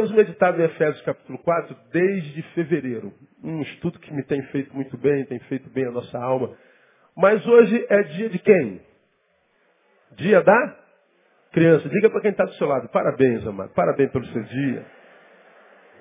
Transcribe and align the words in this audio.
temos 0.00 0.12
meditado 0.12 0.58
em 0.58 0.64
Efésios 0.64 1.02
capítulo 1.02 1.36
4 1.40 1.76
desde 1.92 2.40
fevereiro. 2.54 3.12
Um 3.44 3.60
estudo 3.60 3.98
que 3.98 4.10
me 4.14 4.22
tem 4.22 4.42
feito 4.44 4.74
muito 4.74 4.96
bem, 4.96 5.26
tem 5.26 5.38
feito 5.40 5.68
bem 5.68 5.84
a 5.84 5.90
nossa 5.90 6.18
alma. 6.18 6.56
Mas 7.14 7.46
hoje 7.46 7.84
é 7.90 8.02
dia 8.04 8.30
de 8.30 8.38
quem? 8.38 8.80
Dia 10.12 10.42
da 10.42 10.78
criança. 11.52 11.86
Diga 11.86 12.08
para 12.08 12.22
quem 12.22 12.30
está 12.30 12.46
do 12.46 12.54
seu 12.54 12.66
lado, 12.66 12.88
parabéns, 12.88 13.46
amado. 13.46 13.74
Parabéns 13.74 14.10
pelo 14.10 14.24
seu 14.28 14.42
dia. 14.42 14.86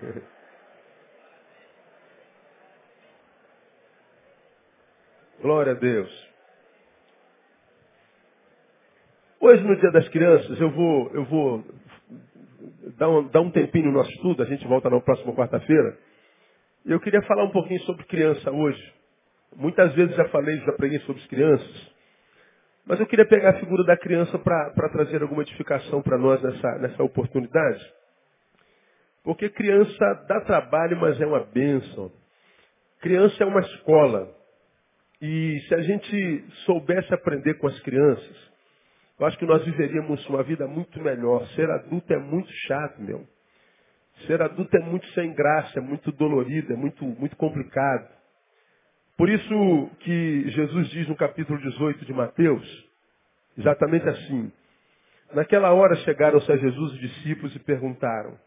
Glória 5.42 5.74
a 5.74 5.76
Deus. 5.76 6.30
Hoje, 9.42 9.62
no 9.64 9.76
Dia 9.76 9.92
das 9.92 10.08
Crianças, 10.08 10.58
eu 10.60 10.70
vou, 10.70 11.12
eu 11.14 11.26
vou 11.26 11.66
dar, 13.00 13.10
um, 13.10 13.28
dar 13.30 13.42
um 13.42 13.50
tempinho 13.50 13.86
no 13.86 13.94
nosso 13.94 14.12
estudo, 14.12 14.44
a 14.44 14.46
gente 14.46 14.68
volta 14.68 14.90
na 14.90 15.00
próxima 15.00 15.34
quarta-feira. 15.34 15.98
Eu 16.86 17.00
queria 17.00 17.22
falar 17.24 17.46
um 17.46 17.52
pouquinho 17.52 17.80
sobre 17.82 18.04
criança 18.06 18.52
hoje. 18.52 18.94
Muitas 19.56 19.94
vezes 19.96 20.16
já 20.16 20.26
falei, 20.26 20.58
já 20.60 20.74
preguei 20.74 21.00
sobre 21.00 21.22
as 21.22 21.28
crianças. 21.28 21.92
Mas 22.86 23.00
eu 23.00 23.08
queria 23.08 23.26
pegar 23.26 23.52
a 23.52 23.60
figura 23.60 23.84
da 23.84 23.98
criança 23.98 24.38
para 24.38 24.90
trazer 24.90 25.22
alguma 25.22 25.42
edificação 25.42 26.02
para 26.02 26.18
nós 26.18 26.42
nessa, 26.42 26.78
nessa 26.80 27.04
oportunidade. 27.04 27.94
Porque 29.24 29.50
criança 29.50 30.26
dá 30.28 30.42
trabalho, 30.42 30.98
mas 30.98 31.20
é 31.22 31.26
uma 31.26 31.44
bênção. 31.44 32.12
Criança 33.00 33.44
é 33.44 33.46
uma 33.46 33.62
escola. 33.62 34.36
E 35.22 35.60
se 35.68 35.76
a 35.76 35.82
gente 35.82 36.46
soubesse 36.66 37.14
aprender 37.14 37.56
com 37.56 37.68
as 37.68 37.80
crianças, 37.82 38.49
eu 39.20 39.26
acho 39.26 39.38
que 39.38 39.46
nós 39.46 39.64
viveríamos 39.66 40.26
uma 40.30 40.42
vida 40.44 40.66
muito 40.66 41.02
melhor. 41.02 41.46
Ser 41.50 41.70
adulto 41.70 42.14
é 42.14 42.18
muito 42.18 42.50
chato, 42.68 43.02
meu. 43.02 43.28
Ser 44.26 44.42
adulto 44.42 44.76
é 44.78 44.80
muito 44.80 45.06
sem 45.08 45.34
graça, 45.34 45.80
é 45.80 45.82
muito 45.82 46.12
dolorido, 46.14 46.72
é 46.72 46.76
muito, 46.76 47.04
muito 47.04 47.36
complicado. 47.36 48.08
Por 49.18 49.30
isso 49.30 49.90
que 50.00 50.50
Jesus 50.50 50.90
diz 50.90 51.08
no 51.10 51.16
capítulo 51.16 51.60
18 51.60 52.06
de 52.06 52.14
Mateus, 52.14 52.90
exatamente 53.58 54.08
assim. 54.08 54.52
Naquela 55.34 55.74
hora 55.74 55.96
chegaram-se 55.98 56.50
a 56.50 56.56
Jesus 56.56 56.94
os 56.94 57.00
discípulos 57.00 57.54
e 57.54 57.60
perguntaram, 57.60 58.40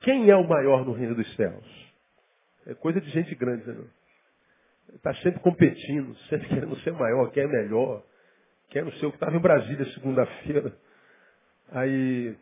quem 0.00 0.30
é 0.30 0.36
o 0.36 0.48
maior 0.48 0.84
no 0.84 0.92
reino 0.92 1.16
dos 1.16 1.34
céus? 1.34 1.92
É 2.66 2.74
coisa 2.74 3.00
de 3.00 3.10
gente 3.10 3.34
grande, 3.34 3.66
né? 3.66 3.84
Está 4.94 5.12
sempre 5.16 5.40
competindo, 5.40 6.14
sempre 6.30 6.48
querendo 6.48 6.76
ser 6.80 6.92
maior, 6.92 7.30
quer 7.32 7.44
é 7.44 7.48
melhor, 7.48 8.04
não 8.78 8.92
ser 8.92 9.06
o 9.06 9.10
que 9.10 9.16
estava 9.16 9.36
em 9.36 9.40
Brasília 9.40 9.84
segunda-feira. 9.92 10.72
Aí, 11.72 12.36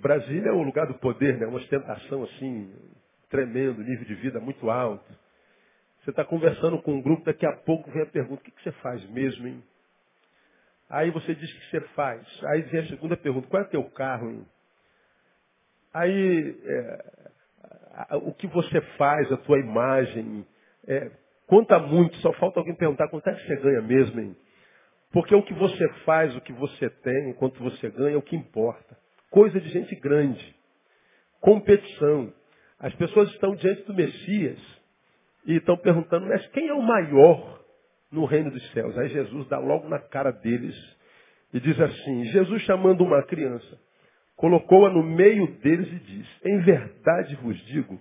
Brasília 0.00 0.48
é 0.48 0.52
o 0.52 0.62
lugar 0.62 0.86
do 0.86 0.94
poder, 0.94 1.38
né? 1.38 1.46
Uma 1.46 1.58
ostentação 1.58 2.22
assim, 2.24 2.72
tremendo, 3.28 3.82
nível 3.82 4.04
de 4.04 4.14
vida 4.14 4.40
muito 4.40 4.70
alto. 4.70 5.12
Você 6.00 6.10
está 6.10 6.24
conversando 6.24 6.80
com 6.80 6.94
um 6.94 7.02
grupo, 7.02 7.24
daqui 7.24 7.44
a 7.44 7.52
pouco 7.52 7.90
vem 7.90 8.02
a 8.02 8.06
pergunta, 8.06 8.40
o 8.40 8.44
que, 8.44 8.50
que 8.50 8.62
você 8.62 8.72
faz 8.72 9.04
mesmo, 9.10 9.46
hein? 9.46 9.62
Aí 10.88 11.10
você 11.10 11.34
diz 11.34 11.50
o 11.50 11.60
que 11.60 11.70
você 11.70 11.80
faz. 11.88 12.26
Aí 12.44 12.62
vem 12.62 12.80
a 12.80 12.88
segunda 12.88 13.16
pergunta, 13.16 13.48
qual 13.48 13.62
é 13.62 13.66
o 13.66 13.68
teu 13.68 13.84
carro, 13.90 14.30
hein? 14.30 14.46
Aí, 15.92 16.58
é, 16.64 17.04
o 18.22 18.32
que 18.32 18.46
você 18.46 18.80
faz, 18.96 19.30
a 19.32 19.36
tua 19.36 19.58
imagem, 19.58 20.46
é, 20.86 21.10
conta 21.46 21.78
muito, 21.78 22.16
só 22.18 22.32
falta 22.34 22.60
alguém 22.60 22.74
perguntar 22.74 23.08
quanto 23.08 23.28
é 23.28 23.34
que 23.34 23.46
você 23.46 23.56
ganha 23.56 23.82
mesmo, 23.82 24.20
hein? 24.20 24.36
Porque 25.12 25.34
o 25.34 25.42
que 25.42 25.54
você 25.54 25.88
faz, 26.04 26.34
o 26.36 26.40
que 26.40 26.52
você 26.52 26.90
tem, 26.90 27.32
quanto 27.34 27.62
você 27.62 27.88
ganha, 27.90 28.14
é 28.14 28.18
o 28.18 28.22
que 28.22 28.36
importa. 28.36 28.96
Coisa 29.30 29.60
de 29.60 29.68
gente 29.70 29.94
grande. 29.96 30.54
Competição. 31.40 32.32
As 32.78 32.94
pessoas 32.94 33.30
estão 33.30 33.54
diante 33.54 33.82
do 33.84 33.94
Messias 33.94 34.58
e 35.46 35.56
estão 35.56 35.76
perguntando, 35.76 36.26
mas 36.26 36.46
quem 36.48 36.68
é 36.68 36.74
o 36.74 36.82
maior 36.82 37.64
no 38.10 38.24
reino 38.24 38.50
dos 38.50 38.70
céus? 38.72 38.96
Aí 38.98 39.08
Jesus 39.08 39.48
dá 39.48 39.58
logo 39.58 39.88
na 39.88 39.98
cara 39.98 40.30
deles 40.30 40.76
e 41.52 41.60
diz 41.60 41.78
assim, 41.80 42.24
Jesus 42.26 42.62
chamando 42.62 43.02
uma 43.02 43.22
criança, 43.22 43.80
colocou-a 44.36 44.90
no 44.90 45.02
meio 45.02 45.46
deles 45.58 45.88
e 45.90 45.98
diz, 46.00 46.28
em 46.44 46.60
verdade 46.60 47.34
vos 47.36 47.58
digo, 47.66 47.98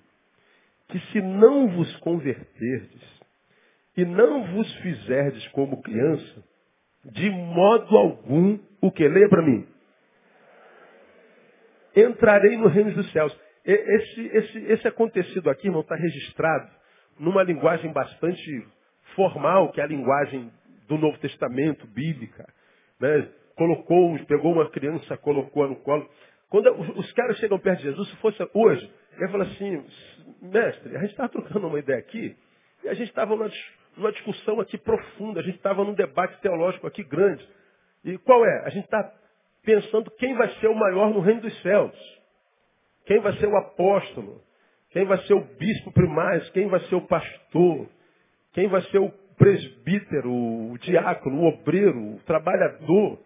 que 0.89 0.99
se 1.11 1.21
não 1.21 1.69
vos 1.69 1.95
converterdes 1.97 3.17
e 3.95 4.05
não 4.05 4.53
vos 4.53 4.71
fizerdes 4.75 5.47
como 5.49 5.81
criança, 5.81 6.43
de 7.05 7.29
modo 7.29 7.97
algum, 7.97 8.59
o 8.81 8.91
que? 8.91 9.07
Leia 9.07 9.29
para 9.29 9.41
mim. 9.41 9.67
Entrarei 11.95 12.57
no 12.57 12.67
reino 12.67 12.93
dos 12.93 13.11
céus. 13.11 13.35
Esse, 13.65 14.21
esse, 14.27 14.57
esse 14.71 14.87
acontecido 14.87 15.49
aqui, 15.49 15.67
irmão, 15.67 15.81
está 15.81 15.95
registrado 15.95 16.69
numa 17.19 17.43
linguagem 17.43 17.91
bastante 17.91 18.67
formal, 19.15 19.71
que 19.71 19.81
é 19.81 19.83
a 19.83 19.87
linguagem 19.87 20.51
do 20.87 20.97
Novo 20.97 21.17
Testamento, 21.19 21.85
bíblica. 21.87 22.47
Né? 22.99 23.27
Colocou, 23.55 24.17
pegou 24.25 24.53
uma 24.53 24.69
criança, 24.69 25.17
colocou 25.17 25.67
no 25.67 25.75
colo. 25.77 26.07
Quando 26.49 26.71
os 26.97 27.11
caras 27.13 27.37
chegam 27.37 27.59
perto 27.59 27.79
de 27.79 27.85
Jesus, 27.85 28.09
se 28.09 28.15
fosse 28.17 28.47
hoje, 28.53 28.89
ele 29.17 29.27
fala 29.29 29.43
assim, 29.43 29.83
mestre, 30.41 30.95
a 30.95 30.99
gente 30.99 31.11
estava 31.11 31.29
trocando 31.29 31.67
uma 31.67 31.79
ideia 31.79 31.99
aqui, 31.99 32.37
e 32.83 32.87
a 32.87 32.93
gente 32.93 33.09
estava 33.09 33.35
numa, 33.35 33.49
numa 33.97 34.11
discussão 34.11 34.59
aqui 34.59 34.77
profunda, 34.77 35.39
a 35.39 35.43
gente 35.43 35.57
estava 35.57 35.83
num 35.83 35.93
debate 35.93 36.39
teológico 36.41 36.87
aqui 36.87 37.03
grande. 37.03 37.47
E 38.05 38.17
qual 38.19 38.45
é? 38.45 38.65
A 38.65 38.69
gente 38.69 38.85
está 38.85 39.11
pensando 39.63 40.11
quem 40.11 40.35
vai 40.35 40.49
ser 40.59 40.67
o 40.67 40.75
maior 40.75 41.13
no 41.13 41.19
reino 41.19 41.41
dos 41.41 41.61
céus. 41.61 41.93
Quem 43.05 43.19
vai 43.19 43.33
ser 43.37 43.47
o 43.47 43.57
apóstolo? 43.57 44.41
Quem 44.91 45.05
vai 45.05 45.17
ser 45.25 45.33
o 45.33 45.41
bispo 45.41 45.91
primário? 45.91 46.51
Quem 46.51 46.67
vai 46.67 46.79
ser 46.81 46.95
o 46.95 47.01
pastor? 47.01 47.89
Quem 48.53 48.67
vai 48.67 48.81
ser 48.83 48.99
o 48.99 49.09
presbítero, 49.37 50.31
o 50.31 50.77
diácono, 50.79 51.41
o 51.41 51.47
obreiro, 51.47 52.15
o 52.15 52.19
trabalhador? 52.25 53.19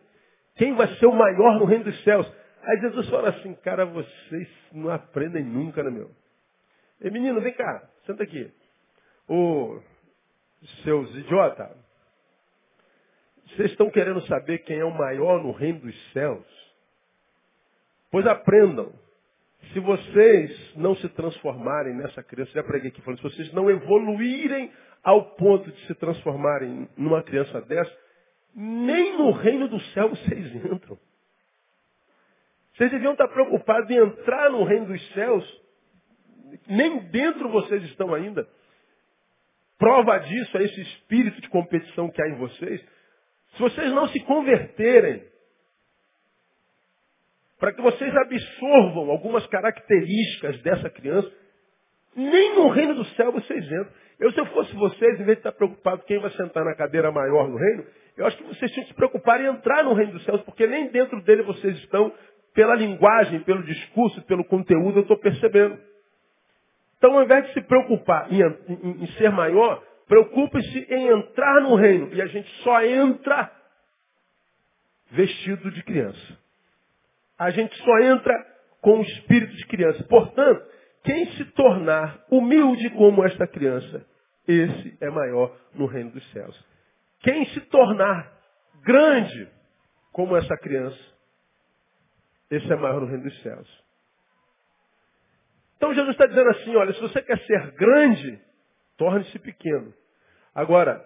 Quem 0.56 0.74
vai 0.74 0.88
ser 0.96 1.06
o 1.06 1.14
maior 1.14 1.59
no 1.59 1.66
reino 1.66 1.84
dos 1.84 2.03
céus? 2.03 2.32
Aí 2.64 2.79
Jesus 2.79 3.09
fala 3.09 3.29
assim, 3.29 3.53
cara, 3.56 3.85
vocês 3.85 4.47
não 4.72 4.90
aprendem 4.90 5.44
nunca, 5.44 5.84
né, 5.84 5.90
meu? 5.90 6.12
Ei, 7.02 7.09
menino, 7.09 7.41
vem 7.41 7.53
cá, 7.53 7.90
senta 8.06 8.24
aqui. 8.24 8.52
Ô, 9.28 9.79
seus 10.84 11.09
idiotas, 11.16 11.75
vocês 13.47 13.72
estão 13.72 13.90
querendo 13.90 14.22
saber 14.28 14.59
quem 14.59 14.79
é 14.79 14.85
o 14.85 14.97
maior 14.97 15.43
no 15.43 15.52
reino 15.52 15.79
dos 15.79 16.11
céus? 16.13 16.46
Pois 18.09 18.25
aprendam. 18.25 18.93
Se 19.73 19.79
vocês 19.79 20.75
não 20.75 20.96
se 20.96 21.08
transformarem 21.09 21.96
nessa 21.96 22.23
criança, 22.23 22.52
já 22.52 22.63
preguei 22.63 22.90
aqui 22.90 23.02
falando, 23.02 23.19
se 23.19 23.23
vocês 23.23 23.53
não 23.53 23.69
evoluírem 23.69 24.72
ao 25.03 25.35
ponto 25.35 25.72
de 25.72 25.87
se 25.87 25.96
transformarem 25.96 26.90
numa 26.97 27.23
criança 27.23 27.61
dessa, 27.61 27.96
nem 28.55 29.17
no 29.17 29.31
reino 29.31 29.67
do 29.67 29.79
céu 29.93 30.09
vocês 30.09 30.55
entram. 30.66 30.97
Vocês 32.73 32.91
deviam 32.91 33.14
estar 33.14 33.28
preocupados 33.28 33.90
em 33.90 33.97
entrar 33.97 34.49
no 34.49 34.64
reino 34.64 34.87
dos 34.87 35.14
céus, 35.14 35.61
nem 36.67 36.99
dentro 37.09 37.49
vocês 37.49 37.84
estão 37.84 38.14
ainda. 38.14 38.47
Prova 39.81 40.19
disso 40.19 40.57
é 40.59 40.63
esse 40.63 40.79
espírito 40.79 41.41
de 41.41 41.49
competição 41.49 42.07
que 42.11 42.22
há 42.22 42.29
em 42.29 42.37
vocês. 42.37 42.79
Se 43.55 43.59
vocês 43.59 43.91
não 43.91 44.07
se 44.09 44.19
converterem, 44.19 45.23
para 47.59 47.73
que 47.73 47.81
vocês 47.81 48.16
absorvam 48.16 49.09
algumas 49.09 49.45
características 49.47 50.61
dessa 50.61 50.87
criança, 50.91 51.31
Nem 52.16 52.55
no 52.55 52.67
reino 52.67 52.93
do 52.93 53.05
céu 53.16 53.31
vocês 53.31 53.66
entram. 53.66 53.87
Eu, 54.19 54.31
se 54.31 54.39
eu 54.39 54.45
fosse 54.47 54.75
vocês, 54.75 55.19
em 55.19 55.23
vez 55.23 55.37
de 55.37 55.39
estar 55.39 55.53
preocupado 55.53 56.03
quem 56.03 56.19
vai 56.19 56.29
sentar 56.31 56.63
na 56.63 56.75
cadeira 56.75 57.11
maior 57.11 57.47
no 57.47 57.57
reino, 57.57 57.85
eu 58.17 58.28
acho 58.28 58.37
que 58.37 58.43
vocês 58.43 58.69
tinham 58.72 58.83
que 58.83 58.91
se 58.91 58.95
preocupar 58.95 59.41
em 59.41 59.47
entrar 59.47 59.83
no 59.83 59.93
reino 59.93 60.11
dos 60.11 60.23
céus, 60.25 60.41
porque 60.41 60.67
nem 60.67 60.91
dentro 60.91 61.19
dele 61.23 61.41
vocês 61.41 61.75
estão, 61.78 62.13
pela 62.53 62.75
linguagem, 62.75 63.39
pelo 63.39 63.63
discurso, 63.63 64.22
pelo 64.28 64.45
conteúdo, 64.45 64.99
eu 64.99 65.01
estou 65.01 65.17
percebendo. 65.17 65.79
Então, 67.02 67.18
ao 67.18 67.24
invés 67.24 67.48
de 67.48 67.53
se 67.53 67.62
preocupar 67.62 68.32
em, 68.32 68.44
em, 68.44 69.03
em 69.03 69.08
ser 69.14 69.32
maior, 69.32 69.84
preocupe-se 70.08 70.86
em 70.88 71.08
entrar 71.08 71.62
no 71.62 71.74
reino. 71.74 72.14
E 72.14 72.22
a 72.22 72.28
gente 72.28 72.48
só 72.62 72.80
entra 72.86 73.52
vestido 75.09 75.72
de 75.72 75.82
criança. 75.84 76.38
A 77.40 77.50
gente 77.50 77.76
só 77.78 78.00
entra 78.02 78.32
com 78.82 79.00
o 79.00 79.02
espírito 79.02 79.52
de 79.52 79.66
criança. 79.66 80.03
Portanto, 80.03 80.64
quem 81.03 81.26
se 81.32 81.46
tornar 81.53 82.24
humilde 82.30 82.88
como 82.92 83.26
esta 83.26 83.48
criança, 83.48 84.06
esse 84.48 84.96
é 85.02 85.09
maior 85.09 85.58
no 85.74 85.88
reino 85.88 86.12
dos 86.12 86.32
céus. 86.32 86.66
Quem 87.22 87.48
se 87.48 87.62
tornar 87.62 88.32
grande 88.84 89.50
como 90.12 90.38
essa 90.38 90.56
criança, 90.58 91.00
esse 92.52 92.72
é 92.72 92.76
maior 92.76 93.02
no 93.02 93.08
reino 93.08 93.24
dos 93.24 93.42
céus. 93.42 93.84
Então 95.81 95.95
Jesus 95.95 96.11
está 96.11 96.28
dizendo 96.28 96.47
assim, 96.51 96.75
olha, 96.75 96.93
se 96.93 97.01
você 97.01 97.23
quer 97.23 97.39
ser 97.39 97.72
grande, 97.72 98.39
torne-se 98.97 99.39
pequeno. 99.39 99.91
Agora, 100.53 101.03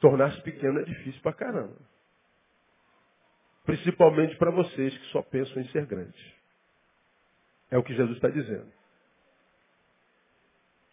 tornar-se 0.00 0.42
pequeno 0.42 0.80
é 0.80 0.82
difícil 0.82 1.22
pra 1.22 1.32
caramba. 1.32 1.76
Principalmente 3.64 4.36
para 4.36 4.50
vocês 4.50 4.98
que 4.98 5.06
só 5.12 5.22
pensam 5.22 5.62
em 5.62 5.68
ser 5.68 5.86
grandes. 5.86 6.20
É 7.70 7.78
o 7.78 7.84
que 7.84 7.94
Jesus 7.94 8.16
está 8.16 8.30
dizendo. 8.30 8.66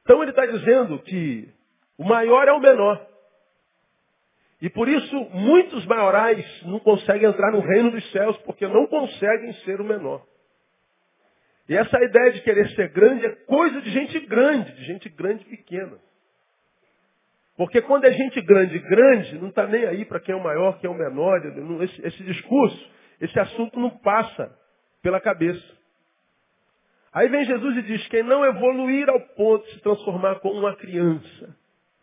Então 0.04 0.22
ele 0.22 0.30
está 0.30 0.46
dizendo 0.46 1.00
que 1.00 1.52
o 1.98 2.04
maior 2.04 2.48
é 2.48 2.52
o 2.52 2.60
menor. 2.60 3.04
E 4.62 4.70
por 4.70 4.88
isso 4.88 5.16
muitos 5.32 5.84
maiorais 5.88 6.46
não 6.68 6.80
conseguem 6.80 7.28
entrar 7.28 7.52
no 7.52 7.62
reino 7.62 7.90
dos 7.90 8.12
céus, 8.12 8.38
porque 8.44 8.68
não 8.68 8.86
conseguem 8.86 9.54
ser 9.64 9.82
o 9.82 9.84
menor. 9.84 10.24
E 11.68 11.76
essa 11.76 11.98
ideia 12.04 12.32
de 12.32 12.42
querer 12.42 12.70
ser 12.72 12.90
grande 12.90 13.26
é 13.26 13.30
coisa 13.30 13.82
de 13.82 13.90
gente 13.90 14.20
grande, 14.22 14.72
de 14.74 14.86
gente 14.86 15.10
grande 15.10 15.44
e 15.44 15.58
pequena. 15.58 15.98
Porque 17.58 17.82
quando 17.82 18.06
é 18.06 18.12
gente 18.12 18.40
grande, 18.42 18.78
grande, 18.80 19.40
não 19.40 19.50
está 19.50 19.66
nem 19.66 19.86
aí 19.86 20.06
para 20.06 20.20
quem 20.20 20.34
é 20.34 20.38
o 20.38 20.44
maior, 20.44 20.78
quem 20.80 20.90
é 20.90 20.94
o 20.94 20.98
menor. 20.98 21.42
Esse, 21.84 22.06
esse 22.06 22.24
discurso, 22.24 22.92
esse 23.22 23.40
assunto 23.40 23.80
não 23.80 23.90
passa 23.90 24.54
pela 25.02 25.20
cabeça. 25.22 25.64
Aí 27.14 27.30
vem 27.30 27.46
Jesus 27.46 27.78
e 27.78 27.82
diz, 27.84 28.08
quem 28.10 28.24
não 28.24 28.46
evoluir 28.46 29.10
ao 29.10 29.22
ponto 29.22 29.66
de 29.68 29.74
se 29.76 29.80
transformar 29.80 30.36
como 30.42 30.60
uma 30.60 30.76
criança, 30.76 31.56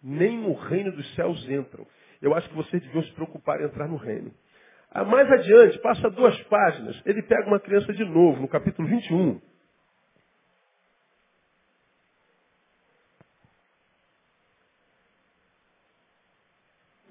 nem 0.03 0.39
no 0.39 0.55
reino 0.55 0.91
dos 0.91 1.15
céus 1.15 1.47
entram. 1.51 1.87
Eu 2.23 2.35
acho 2.35 2.49
que 2.49 2.55
vocês 2.55 2.83
deviam 2.83 3.05
se 3.05 3.13
preocupar 3.13 3.61
em 3.61 3.65
entrar 3.65 3.87
no 3.87 3.97
reino. 3.97 4.33
Ah, 4.91 5.05
mais 5.05 5.31
adiante, 5.31 5.79
passa 5.81 6.11
duas 6.11 6.41
páginas, 6.45 7.01
ele 7.05 7.23
pega 7.23 7.47
uma 7.47 7.61
criança 7.61 7.93
de 7.93 8.05
novo, 8.05 8.41
no 8.41 8.49
capítulo 8.49 8.89
21. 8.89 9.41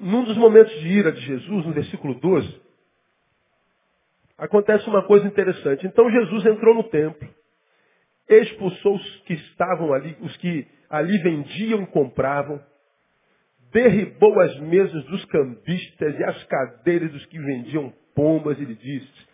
Num 0.02 0.24
dos 0.24 0.36
momentos 0.36 0.74
de 0.80 0.88
ira 0.88 1.12
de 1.12 1.22
Jesus, 1.22 1.66
no 1.66 1.74
versículo 1.74 2.16
12, 2.16 2.60
acontece 4.36 4.90
uma 4.90 5.04
coisa 5.04 5.28
interessante. 5.28 5.86
Então 5.86 6.10
Jesus 6.10 6.44
entrou 6.48 6.74
no 6.74 6.84
templo, 6.86 7.30
expulsou 8.28 8.96
os 8.96 9.16
que 9.22 9.34
estavam 9.34 9.94
ali, 9.94 10.18
os 10.22 10.36
que 10.38 10.68
ali 10.90 11.16
vendiam 11.20 11.84
e 11.84 11.88
compravam, 11.88 12.60
derribou 13.72 14.40
as 14.42 14.60
mesas 14.62 15.06
dos 15.06 15.24
cambistas 15.26 16.20
e 16.20 16.24
as 16.24 16.44
cadeiras 16.46 17.12
dos 17.12 17.26
que 17.28 17.38
vendiam 17.38 17.94
pombas 18.16 18.60
e 18.60 18.66
lhe 18.66 18.76
disse, 18.76 19.28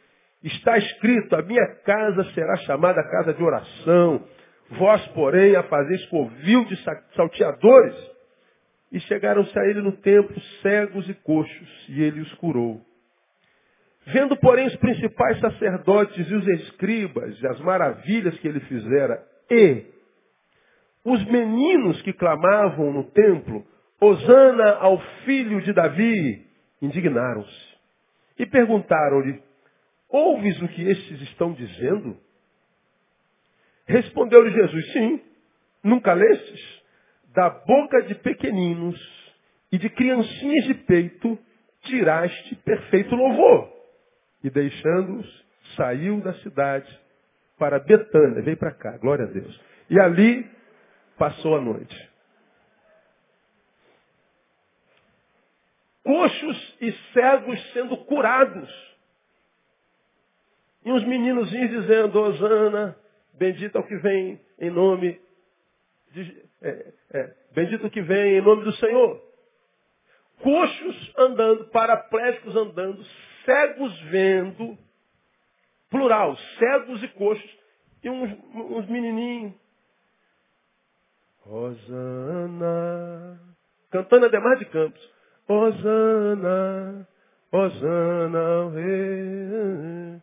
está 0.43 0.77
escrito, 0.77 1.33
a 1.33 1.41
minha 1.43 1.65
casa 1.85 2.25
será 2.33 2.57
chamada 2.57 3.01
casa 3.09 3.33
de 3.33 3.41
oração, 3.41 4.27
vós, 4.71 5.05
porém, 5.07 5.55
a 5.55 5.63
fazeis 5.63 6.05
covil 6.07 6.65
de 6.65 6.75
salteadores. 7.15 8.16
E 8.91 8.99
chegaram-se 9.01 9.57
a 9.59 9.65
ele 9.65 9.81
no 9.81 9.91
templo 9.91 10.39
cegos 10.61 11.09
e 11.09 11.13
coxos, 11.13 11.85
e 11.89 12.01
ele 12.01 12.21
os 12.21 12.33
curou. 12.35 12.81
Vendo, 14.07 14.37
porém, 14.37 14.67
os 14.67 14.75
principais 14.77 15.39
sacerdotes 15.39 16.29
e 16.29 16.33
os 16.33 16.47
escribas, 16.47 17.43
as 17.43 17.59
maravilhas 17.59 18.37
que 18.39 18.47
ele 18.47 18.61
fizera, 18.61 19.21
e 19.51 19.85
os 21.03 21.23
meninos 21.25 22.01
que 22.01 22.13
clamavam 22.13 22.93
no 22.93 23.03
templo, 23.11 23.65
Osana 23.99 24.75
ao 24.75 24.99
filho 25.25 25.61
de 25.61 25.73
Davi, 25.73 26.45
indignaram-se. 26.81 27.77
E 28.39 28.45
perguntaram-lhe, 28.45 29.41
ouves 30.09 30.61
o 30.61 30.67
que 30.67 30.83
estes 30.83 31.21
estão 31.23 31.51
dizendo? 31.53 32.17
Respondeu-lhe 33.87 34.51
Jesus, 34.51 34.91
sim, 34.93 35.21
nunca 35.83 36.13
lestes? 36.13 36.76
Da 37.37 37.51
boca 37.51 38.01
de 38.01 38.15
pequeninos 38.15 38.99
e 39.71 39.77
de 39.77 39.91
criancinhas 39.91 40.65
de 40.65 40.73
peito 40.73 41.37
tiraste 41.83 42.55
perfeito 42.55 43.15
louvor. 43.15 43.71
E 44.43 44.49
deixando-os, 44.49 45.45
saiu 45.75 46.19
da 46.19 46.33
cidade 46.39 46.99
para 47.55 47.77
Betânia, 47.77 48.41
veio 48.41 48.57
para 48.57 48.71
cá, 48.71 48.97
glória 48.97 49.25
a 49.25 49.27
Deus. 49.27 49.61
E 49.87 49.99
ali 49.99 50.49
passou 51.15 51.55
a 51.55 51.61
noite. 51.61 52.09
Coxos 56.03 56.77
e 56.81 56.91
cegos 57.13 57.73
sendo 57.73 57.97
curados. 57.97 58.97
E 60.83 60.91
uns 60.91 61.05
meninozinhos 61.05 61.69
dizendo, 61.69 62.19
Osana, 62.19 62.97
bendito 63.35 63.77
é 63.77 63.79
o 63.79 63.87
que 63.87 63.97
vem 63.97 64.41
em 64.57 64.71
nome 64.71 65.21
de, 66.13 66.46
é, 66.61 66.93
é, 67.13 67.33
bendito 67.53 67.89
que 67.89 68.01
vem 68.01 68.37
em 68.37 68.41
nome 68.41 68.63
do 68.63 68.73
Senhor. 68.73 69.21
Coxos 70.41 71.13
andando, 71.17 71.65
paraplégicos 71.69 72.55
andando, 72.55 73.03
cegos 73.45 73.99
vendo, 74.03 74.77
plural, 75.89 76.35
cegos 76.59 77.03
e 77.03 77.07
coxos, 77.09 77.57
e 78.03 78.09
uns, 78.09 78.31
uns 78.53 78.87
menininhos. 78.87 79.53
Rosana, 81.41 83.39
cantando 83.89 84.25
ademais 84.25 84.59
de 84.59 84.65
campos. 84.65 85.17
Rosana, 85.47 87.07
Rosana, 87.51 88.69
rei. 88.73 90.21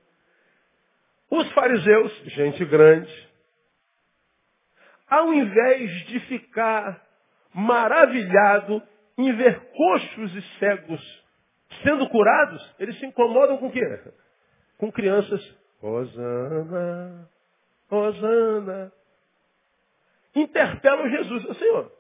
Os 1.31 1.51
fariseus, 1.53 2.13
gente 2.27 2.65
grande, 2.67 3.29
ao 5.15 5.33
invés 5.33 5.91
de 6.07 6.21
ficar 6.21 7.01
maravilhado 7.53 8.83
em 9.17 9.33
ver 9.33 9.61
coxos 9.71 10.35
e 10.35 10.43
cegos 10.59 11.25
sendo 11.83 12.09
curados, 12.09 12.75
eles 12.79 12.99
se 12.99 13.07
incomodam 13.07 13.59
com 13.59 13.69
o 13.69 13.71
quê? 13.71 14.01
Com 14.77 14.91
crianças. 14.91 15.41
Rosana, 15.81 17.29
Rosana. 17.89 18.93
Interpelam 20.35 21.09
Jesus. 21.11 21.59
Senhor, 21.59 21.93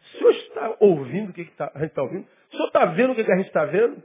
o 0.00 0.18
senhor 0.18 0.30
está 0.30 0.76
ouvindo 0.78 1.30
o 1.30 1.32
que, 1.32 1.44
tá, 1.56 1.72
a 1.74 1.78
gente 1.80 1.88
está 1.88 2.02
ouvindo? 2.02 2.24
O 2.24 2.50
senhor 2.52 2.66
está 2.66 2.84
vendo 2.84 3.12
o 3.12 3.14
que, 3.16 3.24
que 3.24 3.32
a 3.32 3.36
gente 3.36 3.48
está 3.48 3.64
vendo? 3.64 4.02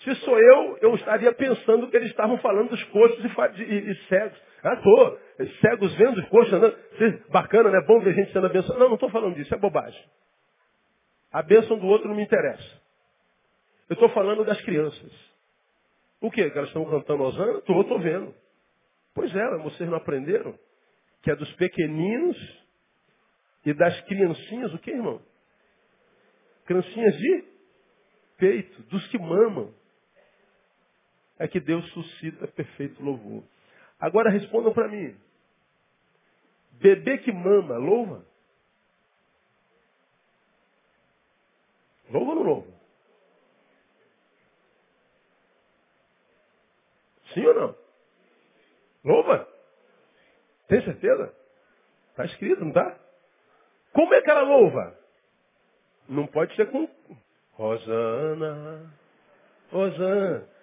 Se 0.00 0.14
sou 0.16 0.38
eu, 0.38 0.78
eu 0.80 0.94
estaria 0.94 1.32
pensando 1.32 1.88
que 1.88 1.96
eles 1.96 2.10
estavam 2.10 2.38
falando 2.38 2.70
dos 2.70 2.82
coxos 2.84 3.24
e, 3.24 3.62
e, 3.62 3.90
e 3.90 3.94
cegos. 4.06 4.40
Ah, 4.62 4.76
tô. 4.76 5.18
Cegos 5.60 5.94
vendo, 5.94 6.24
coxos 6.28 6.52
andando. 6.52 6.76
Bacana, 7.30 7.70
né? 7.70 7.80
Bom 7.86 8.00
ver 8.00 8.14
gente 8.14 8.32
sendo 8.32 8.46
abençoada. 8.46 8.78
Não, 8.78 8.88
não 8.88 8.94
estou 8.94 9.10
falando 9.10 9.34
disso, 9.34 9.52
é 9.52 9.58
bobagem. 9.58 10.02
A 11.32 11.42
bênção 11.42 11.78
do 11.78 11.86
outro 11.86 12.08
não 12.08 12.14
me 12.14 12.22
interessa. 12.22 12.80
Eu 13.88 13.94
estou 13.94 14.08
falando 14.10 14.44
das 14.44 14.60
crianças. 14.62 15.12
O 16.20 16.30
quê? 16.30 16.50
Que 16.50 16.58
elas 16.58 16.70
estão 16.70 16.84
cantando 16.84 17.22
Osana? 17.22 17.58
Estou, 17.58 17.80
estou 17.80 17.98
vendo. 17.98 18.34
Pois 19.14 19.34
é, 19.34 19.56
vocês 19.58 19.88
não 19.88 19.96
aprenderam? 19.96 20.56
Que 21.22 21.30
é 21.30 21.36
dos 21.36 21.50
pequeninos 21.54 22.36
e 23.64 23.74
das 23.74 24.00
criancinhas, 24.02 24.72
o 24.72 24.78
que, 24.78 24.90
irmão? 24.90 25.20
Criancinhas 26.66 27.16
de 27.16 27.44
peito, 28.36 28.82
dos 28.84 29.06
que 29.08 29.18
mamam 29.18 29.74
é 31.38 31.46
que 31.46 31.60
Deus 31.60 31.88
suscita 31.92 32.48
perfeito 32.48 33.02
louvor. 33.02 33.42
Agora 34.00 34.30
respondam 34.30 34.72
para 34.72 34.88
mim. 34.88 35.16
Bebê 36.72 37.18
que 37.18 37.32
mama, 37.32 37.76
louva? 37.76 38.24
Louva 42.10 42.30
ou 42.30 42.36
não 42.36 42.42
louva? 42.42 42.72
Sim 47.34 47.46
ou 47.46 47.54
não? 47.54 47.76
Louva? 49.04 49.48
Tem 50.68 50.82
certeza? 50.82 51.34
Está 52.10 52.24
escrito, 52.24 52.60
não 52.60 52.68
está? 52.68 52.98
Como 53.92 54.14
é 54.14 54.22
que 54.22 54.30
ela 54.30 54.42
louva? 54.42 54.98
Não 56.08 56.26
pode 56.26 56.54
ser 56.56 56.70
com 56.70 56.88
Rosana, 57.52 58.92
Rosana. 59.70 60.57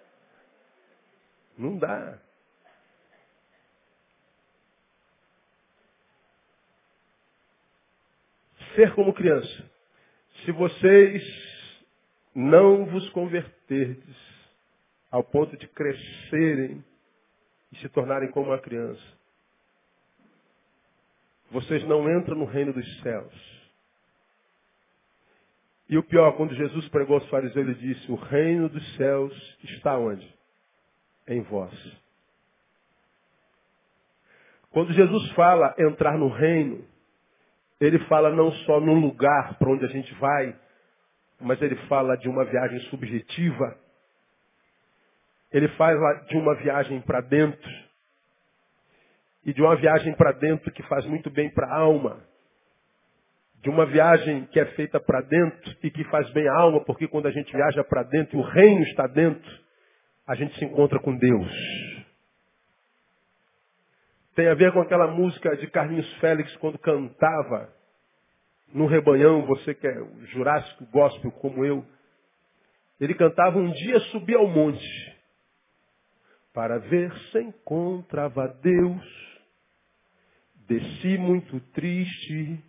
Não 1.58 1.78
dá. 1.78 2.20
Ser 8.76 8.94
como 8.94 9.14
criança. 9.14 9.72
Se 10.44 10.52
vocês 10.52 11.24
não 12.36 12.86
vos 12.86 13.10
converterdes 13.12 14.18
ao 15.10 15.24
ponto 15.24 15.56
de 15.56 15.68
crescerem 15.70 16.84
e 17.72 17.78
se 17.78 17.88
tornarem 17.90 18.30
como 18.32 18.48
uma 18.48 18.60
criança, 18.60 19.02
vocês 21.50 21.84
não 21.88 22.10
entram 22.20 22.36
no 22.36 22.46
reino 22.46 22.74
dos 22.74 23.02
céus. 23.02 23.56
E 25.88 25.98
o 25.98 26.04
pior, 26.04 26.36
quando 26.36 26.54
Jesus 26.56 26.88
pregou 26.90 27.16
aos 27.16 27.30
fariseus, 27.30 27.56
ele 27.56 27.76
disse, 27.76 28.12
o 28.12 28.16
reino 28.16 28.68
dos 28.68 28.96
céus 28.96 29.58
está 29.64 29.98
onde? 29.98 30.35
Em 31.27 31.41
vós. 31.41 31.74
Quando 34.75 34.91
Jesus 34.91 35.32
fala 35.32 35.74
entrar 35.79 36.17
no 36.17 36.27
reino, 36.27 36.86
ele 37.79 38.00
fala 38.08 38.29
não 38.29 38.51
só 38.51 38.79
no 38.79 38.94
lugar 38.94 39.58
para 39.58 39.70
onde 39.70 39.86
a 39.86 39.88
gente 39.88 40.13
vai, 40.15 40.53
mas 41.39 41.62
ele 41.62 41.75
fala 41.88 42.17
de 42.17 42.27
uma 42.27 42.46
viagem 42.46 42.79
subjetiva. 42.89 43.77
Ele 45.51 45.67
fala 45.70 46.25
de 46.27 46.38
uma 46.38 46.55
viagem 46.55 47.01
para 47.01 47.22
dentro. 47.22 47.72
E 49.46 49.53
de 49.53 49.62
uma 49.62 49.75
viagem 49.75 50.13
para 50.15 50.32
dentro 50.34 50.72
que 50.72 50.84
faz 50.84 51.05
muito 51.05 51.29
bem 51.29 51.50
para 51.50 51.67
a 51.67 51.79
alma. 51.79 52.22
De 53.62 53.70
uma 53.70 53.86
viagem 53.86 54.46
que 54.48 54.60
é 54.60 54.65
feita 54.74 55.00
para 55.00 55.22
dentro 55.22 55.75
e 55.84 55.89
que 55.89 56.03
faz 56.05 56.29
bem 56.32 56.48
à 56.48 56.53
alma, 56.53 56.84
porque 56.84 57.08
quando 57.08 57.27
a 57.27 57.32
gente 57.32 57.51
viaja 57.51 57.84
para 57.84 58.03
dentro 58.03 58.39
o 58.39 58.41
reino 58.41 58.84
está 58.84 59.08
dentro, 59.08 59.64
a 60.27 60.36
gente 60.36 60.58
se 60.58 60.65
encontra 60.65 61.00
com 61.00 61.15
Deus. 61.15 61.51
Tem 64.36 64.48
a 64.48 64.53
ver 64.53 64.74
com 64.74 64.82
aquela 64.82 65.08
música 65.08 65.55
de 65.55 65.67
Carlinhos 65.67 66.12
Félix 66.15 66.55
quando 66.58 66.77
cantava 66.77 67.74
no 68.74 68.88
rebanhão, 68.88 69.46
você 69.46 69.74
que 69.74 69.88
é 69.88 70.05
jurássico 70.34 70.86
gospel 70.88 71.32
como 71.32 71.63
eu. 71.63 71.86
Ele 73.00 73.13
cantava 73.13 73.58
um 73.58 73.72
dia 73.72 74.00
subi 74.12 74.34
ao 74.34 74.48
monte 74.48 75.15
para 76.53 76.79
ver 76.79 77.13
se 77.32 77.39
encontrava 77.39 78.48
Deus. 78.62 79.25
Desci 80.67 81.17
muito 81.17 81.60
triste 81.72 82.60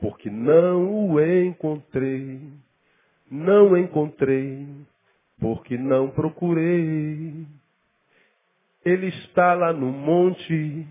porque 0.00 0.30
não 0.30 1.10
o 1.10 1.20
encontrei. 1.20 2.40
Não 3.30 3.76
encontrei 3.76 4.66
porque 5.40 5.76
não 5.76 6.10
procurei. 6.10 7.46
Ele 8.84 9.08
está 9.08 9.54
lá 9.54 9.72
no 9.72 9.92
monte 9.92 10.86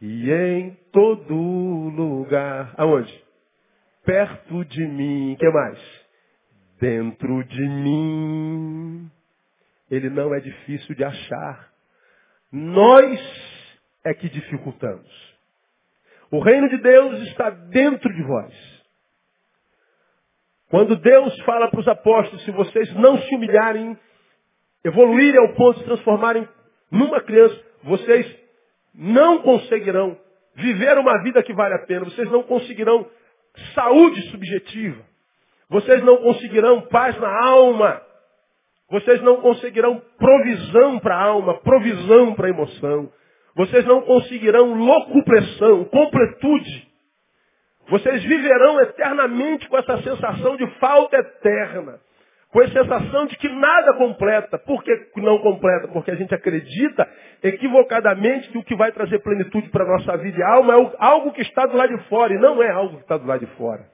e 0.00 0.30
em 0.30 0.76
todo 0.90 1.34
lugar. 1.34 2.74
Aonde? 2.76 3.24
Perto 4.04 4.64
de 4.64 4.86
mim. 4.86 5.36
que 5.38 5.48
mais? 5.50 5.78
Dentro 6.80 7.44
de 7.44 7.68
mim. 7.68 9.10
Ele 9.90 10.10
não 10.10 10.34
é 10.34 10.40
difícil 10.40 10.94
de 10.94 11.04
achar. 11.04 11.72
Nós 12.50 13.20
é 14.04 14.12
que 14.14 14.28
dificultamos. 14.28 15.32
O 16.30 16.40
reino 16.40 16.68
de 16.68 16.78
Deus 16.78 17.20
está 17.28 17.50
dentro 17.50 18.12
de 18.12 18.22
vós. 18.22 18.81
Quando 20.72 20.96
Deus 20.96 21.38
fala 21.42 21.68
para 21.68 21.80
os 21.80 21.86
apóstolos, 21.86 22.42
se 22.46 22.50
vocês 22.50 22.94
não 22.94 23.18
se 23.18 23.34
humilharem, 23.34 23.94
evoluírem 24.82 25.38
ao 25.38 25.52
ponto 25.52 25.74
de 25.74 25.80
se 25.80 25.84
transformarem 25.84 26.48
numa 26.90 27.20
criança, 27.20 27.60
vocês 27.82 28.26
não 28.94 29.42
conseguirão 29.42 30.16
viver 30.54 30.96
uma 30.96 31.22
vida 31.24 31.42
que 31.42 31.52
vale 31.52 31.74
a 31.74 31.80
pena. 31.80 32.06
Vocês 32.06 32.26
não 32.30 32.42
conseguirão 32.42 33.06
saúde 33.74 34.22
subjetiva. 34.30 35.02
Vocês 35.68 36.02
não 36.02 36.16
conseguirão 36.16 36.80
paz 36.88 37.20
na 37.20 37.48
alma. 37.48 38.00
Vocês 38.90 39.20
não 39.20 39.42
conseguirão 39.42 40.00
provisão 40.16 40.98
para 41.00 41.16
a 41.16 41.22
alma, 41.22 41.58
provisão 41.58 42.32
para 42.32 42.46
a 42.46 42.50
emoção. 42.50 43.12
Vocês 43.54 43.84
não 43.84 44.00
conseguirão 44.00 44.72
locupressão, 44.72 45.84
completude. 45.84 46.91
Vocês 47.92 48.24
viverão 48.24 48.80
eternamente 48.80 49.68
com 49.68 49.76
essa 49.76 50.00
sensação 50.02 50.56
de 50.56 50.66
falta 50.78 51.14
eterna 51.14 52.00
com 52.48 52.60
a 52.60 52.68
sensação 52.68 53.26
de 53.26 53.36
que 53.38 53.48
nada 53.48 53.94
completa. 53.94 54.58
Por 54.58 54.84
que 54.84 54.92
não 55.16 55.38
completa? 55.38 55.88
Porque 55.88 56.10
a 56.10 56.14
gente 56.14 56.34
acredita 56.34 57.08
equivocadamente 57.42 58.50
que 58.50 58.58
o 58.58 58.62
que 58.62 58.76
vai 58.76 58.92
trazer 58.92 59.20
plenitude 59.20 59.70
para 59.70 59.84
a 59.84 59.88
nossa 59.88 60.18
vida 60.18 60.38
e 60.38 60.42
alma 60.42 60.74
é 60.74 60.92
algo 60.98 61.32
que 61.32 61.40
está 61.40 61.64
do 61.64 61.76
lado 61.76 61.96
de 61.96 62.04
fora, 62.08 62.34
e 62.34 62.38
não 62.38 62.62
é 62.62 62.70
algo 62.70 62.96
que 62.96 63.02
está 63.02 63.16
do 63.16 63.26
lado 63.26 63.40
de 63.40 63.56
fora. 63.56 63.86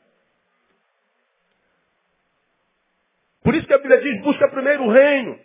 Por 3.45 3.55
isso 3.55 3.67
que 3.67 3.75
a 3.75 3.79
Bíblia 3.79 4.01
diz, 4.01 4.23
busca 4.23 4.49
primeiro 4.49 4.83
o 4.83 4.91
reino, 4.91 5.39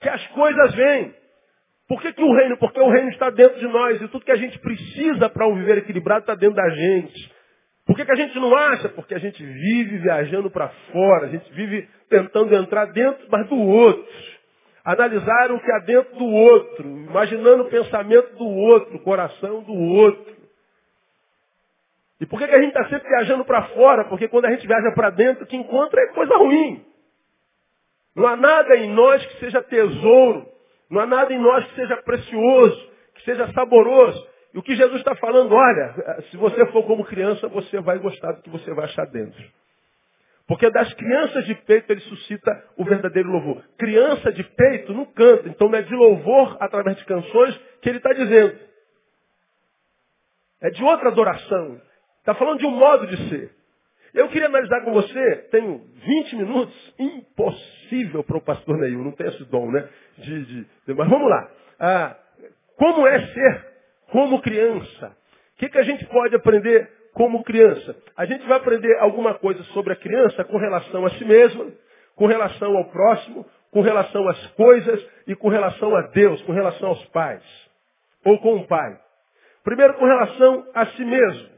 que 0.00 0.08
as 0.08 0.24
coisas 0.28 0.74
vêm. 0.76 1.14
Por 1.88 2.00
que, 2.00 2.12
que 2.12 2.22
o 2.22 2.32
reino? 2.32 2.56
Porque 2.58 2.80
o 2.80 2.90
reino 2.90 3.10
está 3.10 3.28
dentro 3.30 3.58
de 3.58 3.66
nós, 3.66 4.00
e 4.00 4.06
tudo 4.06 4.24
que 4.24 4.30
a 4.30 4.36
gente 4.36 4.56
precisa 4.60 5.28
para 5.28 5.48
um 5.48 5.56
viver 5.56 5.78
equilibrado 5.78 6.20
está 6.20 6.36
dentro 6.36 6.54
da 6.54 6.68
gente. 6.68 7.41
Por 7.86 7.96
que, 7.96 8.04
que 8.04 8.12
a 8.12 8.16
gente 8.16 8.38
não 8.38 8.54
acha? 8.56 8.88
Porque 8.90 9.14
a 9.14 9.18
gente 9.18 9.44
vive 9.44 9.98
viajando 9.98 10.50
para 10.50 10.68
fora, 10.92 11.26
a 11.26 11.28
gente 11.28 11.52
vive 11.52 11.88
tentando 12.08 12.54
entrar 12.54 12.86
dentro, 12.86 13.26
mas 13.28 13.48
do 13.48 13.58
outro. 13.58 14.06
Analisar 14.84 15.52
o 15.52 15.60
que 15.60 15.72
há 15.72 15.78
dentro 15.80 16.16
do 16.16 16.26
outro, 16.26 16.88
imaginando 16.88 17.64
o 17.64 17.70
pensamento 17.70 18.36
do 18.36 18.46
outro, 18.46 18.96
o 18.96 19.00
coração 19.00 19.62
do 19.62 19.74
outro. 19.74 20.42
E 22.20 22.26
por 22.26 22.38
que, 22.38 22.46
que 22.46 22.54
a 22.54 22.60
gente 22.60 22.68
está 22.68 22.88
sempre 22.88 23.08
viajando 23.08 23.44
para 23.44 23.64
fora? 23.68 24.04
Porque 24.04 24.28
quando 24.28 24.44
a 24.44 24.50
gente 24.50 24.66
viaja 24.66 24.92
para 24.92 25.10
dentro, 25.10 25.42
o 25.42 25.46
que 25.46 25.56
encontra 25.56 26.00
é 26.02 26.14
coisa 26.14 26.36
ruim. 26.36 26.84
Não 28.14 28.26
há 28.28 28.36
nada 28.36 28.76
em 28.76 28.92
nós 28.92 29.24
que 29.26 29.40
seja 29.40 29.62
tesouro, 29.62 30.46
não 30.88 31.00
há 31.00 31.06
nada 31.06 31.32
em 31.32 31.38
nós 31.38 31.64
que 31.66 31.74
seja 31.74 31.96
precioso, 31.96 32.90
que 33.14 33.24
seja 33.24 33.52
saboroso. 33.52 34.31
E 34.54 34.58
o 34.58 34.62
que 34.62 34.74
Jesus 34.74 34.98
está 34.98 35.14
falando, 35.16 35.54
olha, 35.54 36.22
se 36.30 36.36
você 36.36 36.66
for 36.66 36.84
como 36.84 37.04
criança, 37.04 37.48
você 37.48 37.80
vai 37.80 37.98
gostar 37.98 38.32
do 38.32 38.42
que 38.42 38.50
você 38.50 38.72
vai 38.74 38.84
achar 38.84 39.06
dentro. 39.06 39.42
Porque 40.46 40.70
das 40.70 40.92
crianças 40.94 41.46
de 41.46 41.54
peito 41.54 41.90
ele 41.90 42.00
suscita 42.00 42.64
o 42.76 42.84
verdadeiro 42.84 43.30
louvor. 43.30 43.64
Criança 43.78 44.30
de 44.32 44.44
peito 44.44 44.92
não 44.92 45.06
canta, 45.06 45.48
então 45.48 45.68
não 45.68 45.78
é 45.78 45.82
de 45.82 45.94
louvor 45.94 46.56
através 46.60 46.96
de 46.98 47.04
canções 47.04 47.58
que 47.80 47.88
ele 47.88 47.98
está 47.98 48.12
dizendo. 48.12 48.58
É 50.60 50.70
de 50.70 50.82
outra 50.84 51.08
adoração. 51.08 51.80
Está 52.18 52.34
falando 52.34 52.58
de 52.58 52.66
um 52.66 52.72
modo 52.72 53.06
de 53.06 53.28
ser. 53.28 53.50
Eu 54.12 54.28
queria 54.28 54.48
analisar 54.48 54.82
com 54.84 54.92
você, 54.92 55.36
tenho 55.50 55.78
20 55.78 56.36
minutos, 56.36 56.94
impossível 56.98 58.22
para 58.22 58.36
o 58.36 58.42
pastor 58.42 58.76
Neil, 58.76 58.98
não 58.98 59.12
tem 59.12 59.26
esse 59.26 59.44
dom, 59.46 59.70
né? 59.70 59.88
De, 60.18 60.44
de, 60.44 60.66
mas 60.94 61.08
vamos 61.08 61.30
lá. 61.30 61.50
Ah, 61.80 62.16
como 62.76 63.06
é 63.06 63.26
ser 63.28 63.71
como 64.12 64.42
criança. 64.42 65.16
O 65.54 65.58
que, 65.58 65.70
que 65.70 65.78
a 65.78 65.82
gente 65.82 66.04
pode 66.06 66.36
aprender 66.36 66.88
como 67.14 67.42
criança? 67.42 67.96
A 68.14 68.26
gente 68.26 68.46
vai 68.46 68.58
aprender 68.58 68.94
alguma 68.98 69.34
coisa 69.34 69.62
sobre 69.64 69.94
a 69.94 69.96
criança 69.96 70.44
com 70.44 70.58
relação 70.58 71.06
a 71.06 71.10
si 71.10 71.24
mesma, 71.24 71.72
com 72.14 72.26
relação 72.26 72.76
ao 72.76 72.84
próximo, 72.90 73.46
com 73.70 73.80
relação 73.80 74.28
às 74.28 74.46
coisas 74.48 75.02
e 75.26 75.34
com 75.34 75.48
relação 75.48 75.96
a 75.96 76.02
Deus, 76.08 76.42
com 76.42 76.52
relação 76.52 76.90
aos 76.90 77.04
pais. 77.06 77.42
Ou 78.22 78.38
com 78.38 78.56
o 78.56 78.66
pai. 78.66 79.00
Primeiro, 79.64 79.94
com 79.94 80.04
relação 80.04 80.68
a 80.74 80.86
si 80.88 81.04
mesmo. 81.04 81.48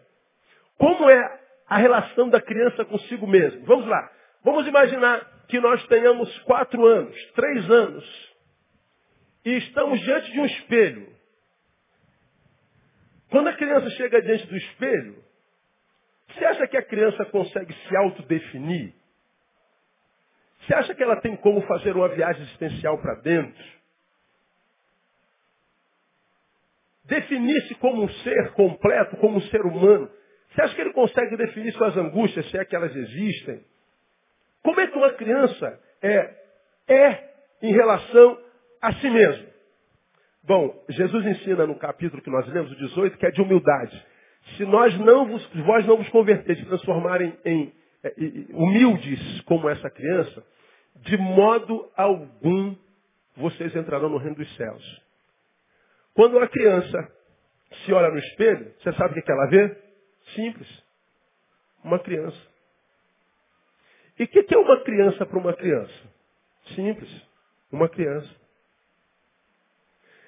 Como 0.78 1.11
é 1.11 1.40
a 1.68 1.76
relação 1.76 2.28
da 2.28 2.40
criança 2.40 2.84
consigo 2.84 3.26
mesmo? 3.26 3.64
Vamos 3.64 3.87
lá. 3.87 4.11
Vamos 4.44 4.66
imaginar 4.68 5.20
que 5.49 5.58
nós 5.58 5.84
tenhamos 5.88 6.38
quatro 6.40 6.87
anos, 6.87 7.16
três 7.32 7.70
anos, 7.70 8.34
e 9.44 9.56
estamos 9.56 10.00
diante 10.00 10.30
de 10.30 10.40
um 10.40 10.46
espelho. 10.46 11.13
Quando 13.31 13.49
a 13.49 13.54
criança 13.54 13.90
chega 13.90 14.23
diante 14.23 14.47
do 14.47 14.57
espelho, 14.57 15.25
você 16.28 16.45
acha 16.45 16.66
que 16.66 16.76
a 16.76 16.83
criança 16.83 17.25
consegue 17.26 17.73
se 17.73 17.97
autodefinir? 17.97 18.95
Você 20.61 20.75
acha 20.75 20.95
que 20.95 21.02
ela 21.02 21.21
tem 21.21 21.37
como 21.37 21.61
fazer 21.62 21.95
uma 21.95 22.09
viagem 22.09 22.43
existencial 22.43 22.99
para 22.99 23.16
dentro? 23.16 23.64
Definir-se 27.04 27.75
como 27.76 28.02
um 28.04 28.09
ser 28.09 28.52
completo, 28.52 29.16
como 29.19 29.37
um 29.37 29.43
ser 29.43 29.61
humano. 29.61 30.11
Você 30.50 30.62
acha 30.62 30.75
que 30.75 30.81
ele 30.81 30.93
consegue 30.93 31.37
definir 31.37 31.73
suas 31.73 31.97
angústias, 31.97 32.49
se 32.50 32.57
é 32.57 32.64
que 32.64 32.75
elas 32.75 32.95
existem? 32.97 33.62
Como 34.62 34.81
é 34.81 34.87
que 34.87 34.97
uma 34.97 35.12
criança 35.12 35.78
é, 36.00 36.35
é 36.88 37.35
em 37.61 37.73
relação 37.73 38.43
a 38.81 38.93
si 38.95 39.11
mesmo? 39.11 39.53
Bom, 40.46 40.84
Jesus 40.90 41.24
ensina 41.24 41.66
no 41.66 41.78
capítulo 41.78 42.22
que 42.22 42.30
nós 42.30 42.46
lemos, 42.48 42.70
o 42.70 42.76
18, 42.76 43.16
que 43.16 43.26
é 43.26 43.30
de 43.30 43.40
humildade. 43.40 44.06
Se 44.56 44.64
nós 44.66 44.96
não 44.98 45.26
vos, 45.26 45.46
vós 45.64 45.86
não 45.86 45.96
vos 45.96 46.08
converterem, 46.10 46.66
transformarem 46.66 47.34
em 47.46 47.72
é, 48.02 48.14
humildes 48.50 49.40
como 49.42 49.68
essa 49.70 49.88
criança, 49.88 50.44
de 50.96 51.16
modo 51.16 51.90
algum 51.96 52.76
vocês 53.36 53.74
entrarão 53.74 54.10
no 54.10 54.18
reino 54.18 54.36
dos 54.36 54.56
céus. 54.56 55.02
Quando 56.12 56.36
uma 56.36 56.46
criança 56.46 57.10
se 57.84 57.92
olha 57.92 58.10
no 58.10 58.18
espelho, 58.18 58.72
você 58.78 58.92
sabe 58.92 59.18
o 59.18 59.22
que 59.22 59.32
ela 59.32 59.46
vê? 59.46 59.76
Simples. 60.34 60.84
Uma 61.82 61.98
criança. 61.98 62.38
E 64.18 64.24
o 64.24 64.28
que 64.28 64.54
é 64.54 64.58
uma 64.58 64.80
criança 64.84 65.26
para 65.26 65.38
uma 65.38 65.54
criança? 65.54 66.02
Simples. 66.74 67.10
Uma 67.72 67.88
criança. 67.88 68.43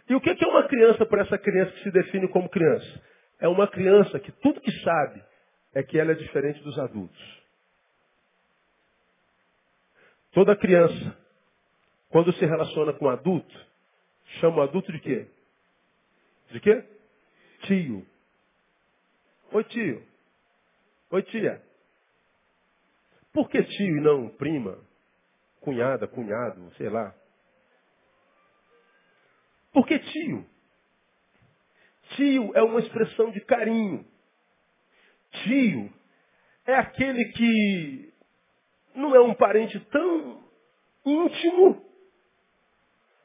E 0.08 0.14
o 0.14 0.20
que 0.20 0.30
é 0.30 0.48
uma 0.48 0.68
criança 0.68 1.04
para 1.04 1.22
essa 1.22 1.36
criança 1.38 1.72
que 1.72 1.82
se 1.82 1.90
define 1.90 2.28
como 2.28 2.48
criança? 2.48 3.02
É 3.40 3.48
uma 3.48 3.66
criança 3.66 4.20
que 4.20 4.30
tudo 4.32 4.60
que 4.60 4.70
sabe 4.82 5.22
é 5.74 5.82
que 5.82 5.98
ela 5.98 6.12
é 6.12 6.14
diferente 6.14 6.62
dos 6.62 6.78
adultos. 6.78 7.42
Toda 10.32 10.56
criança, 10.56 11.16
quando 12.08 12.32
se 12.34 12.44
relaciona 12.44 12.92
com 12.92 13.06
um 13.06 13.10
adulto, 13.10 13.66
chama 14.40 14.58
o 14.58 14.62
adulto 14.62 14.92
de 14.92 15.00
quê? 15.00 15.26
De 16.50 16.60
quê? 16.60 16.84
Tio. 17.62 18.06
Oi, 19.52 19.64
tio. 19.64 20.06
Oi, 21.10 21.22
tia. 21.24 21.62
Por 23.32 23.48
que 23.48 23.62
tio 23.62 23.98
e 23.98 24.00
não 24.00 24.28
prima, 24.28 24.78
cunhada, 25.60 26.06
cunhado, 26.06 26.72
sei 26.76 26.88
lá? 26.88 27.14
Por 29.76 29.86
que 29.86 29.98
tio? 29.98 30.42
Tio 32.16 32.50
é 32.54 32.62
uma 32.62 32.80
expressão 32.80 33.30
de 33.30 33.42
carinho. 33.42 34.06
Tio 35.44 35.92
é 36.64 36.74
aquele 36.76 37.22
que 37.32 38.14
não 38.94 39.14
é 39.14 39.20
um 39.20 39.34
parente 39.34 39.78
tão 39.90 40.42
íntimo, 41.04 41.84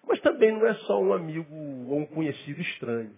mas 0.05 0.19
também 0.19 0.51
não 0.51 0.67
é 0.67 0.73
só 0.73 1.01
um 1.01 1.13
amigo 1.13 1.55
ou 1.87 1.99
um 1.99 2.05
conhecido 2.05 2.59
estranho. 2.59 3.17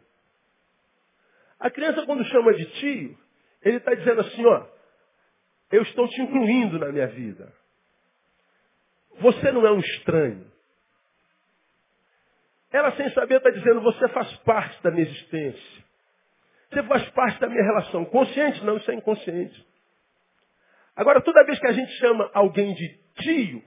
A 1.60 1.72
criança, 1.72 2.06
quando 2.06 2.24
chama 2.26 2.54
de 2.54 2.68
tio, 2.80 3.18
ele 3.64 3.78
está 3.78 3.96
dizendo 3.96 4.22
assim, 4.22 4.46
ó, 4.46 4.68
eu 5.72 5.82
estou 5.82 6.08
te 6.08 6.22
incluindo 6.22 6.78
na 6.78 6.92
minha 6.92 7.08
vida. 7.08 7.52
Você 9.22 9.52
não 9.52 9.66
é 9.66 9.72
um 9.72 9.80
estranho. 9.80 10.53
Ela, 12.74 12.92
sem 12.94 13.08
saber, 13.12 13.36
está 13.38 13.52
dizendo, 13.52 13.82
você 13.82 14.08
faz 14.10 14.36
parte 14.38 14.82
da 14.82 14.90
minha 14.90 15.04
existência. 15.04 15.84
Você 16.72 16.82
faz 16.84 17.08
parte 17.12 17.40
da 17.40 17.48
minha 17.48 17.64
relação. 17.64 18.04
Consciente? 18.06 18.66
Não, 18.66 18.78
isso 18.78 18.90
é 18.90 18.96
inconsciente. 18.96 19.64
Agora, 20.96 21.22
toda 21.22 21.46
vez 21.46 21.60
que 21.60 21.68
a 21.68 21.72
gente 21.72 21.92
chama 22.00 22.32
alguém 22.34 22.74
de 22.74 22.90
tio, 23.22 23.64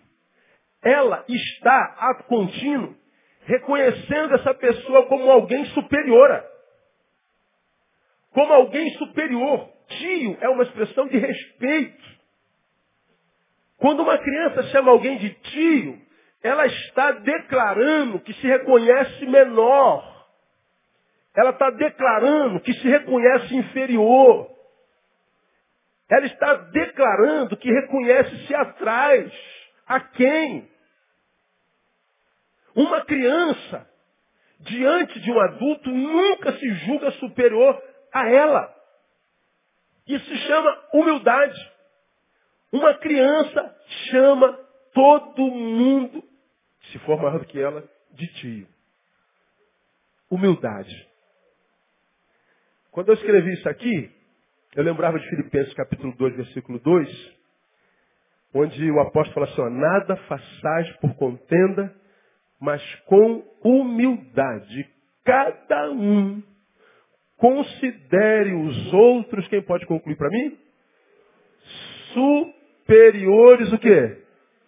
ela 0.82 1.24
está, 1.28 1.94
a 1.98 2.24
contínuo, 2.24 2.96
reconhecendo 3.42 4.34
essa 4.34 4.52
pessoa 4.54 5.06
como 5.06 5.30
alguém 5.30 5.64
superior. 5.66 6.44
Como 8.32 8.52
alguém 8.52 8.90
superior. 8.94 9.70
Tio 9.86 10.36
é 10.40 10.48
uma 10.48 10.64
expressão 10.64 11.06
de 11.06 11.16
respeito. 11.16 12.04
Quando 13.76 14.02
uma 14.02 14.18
criança 14.18 14.64
chama 14.64 14.90
alguém 14.90 15.16
de 15.18 15.30
tio, 15.30 16.05
ela 16.46 16.66
está 16.66 17.12
declarando 17.12 18.20
que 18.20 18.32
se 18.34 18.46
reconhece 18.46 19.26
menor. 19.26 20.16
Ela 21.34 21.50
está 21.50 21.70
declarando 21.70 22.60
que 22.60 22.72
se 22.74 22.88
reconhece 22.88 23.54
inferior. 23.54 24.48
Ela 26.08 26.26
está 26.26 26.54
declarando 26.54 27.56
que 27.56 27.70
reconhece-se 27.70 28.54
atrás. 28.54 29.32
A 29.86 30.00
quem? 30.00 30.70
Uma 32.74 33.04
criança, 33.04 33.88
diante 34.60 35.18
de 35.20 35.32
um 35.32 35.40
adulto, 35.40 35.90
nunca 35.90 36.52
se 36.52 36.68
julga 36.74 37.10
superior 37.12 37.82
a 38.12 38.28
ela. 38.28 38.74
Isso 40.06 40.24
se 40.24 40.36
chama 40.46 40.82
humildade. 40.92 41.72
Uma 42.72 42.94
criança 42.94 43.76
chama 44.10 44.66
todo 44.96 45.42
mundo, 45.42 46.24
se 46.96 47.04
for 47.04 47.20
maior 47.20 47.38
do 47.38 47.44
que 47.44 47.60
ela, 47.60 47.84
de 48.12 48.26
tio. 48.34 48.66
Humildade. 50.30 51.08
Quando 52.90 53.08
eu 53.08 53.14
escrevi 53.14 53.52
isso 53.52 53.68
aqui, 53.68 54.10
eu 54.74 54.82
lembrava 54.82 55.18
de 55.18 55.28
Filipenses 55.28 55.74
capítulo 55.74 56.14
2, 56.16 56.36
versículo 56.36 56.78
2, 56.78 57.36
onde 58.54 58.90
o 58.90 59.00
apóstolo 59.00 59.34
fala 59.34 59.46
assim, 59.46 59.60
ó, 59.60 59.70
nada 59.70 60.16
façais 60.28 60.90
por 60.96 61.14
contenda, 61.16 61.94
mas 62.58 62.82
com 63.04 63.44
humildade. 63.62 64.88
Cada 65.22 65.90
um 65.90 66.42
considere 67.36 68.54
os 68.54 68.94
outros, 68.94 69.46
quem 69.48 69.60
pode 69.60 69.84
concluir 69.84 70.16
para 70.16 70.30
mim? 70.30 70.58
Superiores 72.14 73.72
o 73.72 73.78
quê? 73.78 74.22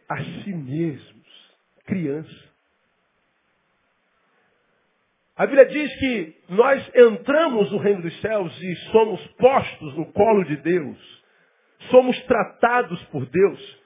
A 0.07 0.23
si 0.23 0.53
mesmos. 0.53 1.18
Criança. 1.89 2.49
A 5.37 5.47
Bíblia 5.47 5.67
diz 5.67 5.95
que 5.99 6.37
nós 6.49 6.91
entramos 6.95 7.71
no 7.73 7.79
reino 7.79 8.03
dos 8.03 8.21
céus 8.21 8.61
e 8.61 8.77
somos 8.91 9.25
postos 9.39 9.97
no 9.97 10.13
colo 10.13 10.45
de 10.45 10.57
Deus. 10.57 10.99
Somos 11.91 12.21
tratados 12.25 13.03
por 13.05 13.25
Deus. 13.25 13.79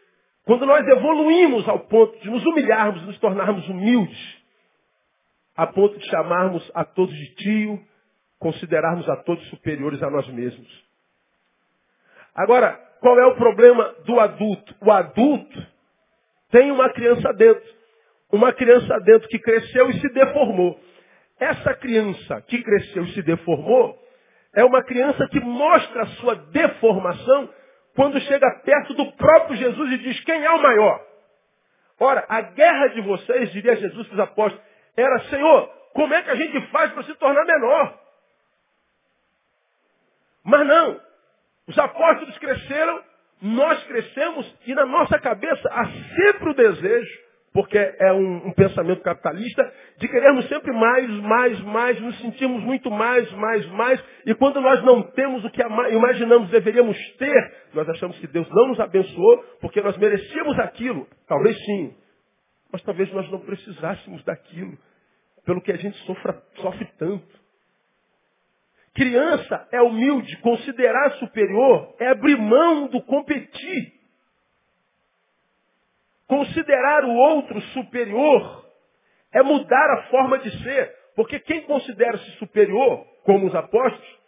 Quando 0.44 0.66
nós 0.66 0.86
evoluímos 0.88 1.68
ao 1.68 1.80
ponto 1.80 2.18
de 2.20 2.30
nos 2.30 2.44
humilharmos, 2.44 3.02
nos 3.02 3.18
tornarmos 3.18 3.68
humildes, 3.68 4.42
a 5.54 5.66
ponto 5.66 5.98
de 5.98 6.06
chamarmos 6.06 6.68
a 6.74 6.84
todos 6.84 7.14
de 7.14 7.34
tio, 7.36 7.80
considerarmos 8.38 9.08
a 9.08 9.16
todos 9.16 9.46
superiores 9.50 10.02
a 10.02 10.10
nós 10.10 10.26
mesmos. 10.28 10.68
Agora, 12.34 12.72
qual 13.00 13.18
é 13.20 13.26
o 13.26 13.36
problema 13.36 13.94
do 14.06 14.18
adulto? 14.18 14.74
O 14.80 14.90
adulto 14.90 15.66
tem 16.50 16.70
uma 16.72 16.90
criança 16.90 17.32
dentro. 17.34 17.81
Uma 18.32 18.52
criança 18.52 18.98
dentro 19.00 19.28
que 19.28 19.38
cresceu 19.38 19.90
e 19.90 20.00
se 20.00 20.08
deformou. 20.08 20.80
Essa 21.38 21.74
criança 21.74 22.40
que 22.48 22.62
cresceu 22.62 23.04
e 23.04 23.12
se 23.12 23.22
deformou 23.22 24.00
é 24.54 24.64
uma 24.64 24.82
criança 24.82 25.28
que 25.28 25.40
mostra 25.40 26.02
a 26.02 26.06
sua 26.06 26.34
deformação 26.36 27.48
quando 27.94 28.20
chega 28.20 28.48
perto 28.64 28.94
do 28.94 29.12
próprio 29.12 29.56
Jesus 29.56 29.92
e 29.92 29.98
diz: 29.98 30.20
Quem 30.24 30.42
é 30.42 30.50
o 30.50 30.62
maior? 30.62 31.00
Ora, 32.00 32.24
a 32.28 32.40
guerra 32.40 32.88
de 32.88 33.00
vocês, 33.02 33.52
diria 33.52 33.76
Jesus 33.76 34.06
para 34.08 34.14
os 34.14 34.20
apóstolos, 34.20 34.66
era: 34.96 35.20
Senhor, 35.30 35.68
como 35.92 36.14
é 36.14 36.22
que 36.22 36.30
a 36.30 36.34
gente 36.34 36.60
faz 36.68 36.92
para 36.92 37.02
se 37.04 37.14
tornar 37.14 37.44
menor? 37.44 37.98
Mas 40.44 40.66
não. 40.66 41.00
Os 41.68 41.78
apóstolos 41.78 42.36
cresceram, 42.38 43.02
nós 43.40 43.82
crescemos 43.84 44.58
e 44.66 44.74
na 44.74 44.84
nossa 44.84 45.18
cabeça 45.18 45.68
há 45.70 45.86
sempre 45.86 46.50
o 46.50 46.54
desejo, 46.54 47.20
porque 47.52 47.76
é 47.76 48.12
um, 48.12 48.48
um, 48.48 48.52
pensamento 48.52 49.02
capitalista, 49.02 49.72
de 49.98 50.08
querermos 50.08 50.48
sempre 50.48 50.72
mais, 50.72 51.08
mais, 51.08 51.60
mais, 51.60 52.00
nos 52.00 52.18
sentirmos 52.20 52.62
muito 52.62 52.90
mais, 52.90 53.30
mais, 53.32 53.66
mais, 53.66 54.04
e 54.24 54.34
quando 54.34 54.60
nós 54.60 54.82
não 54.82 55.02
temos 55.10 55.44
o 55.44 55.50
que 55.50 55.62
imaginamos 55.62 56.48
deveríamos 56.50 56.96
ter, 57.18 57.54
nós 57.74 57.88
achamos 57.90 58.18
que 58.18 58.26
Deus 58.26 58.48
não 58.50 58.68
nos 58.68 58.80
abençoou, 58.80 59.38
porque 59.60 59.82
nós 59.82 59.96
merecíamos 59.98 60.58
aquilo. 60.60 61.06
Talvez 61.28 61.56
sim, 61.64 61.94
mas 62.72 62.82
talvez 62.82 63.12
nós 63.12 63.30
não 63.30 63.40
precisássemos 63.40 64.24
daquilo, 64.24 64.78
pelo 65.44 65.60
que 65.60 65.72
a 65.72 65.76
gente 65.76 65.96
sofra, 66.06 66.42
sofre 66.56 66.86
tanto. 66.98 67.42
Criança 68.94 69.68
é 69.72 69.80
humilde, 69.82 70.36
considerar 70.38 71.12
superior 71.12 71.94
é 71.98 72.08
abrir 72.08 72.36
mão 72.36 72.88
do 72.88 73.02
competir. 73.02 74.01
Considerar 76.32 77.04
o 77.04 77.14
outro 77.14 77.60
superior 77.60 78.64
é 79.34 79.42
mudar 79.42 79.90
a 79.90 80.02
forma 80.04 80.38
de 80.38 80.50
ser. 80.62 80.90
Porque 81.14 81.38
quem 81.38 81.60
considera-se 81.64 82.30
superior, 82.38 83.04
como 83.22 83.48
os 83.48 83.54
apóstolos, 83.54 84.18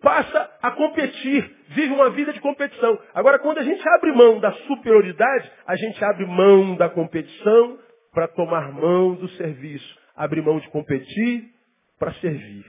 passa 0.00 0.56
a 0.62 0.70
competir, 0.70 1.50
vive 1.70 1.92
uma 1.92 2.10
vida 2.10 2.32
de 2.32 2.40
competição. 2.40 2.96
Agora, 3.12 3.40
quando 3.40 3.58
a 3.58 3.64
gente 3.64 3.82
abre 3.88 4.12
mão 4.12 4.38
da 4.38 4.52
superioridade, 4.52 5.50
a 5.66 5.74
gente 5.74 6.04
abre 6.04 6.26
mão 6.26 6.76
da 6.76 6.88
competição 6.88 7.76
para 8.12 8.28
tomar 8.28 8.70
mão 8.70 9.16
do 9.16 9.28
serviço. 9.30 9.98
Abre 10.14 10.40
mão 10.42 10.60
de 10.60 10.68
competir 10.68 11.50
para 11.98 12.12
servir. 12.20 12.64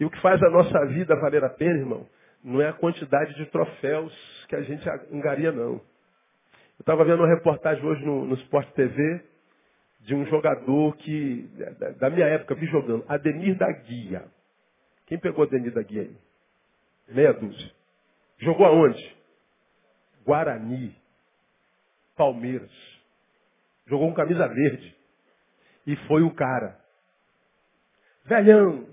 E 0.00 0.06
o 0.06 0.10
que 0.10 0.20
faz 0.22 0.42
a 0.42 0.48
nossa 0.48 0.86
vida 0.86 1.20
valer 1.20 1.44
a 1.44 1.50
pena, 1.50 1.80
irmão, 1.80 2.08
não 2.42 2.62
é 2.62 2.68
a 2.70 2.72
quantidade 2.72 3.34
de 3.34 3.44
troféus 3.50 4.46
que 4.48 4.56
a 4.56 4.62
gente 4.62 4.88
engaria, 5.10 5.52
não. 5.52 5.91
Eu 6.82 6.84
estava 6.84 7.04
vendo 7.04 7.20
uma 7.20 7.28
reportagem 7.28 7.84
hoje 7.84 8.04
no, 8.04 8.24
no 8.24 8.34
Sport 8.34 8.68
TV 8.72 9.24
de 10.00 10.16
um 10.16 10.26
jogador 10.26 10.96
que, 10.96 11.48
da, 12.00 12.10
minha 12.10 12.26
época, 12.26 12.56
vi 12.56 12.66
jogando, 12.66 13.04
Ademir 13.06 13.56
da 13.56 13.70
Guia. 13.70 14.24
Quem 15.06 15.16
pegou 15.16 15.44
Ademir 15.44 15.72
da 15.72 15.80
Guia 15.80 16.02
aí? 16.02 16.16
Meia 17.06 17.32
dúzia. 17.34 17.70
Jogou 18.38 18.66
aonde? 18.66 19.16
Guarani. 20.24 20.92
Palmeiras. 22.16 22.72
Jogou 23.86 24.08
com 24.08 24.14
camisa 24.16 24.48
verde. 24.48 24.96
E 25.86 25.94
foi 26.08 26.24
o 26.24 26.34
cara. 26.34 26.80
Velhão. 28.24 28.88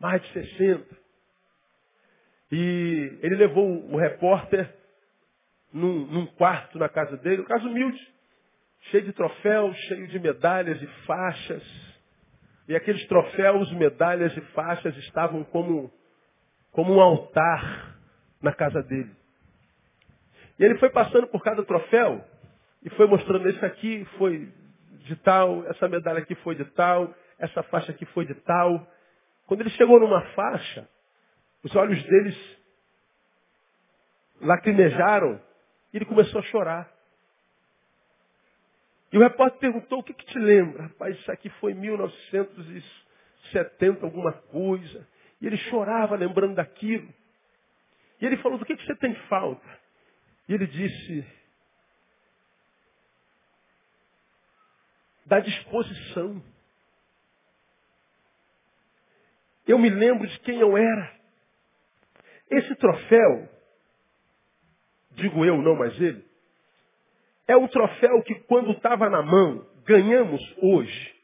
Mais 0.00 0.22
de 0.22 0.32
60. 0.32 0.96
E 2.52 3.18
ele 3.20 3.36
levou 3.36 3.84
o 3.92 3.98
repórter 3.98 4.83
num, 5.74 6.06
num 6.06 6.26
quarto 6.26 6.78
na 6.78 6.88
casa 6.88 7.16
dele, 7.16 7.42
um 7.42 7.46
caso 7.46 7.68
humilde, 7.68 8.00
cheio 8.90 9.02
de 9.02 9.12
troféus, 9.12 9.76
cheio 9.88 10.06
de 10.06 10.20
medalhas 10.20 10.80
e 10.80 10.86
faixas. 11.04 11.62
E 12.68 12.76
aqueles 12.76 13.04
troféus, 13.08 13.70
medalhas 13.72 14.34
e 14.36 14.40
faixas 14.52 14.96
estavam 14.98 15.42
como, 15.44 15.92
como 16.70 16.94
um 16.94 17.00
altar 17.00 17.98
na 18.40 18.52
casa 18.52 18.82
dele. 18.84 19.10
E 20.58 20.64
ele 20.64 20.78
foi 20.78 20.90
passando 20.90 21.26
por 21.26 21.42
cada 21.42 21.64
troféu 21.64 22.24
e 22.84 22.90
foi 22.90 23.08
mostrando 23.08 23.48
esse 23.48 23.64
aqui 23.64 24.04
foi 24.16 24.48
de 25.00 25.16
tal, 25.16 25.66
essa 25.66 25.88
medalha 25.88 26.20
aqui 26.20 26.36
foi 26.36 26.54
de 26.54 26.64
tal, 26.66 27.12
essa 27.38 27.62
faixa 27.64 27.90
aqui 27.90 28.06
foi 28.06 28.24
de 28.24 28.34
tal. 28.34 28.86
Quando 29.46 29.62
ele 29.62 29.70
chegou 29.70 29.98
numa 29.98 30.22
faixa, 30.34 30.88
os 31.64 31.74
olhos 31.74 32.00
deles 32.04 32.58
lacrimejaram 34.40 35.40
e 35.94 35.96
ele 35.96 36.04
começou 36.04 36.40
a 36.40 36.44
chorar. 36.44 36.92
E 39.12 39.16
o 39.16 39.20
repórter 39.20 39.60
perguntou, 39.60 40.00
o 40.00 40.02
que, 40.02 40.12
que 40.12 40.26
te 40.26 40.40
lembra? 40.40 40.88
Rapaz, 40.88 41.16
isso 41.16 41.30
aqui 41.30 41.48
foi 41.60 41.72
1970, 41.72 44.04
alguma 44.04 44.32
coisa. 44.32 45.06
E 45.40 45.46
ele 45.46 45.56
chorava 45.56 46.16
lembrando 46.16 46.56
daquilo. 46.56 47.08
E 48.20 48.26
ele 48.26 48.36
falou, 48.38 48.58
do 48.58 48.64
que, 48.64 48.76
que 48.76 48.84
você 48.84 48.96
tem 48.96 49.14
falta? 49.28 49.64
E 50.48 50.54
ele 50.54 50.66
disse, 50.66 51.24
da 55.24 55.38
disposição. 55.38 56.42
Eu 59.64 59.78
me 59.78 59.90
lembro 59.90 60.26
de 60.26 60.40
quem 60.40 60.58
eu 60.58 60.76
era. 60.76 61.14
Esse 62.50 62.74
troféu, 62.74 63.48
digo 65.14 65.44
eu, 65.44 65.56
não 65.58 65.76
mais 65.76 65.98
ele, 66.00 66.24
é 67.46 67.56
um 67.56 67.68
troféu 67.68 68.22
que 68.22 68.34
quando 68.46 68.72
estava 68.72 69.08
na 69.10 69.22
mão, 69.22 69.66
ganhamos 69.86 70.40
hoje. 70.62 71.14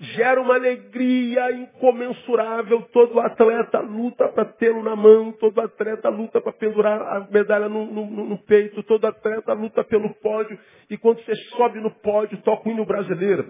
Gera 0.00 0.40
uma 0.40 0.54
alegria 0.54 1.52
incomensurável. 1.52 2.82
Todo 2.92 3.20
atleta 3.20 3.78
luta 3.80 4.28
para 4.28 4.44
tê-lo 4.44 4.82
na 4.82 4.96
mão, 4.96 5.32
todo 5.32 5.60
atleta 5.60 6.08
luta 6.08 6.40
para 6.40 6.52
pendurar 6.52 7.00
a 7.00 7.28
medalha 7.30 7.68
no, 7.68 7.86
no, 7.86 8.06
no, 8.06 8.38
peito, 8.38 8.82
todo 8.82 9.06
atleta 9.06 9.52
luta 9.52 9.84
pelo 9.84 10.12
pódio. 10.14 10.58
E 10.90 10.96
quando 10.96 11.22
você 11.22 11.34
sobe 11.56 11.80
no 11.80 11.90
pódio, 11.90 12.38
toca 12.38 12.68
o 12.68 12.72
hino 12.72 12.84
brasileiro. 12.84 13.46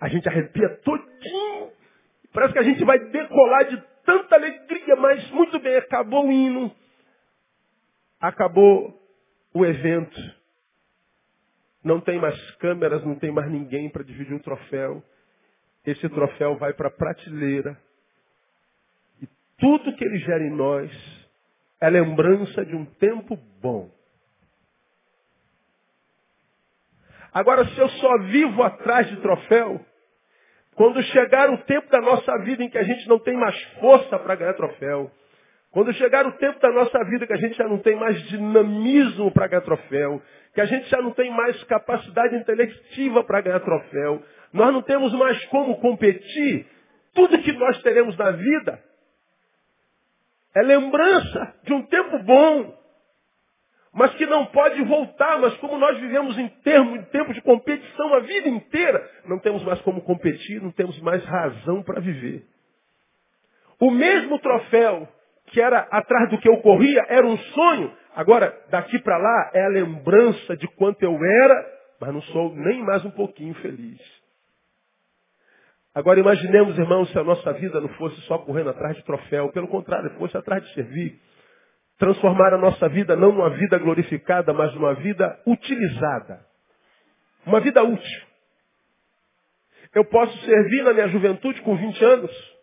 A 0.00 0.08
gente 0.08 0.28
arrepia 0.28 0.68
todinho. 0.82 1.68
Parece 2.32 2.52
que 2.52 2.58
a 2.58 2.64
gente 2.64 2.84
vai 2.84 2.98
decolar 2.98 3.64
de 3.66 3.80
tanta 4.04 4.34
alegria, 4.34 4.96
mas 4.96 5.30
muito 5.30 5.60
bem, 5.60 5.76
acabou 5.76 6.26
o 6.26 6.32
hino. 6.32 6.72
Acabou 8.24 8.98
o 9.52 9.66
evento. 9.66 10.18
Não 11.84 12.00
tem 12.00 12.18
mais 12.18 12.38
câmeras, 12.52 13.04
não 13.04 13.16
tem 13.16 13.30
mais 13.30 13.50
ninguém 13.50 13.90
para 13.90 14.02
dividir 14.02 14.32
o 14.32 14.42
troféu. 14.42 15.04
Esse 15.84 16.08
troféu 16.08 16.56
vai 16.56 16.72
para 16.72 16.88
a 16.88 16.90
prateleira. 16.90 17.78
E 19.20 19.28
tudo 19.58 19.94
que 19.94 20.02
ele 20.02 20.16
gera 20.20 20.42
em 20.42 20.56
nós 20.56 20.90
é 21.78 21.90
lembrança 21.90 22.64
de 22.64 22.74
um 22.74 22.86
tempo 22.86 23.36
bom. 23.60 23.90
Agora, 27.30 27.66
se 27.66 27.78
eu 27.78 27.90
só 27.90 28.18
vivo 28.22 28.62
atrás 28.62 29.06
de 29.06 29.20
troféu, 29.20 29.84
quando 30.74 31.02
chegar 31.02 31.50
o 31.50 31.58
tempo 31.64 31.90
da 31.90 32.00
nossa 32.00 32.38
vida 32.38 32.64
em 32.64 32.70
que 32.70 32.78
a 32.78 32.84
gente 32.84 33.06
não 33.06 33.18
tem 33.18 33.36
mais 33.36 33.62
força 33.80 34.18
para 34.18 34.34
ganhar 34.34 34.54
troféu, 34.54 35.12
quando 35.74 35.92
chegar 35.94 36.24
o 36.24 36.30
tempo 36.34 36.60
da 36.60 36.70
nossa 36.70 37.02
vida 37.06 37.26
que 37.26 37.32
a 37.32 37.36
gente 37.36 37.56
já 37.56 37.66
não 37.66 37.78
tem 37.78 37.96
mais 37.96 38.16
dinamismo 38.28 39.32
para 39.32 39.48
ganhar 39.48 39.62
troféu, 39.62 40.22
que 40.54 40.60
a 40.60 40.66
gente 40.66 40.88
já 40.88 41.02
não 41.02 41.10
tem 41.10 41.32
mais 41.32 41.60
capacidade 41.64 42.36
intelectiva 42.36 43.24
para 43.24 43.40
ganhar 43.40 43.58
troféu, 43.58 44.22
nós 44.52 44.72
não 44.72 44.82
temos 44.82 45.12
mais 45.14 45.44
como 45.46 45.80
competir, 45.80 46.64
tudo 47.12 47.42
que 47.42 47.50
nós 47.54 47.82
teremos 47.82 48.16
na 48.16 48.30
vida 48.30 48.80
é 50.54 50.62
lembrança 50.62 51.56
de 51.64 51.72
um 51.72 51.82
tempo 51.86 52.20
bom, 52.20 52.78
mas 53.92 54.14
que 54.14 54.26
não 54.26 54.46
pode 54.46 54.80
voltar, 54.84 55.40
mas 55.40 55.56
como 55.56 55.76
nós 55.76 55.98
vivemos 55.98 56.38
em, 56.38 56.48
termo, 56.62 56.94
em 56.94 57.02
tempo 57.06 57.34
de 57.34 57.42
competição 57.42 58.14
a 58.14 58.20
vida 58.20 58.48
inteira, 58.48 59.10
não 59.26 59.40
temos 59.40 59.64
mais 59.64 59.80
como 59.80 60.02
competir, 60.02 60.62
não 60.62 60.70
temos 60.70 61.00
mais 61.00 61.24
razão 61.24 61.82
para 61.82 62.00
viver. 62.00 62.46
O 63.80 63.90
mesmo 63.90 64.38
troféu 64.38 65.08
que 65.54 65.60
era 65.60 65.86
atrás 65.92 66.28
do 66.30 66.38
que 66.38 66.48
eu 66.48 66.56
corria, 66.56 67.06
era 67.08 67.24
um 67.24 67.38
sonho. 67.38 67.96
Agora, 68.16 68.52
daqui 68.70 68.98
para 68.98 69.16
lá, 69.16 69.50
é 69.54 69.64
a 69.64 69.68
lembrança 69.68 70.56
de 70.56 70.66
quanto 70.66 71.00
eu 71.04 71.16
era, 71.24 71.72
mas 72.00 72.12
não 72.12 72.20
sou 72.22 72.52
nem 72.56 72.82
mais 72.82 73.04
um 73.04 73.10
pouquinho 73.12 73.54
feliz. 73.54 74.00
Agora 75.94 76.18
imaginemos, 76.18 76.76
irmãos, 76.76 77.08
se 77.12 77.16
a 77.16 77.22
nossa 77.22 77.52
vida 77.52 77.80
não 77.80 77.88
fosse 77.90 78.20
só 78.22 78.38
correndo 78.38 78.70
atrás 78.70 78.96
de 78.96 79.04
troféu, 79.04 79.52
pelo 79.52 79.68
contrário, 79.68 80.10
fosse 80.18 80.36
atrás 80.36 80.60
de 80.64 80.74
servir. 80.74 81.20
Transformar 81.98 82.52
a 82.52 82.58
nossa 82.58 82.88
vida 82.88 83.14
não 83.14 83.30
numa 83.30 83.50
vida 83.50 83.78
glorificada, 83.78 84.52
mas 84.52 84.74
numa 84.74 84.94
vida 84.94 85.40
utilizada. 85.46 86.44
Uma 87.46 87.60
vida 87.60 87.80
útil. 87.80 88.22
Eu 89.94 90.04
posso 90.06 90.36
servir 90.44 90.82
na 90.82 90.92
minha 90.92 91.06
juventude 91.06 91.62
com 91.62 91.76
20 91.76 92.04
anos, 92.04 92.53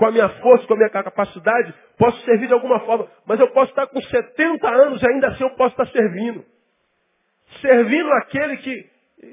com 0.00 0.06
a 0.06 0.10
minha 0.10 0.30
força, 0.30 0.66
com 0.66 0.72
a 0.72 0.76
minha 0.78 0.88
capacidade, 0.88 1.74
posso 1.98 2.18
servir 2.24 2.46
de 2.46 2.54
alguma 2.54 2.80
forma, 2.80 3.06
mas 3.26 3.38
eu 3.38 3.48
posso 3.48 3.68
estar 3.68 3.86
com 3.86 4.00
70 4.00 4.66
anos 4.66 5.02
e 5.02 5.06
ainda 5.06 5.28
assim 5.28 5.44
eu 5.44 5.50
posso 5.50 5.78
estar 5.78 5.86
servindo. 5.88 6.42
Servindo 7.60 8.10
aquele 8.14 8.56
que 8.56 8.90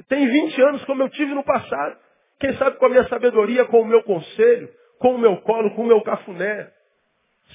tem 0.10 0.28
20 0.28 0.62
anos 0.64 0.84
como 0.84 1.04
eu 1.04 1.10
tive 1.10 1.34
no 1.34 1.42
passado. 1.42 1.96
Quem 2.38 2.54
sabe 2.58 2.76
com 2.76 2.86
a 2.86 2.90
minha 2.90 3.08
sabedoria, 3.08 3.64
com 3.64 3.80
o 3.80 3.86
meu 3.86 4.04
conselho, 4.04 4.70
com 5.00 5.16
o 5.16 5.18
meu 5.18 5.38
colo, 5.38 5.74
com 5.74 5.84
o 5.84 5.88
meu 5.88 6.02
cafuné. 6.02 6.70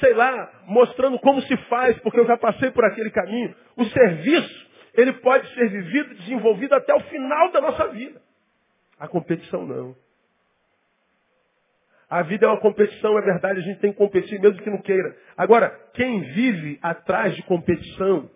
Sei 0.00 0.14
lá, 0.14 0.50
mostrando 0.64 1.18
como 1.18 1.42
se 1.42 1.56
faz, 1.68 1.98
porque 1.98 2.18
eu 2.18 2.26
já 2.26 2.38
passei 2.38 2.70
por 2.70 2.82
aquele 2.82 3.10
caminho. 3.10 3.54
O 3.76 3.84
serviço, 3.84 4.70
ele 4.94 5.12
pode 5.20 5.46
ser 5.52 5.68
vivido, 5.68 6.14
desenvolvido 6.14 6.74
até 6.74 6.94
o 6.94 7.00
final 7.00 7.52
da 7.52 7.60
nossa 7.60 7.88
vida. 7.88 8.22
A 8.98 9.06
competição 9.06 9.66
não. 9.66 10.01
A 12.12 12.20
vida 12.20 12.44
é 12.44 12.48
uma 12.50 12.60
competição, 12.60 13.18
é 13.18 13.22
verdade, 13.22 13.60
a 13.60 13.62
gente 13.62 13.80
tem 13.80 13.90
que 13.90 13.96
competir 13.96 14.38
mesmo 14.38 14.60
que 14.60 14.68
não 14.68 14.82
queira. 14.82 15.16
Agora, 15.34 15.70
quem 15.94 16.20
vive 16.34 16.78
atrás 16.82 17.34
de 17.34 17.42
competição, 17.44 18.28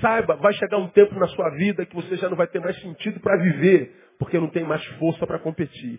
saiba, 0.00 0.36
vai 0.36 0.52
chegar 0.52 0.78
um 0.78 0.86
tempo 0.86 1.18
na 1.18 1.26
sua 1.26 1.50
vida 1.56 1.84
que 1.84 1.96
você 1.96 2.14
já 2.14 2.28
não 2.28 2.36
vai 2.36 2.46
ter 2.46 2.60
mais 2.60 2.80
sentido 2.80 3.18
para 3.18 3.42
viver, 3.42 3.92
porque 4.20 4.38
não 4.38 4.48
tem 4.48 4.62
mais 4.62 4.84
força 5.00 5.26
para 5.26 5.40
competir. 5.40 5.98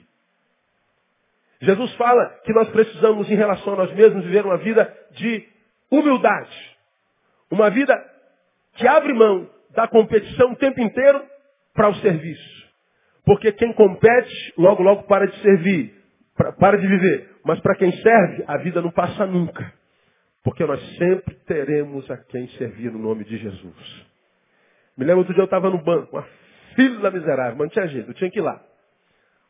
Jesus 1.59 1.93
fala 1.95 2.29
que 2.45 2.53
nós 2.53 2.69
precisamos, 2.69 3.29
em 3.29 3.35
relação 3.35 3.73
a 3.73 3.75
nós 3.75 3.93
mesmos, 3.93 4.23
viver 4.23 4.45
uma 4.45 4.59
vida 4.59 4.97
de 5.11 5.45
humildade. 5.91 6.77
Uma 7.51 7.69
vida 7.69 7.93
que 8.75 8.87
abre 8.87 9.11
mão 9.11 9.49
da 9.71 9.89
competição 9.89 10.53
o 10.53 10.55
tempo 10.55 10.79
inteiro 10.79 11.21
para 11.73 11.89
o 11.89 11.95
serviço. 11.95 12.69
Porque 13.25 13.51
quem 13.51 13.73
compete, 13.73 14.53
logo, 14.57 14.81
logo 14.81 15.03
para 15.03 15.27
de 15.27 15.37
servir 15.41 15.98
para 16.57 16.77
de 16.77 16.87
viver. 16.87 17.29
Mas 17.43 17.59
para 17.59 17.75
quem 17.75 17.91
serve, 17.91 18.43
a 18.47 18.57
vida 18.57 18.81
não 18.81 18.91
passa 18.91 19.25
nunca. 19.25 19.73
Porque 20.43 20.65
nós 20.65 20.79
sempre 20.97 21.35
teremos 21.45 22.09
a 22.09 22.17
quem 22.17 22.47
servir 22.49 22.91
no 22.91 22.99
nome 22.99 23.25
de 23.25 23.37
Jesus. 23.37 24.05
Me 24.97 25.05
lembro 25.05 25.19
outro 25.19 25.33
dia 25.33 25.41
eu 25.41 25.45
estava 25.45 25.69
no 25.69 25.83
banco, 25.83 26.15
uma 26.15 26.25
fila 26.75 27.11
miserável, 27.11 27.55
mas 27.57 27.67
não 27.67 27.69
tinha 27.69 27.87
jeito, 27.87 28.09
eu 28.09 28.13
tinha 28.13 28.29
que 28.29 28.39
ir 28.39 28.41
lá. 28.41 28.61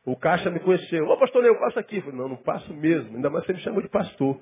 O 0.05 0.15
caixa 0.15 0.49
me 0.49 0.59
conheceu. 0.59 1.07
Ô 1.07 1.17
pastor, 1.17 1.45
eu 1.45 1.59
passo 1.59 1.77
aqui. 1.77 1.97
Eu 1.97 2.01
falei, 2.01 2.17
não, 2.17 2.29
não 2.29 2.37
passo 2.37 2.73
mesmo. 2.73 3.15
Ainda 3.15 3.29
mais 3.29 3.45
você 3.45 3.53
me 3.53 3.59
chamou 3.59 3.81
de 3.81 3.89
pastor. 3.89 4.39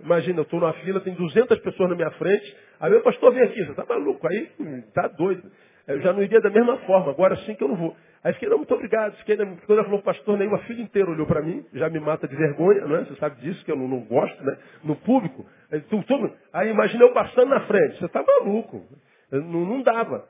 Imagina, 0.00 0.40
eu 0.40 0.42
estou 0.42 0.58
numa 0.58 0.72
fila, 0.72 1.00
tem 1.00 1.14
200 1.14 1.58
pessoas 1.60 1.88
na 1.90 1.94
minha 1.94 2.10
frente. 2.12 2.56
Aí 2.80 2.90
meu 2.90 3.00
pastor 3.02 3.32
vem 3.32 3.42
aqui, 3.44 3.64
você 3.64 3.70
está 3.70 3.84
maluco? 3.84 4.26
Aí, 4.26 4.50
tá 4.92 5.06
doido. 5.08 5.50
Eu 5.86 6.00
já 6.00 6.12
não 6.12 6.22
iria 6.22 6.40
da 6.40 6.50
mesma 6.50 6.78
forma, 6.78 7.10
agora 7.10 7.36
sim 7.38 7.54
que 7.54 7.62
eu 7.62 7.68
não 7.68 7.76
vou. 7.76 7.96
Aí 8.22 8.32
fiquei, 8.32 8.48
não, 8.48 8.56
muito 8.56 8.72
obrigado. 8.72 9.14
Fiquei, 9.18 9.36
quando 9.36 9.70
ela 9.70 9.84
falou, 9.84 10.00
pastor, 10.00 10.38
nem 10.38 10.48
uma 10.48 10.58
filha 10.60 10.80
inteira 10.80 11.10
olhou 11.10 11.26
para 11.26 11.42
mim, 11.42 11.64
já 11.74 11.90
me 11.90 12.00
mata 12.00 12.26
de 12.26 12.34
vergonha, 12.34 12.86
não 12.86 12.96
é? 12.96 13.04
Você 13.04 13.14
sabe 13.16 13.38
disso, 13.42 13.62
que 13.64 13.70
eu 13.70 13.76
não, 13.76 13.86
não 13.86 14.00
gosto, 14.00 14.42
né? 14.42 14.56
No 14.82 14.96
público. 14.96 15.44
Aí, 15.70 15.80
tu, 15.82 16.02
tu, 16.04 16.32
aí 16.52 16.70
imagina 16.70 17.04
eu 17.04 17.12
passando 17.12 17.50
na 17.50 17.60
frente, 17.66 17.98
você 17.98 18.06
está 18.06 18.22
maluco. 18.22 18.82
Não, 19.30 19.42
não 19.42 19.82
dava. 19.82 20.26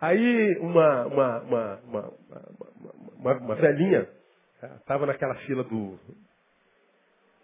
Aí 0.00 0.56
uma, 0.60 1.06
uma, 1.06 1.40
uma, 1.40 1.80
uma, 1.88 2.12
uma, 3.18 3.34
uma 3.34 3.54
velhinha 3.56 4.08
estava 4.80 5.06
naquela 5.06 5.34
fila 5.46 5.64
do, 5.64 5.98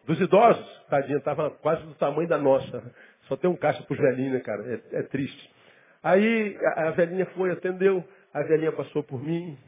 dos 0.07 0.21
idosos, 0.21 0.85
tadinha, 0.88 1.18
estava 1.18 1.51
quase 1.51 1.83
do 1.83 1.94
tamanho 1.94 2.29
da 2.29 2.38
nossa. 2.38 2.83
Só 3.29 3.37
tem 3.37 3.51
um 3.51 3.57
caixa 3.57 3.83
para 3.83 3.94
os 3.94 4.01
velhinhos, 4.01 4.35
né, 4.35 4.40
cara? 4.40 4.62
É, 4.92 4.99
é 4.99 5.03
triste. 5.03 5.58
Aí 6.03 6.57
a, 6.65 6.89
a 6.89 6.91
velhinha 6.93 7.27
foi, 7.27 7.51
atendeu, 7.51 8.05
a 8.33 8.43
velhinha 8.43 8.73
passou 8.73 9.03
por 9.03 9.23
mim, 9.23 9.59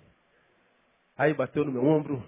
aí 1.16 1.34
bateu 1.34 1.64
no 1.64 1.72
meu 1.72 1.84
ombro, 1.84 2.22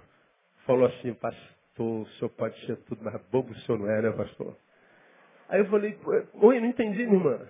falou 0.67 0.87
assim, 0.87 1.15
pastor, 1.15 2.03
o 2.03 2.07
senhor 2.19 2.31
pode 2.31 2.67
ser 2.67 2.77
tudo, 2.85 3.03
mas 3.05 3.21
bobo 3.31 3.53
o 3.53 3.59
senhor 3.61 3.79
não 3.79 3.91
é, 3.91 4.03
né, 4.03 4.13
pastor? 4.13 4.57
Aí 5.49 5.61
eu 5.61 5.67
falei, 5.67 5.99
oi, 6.35 6.61
não 6.61 6.69
entendi, 6.69 7.05
minha 7.07 7.19
irmã. 7.19 7.49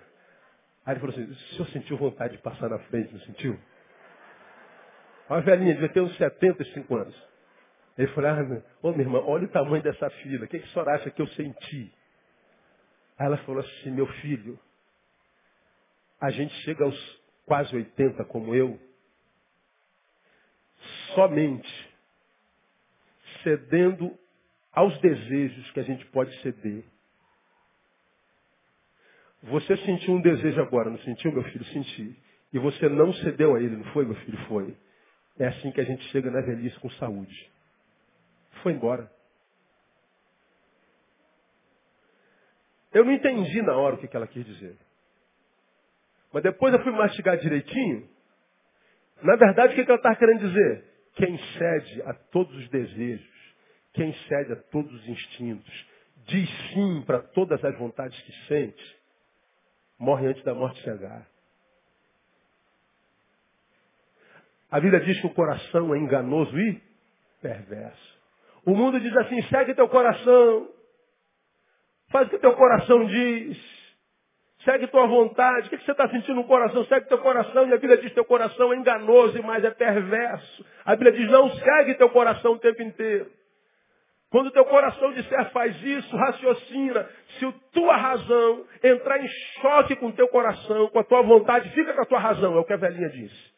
Aí 0.85 0.93
ele 0.93 0.99
falou 0.99 1.15
assim, 1.15 1.23
o 1.23 1.35
senhor 1.35 1.67
sentiu 1.69 1.97
vontade 1.97 2.35
de 2.35 2.41
passar 2.41 2.69
na 2.69 2.79
frente, 2.79 3.13
não 3.13 3.21
sentiu? 3.21 3.57
Uma 5.29 5.41
velhinha, 5.41 5.73
devia 5.73 5.89
ter 5.89 6.01
uns 6.01 6.15
75 6.17 6.95
anos. 6.95 7.33
Ele 7.97 8.07
falou, 8.09 8.29
ah, 8.31 8.61
ô 8.81 8.91
minha 8.91 9.03
irmã, 9.03 9.19
olha 9.19 9.45
o 9.45 9.49
tamanho 9.49 9.81
dessa 9.81 10.09
fila, 10.09 10.45
o 10.45 10.47
que, 10.47 10.59
que 10.59 10.65
a 10.65 10.69
senhora 10.69 10.95
acha 10.95 11.09
que 11.11 11.21
eu 11.21 11.27
senti? 11.27 11.93
Aí 13.17 13.27
ela 13.27 13.37
falou 13.37 13.61
assim, 13.61 13.91
meu 13.91 14.07
filho, 14.07 14.59
a 16.23 16.29
gente 16.29 16.53
chega 16.63 16.85
aos 16.85 17.21
quase 17.45 17.75
80 17.75 18.23
como 18.23 18.55
eu, 18.55 18.79
somente 21.13 21.89
cedendo 23.43 24.17
aos 24.71 24.97
desejos 25.01 25.69
que 25.71 25.81
a 25.81 25.83
gente 25.83 26.05
pode 26.05 26.33
ceder. 26.41 26.85
Você 29.41 29.75
sentiu 29.75 30.13
um 30.13 30.21
desejo 30.21 30.61
agora, 30.61 30.89
não 30.89 30.99
sentiu, 30.99 31.29
meu 31.29 31.43
filho? 31.43 31.65
Senti. 31.65 32.17
E 32.53 32.57
você 32.57 32.87
não 32.87 33.11
cedeu 33.15 33.55
a 33.55 33.61
ele, 33.61 33.75
não 33.75 33.91
foi, 33.91 34.05
meu 34.05 34.15
filho? 34.15 34.37
Foi. 34.47 34.77
É 35.37 35.47
assim 35.47 35.73
que 35.73 35.81
a 35.81 35.83
gente 35.83 36.07
chega 36.07 36.31
na 36.31 36.39
velhice 36.39 36.79
com 36.79 36.89
saúde. 36.91 37.51
Foi 38.61 38.71
embora. 38.71 39.11
Eu 42.93 43.03
não 43.03 43.11
entendi 43.11 43.61
na 43.61 43.75
hora 43.75 43.95
o 43.95 43.97
que 43.97 44.15
ela 44.15 44.25
quis 44.25 44.45
dizer. 44.45 44.77
Mas 46.33 46.41
depois 46.41 46.73
eu 46.73 46.81
fui 46.81 46.91
mastigar 46.91 47.37
direitinho. 47.37 48.09
Na 49.21 49.35
verdade, 49.35 49.73
o 49.73 49.75
que 49.75 49.81
ela 49.89 49.95
está 49.95 50.15
querendo 50.15 50.39
dizer? 50.39 50.83
Quem 51.13 51.37
cede 51.37 52.01
a 52.01 52.13
todos 52.13 52.53
os 52.55 52.67
desejos, 52.69 53.55
quem 53.93 54.11
cede 54.27 54.53
a 54.53 54.55
todos 54.55 54.91
os 54.91 55.07
instintos, 55.07 55.87
diz 56.25 56.49
sim 56.73 57.03
para 57.05 57.19
todas 57.19 57.63
as 57.63 57.77
vontades 57.77 58.19
que 58.21 58.31
sente, 58.47 58.97
morre 59.99 60.25
antes 60.25 60.43
da 60.43 60.55
morte 60.55 60.81
chegar. 60.81 61.27
A 64.71 64.79
Bíblia 64.79 65.01
diz 65.01 65.21
que 65.21 65.27
o 65.27 65.33
coração 65.35 65.93
é 65.93 65.99
enganoso 65.99 66.59
e 66.59 66.81
perverso. 67.39 68.13
O 68.65 68.75
mundo 68.75 68.99
diz 68.99 69.15
assim, 69.17 69.39
segue 69.43 69.75
teu 69.75 69.87
coração. 69.87 70.67
Faz 72.09 72.27
o 72.27 72.31
que 72.31 72.39
teu 72.39 72.55
coração 72.55 73.05
diz. 73.05 73.82
Segue 74.63 74.87
tua 74.87 75.05
vontade. 75.07 75.67
O 75.67 75.69
que 75.69 75.83
você 75.83 75.91
está 75.91 76.07
sentindo 76.09 76.35
no 76.35 76.45
coração? 76.45 76.85
Segue 76.85 77.07
teu 77.07 77.17
coração. 77.17 77.67
E 77.67 77.73
a 77.73 77.77
Bíblia 77.77 77.97
diz 77.97 78.13
teu 78.13 78.23
coração 78.23 78.73
é 78.73 78.77
enganoso 78.77 79.37
e 79.37 79.41
mais 79.41 79.63
é 79.63 79.71
perverso. 79.71 80.65
A 80.85 80.95
Bíblia 80.95 81.11
diz, 81.11 81.29
não 81.29 81.49
segue 81.51 81.95
teu 81.95 82.09
coração 82.09 82.53
o 82.53 82.59
tempo 82.59 82.81
inteiro. 82.81 83.29
Quando 84.29 84.51
teu 84.51 84.65
coração 84.65 85.11
disser 85.13 85.51
faz 85.51 85.79
isso, 85.83 86.15
raciocina. 86.15 87.07
Se 87.37 87.51
tua 87.71 87.95
razão 87.95 88.65
entrar 88.83 89.19
em 89.19 89.27
choque 89.61 89.95
com 89.97 90.11
teu 90.11 90.27
coração, 90.27 90.87
com 90.89 90.99
a 90.99 91.03
tua 91.03 91.21
vontade, 91.21 91.69
fica 91.71 91.93
com 91.93 92.01
a 92.01 92.05
tua 92.05 92.19
razão, 92.19 92.55
é 92.55 92.59
o 92.59 92.65
que 92.65 92.73
a 92.73 92.77
velhinha 92.77 93.09
disse. 93.09 93.53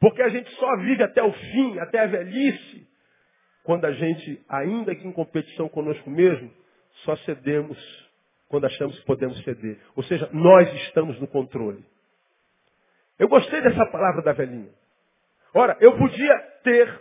Porque 0.00 0.22
a 0.22 0.28
gente 0.30 0.50
só 0.56 0.76
vive 0.78 1.02
até 1.04 1.22
o 1.22 1.32
fim, 1.32 1.78
até 1.78 2.00
a 2.00 2.06
velhice, 2.06 2.88
quando 3.62 3.84
a 3.84 3.92
gente, 3.92 4.42
ainda 4.48 4.96
que 4.96 5.06
em 5.06 5.12
competição 5.12 5.68
conosco 5.68 6.10
mesmo, 6.10 6.50
só 7.04 7.14
cedemos 7.18 7.78
quando 8.50 8.66
achamos 8.66 8.98
que 8.98 9.06
podemos 9.06 9.42
ceder. 9.44 9.78
Ou 9.94 10.02
seja, 10.02 10.28
nós 10.32 10.70
estamos 10.82 11.18
no 11.20 11.28
controle. 11.28 11.84
Eu 13.16 13.28
gostei 13.28 13.60
dessa 13.62 13.86
palavra 13.86 14.22
da 14.22 14.32
velhinha. 14.32 14.70
Ora, 15.54 15.76
eu 15.80 15.96
podia 15.96 16.38
ter, 16.64 17.00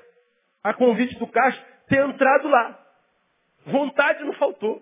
a 0.63 0.73
convite 0.75 1.17
do 1.17 1.25
Castro, 1.25 1.65
ter 1.87 2.05
entrado 2.05 2.47
lá. 2.47 2.79
Vontade 3.65 4.23
não 4.23 4.33
faltou. 4.33 4.81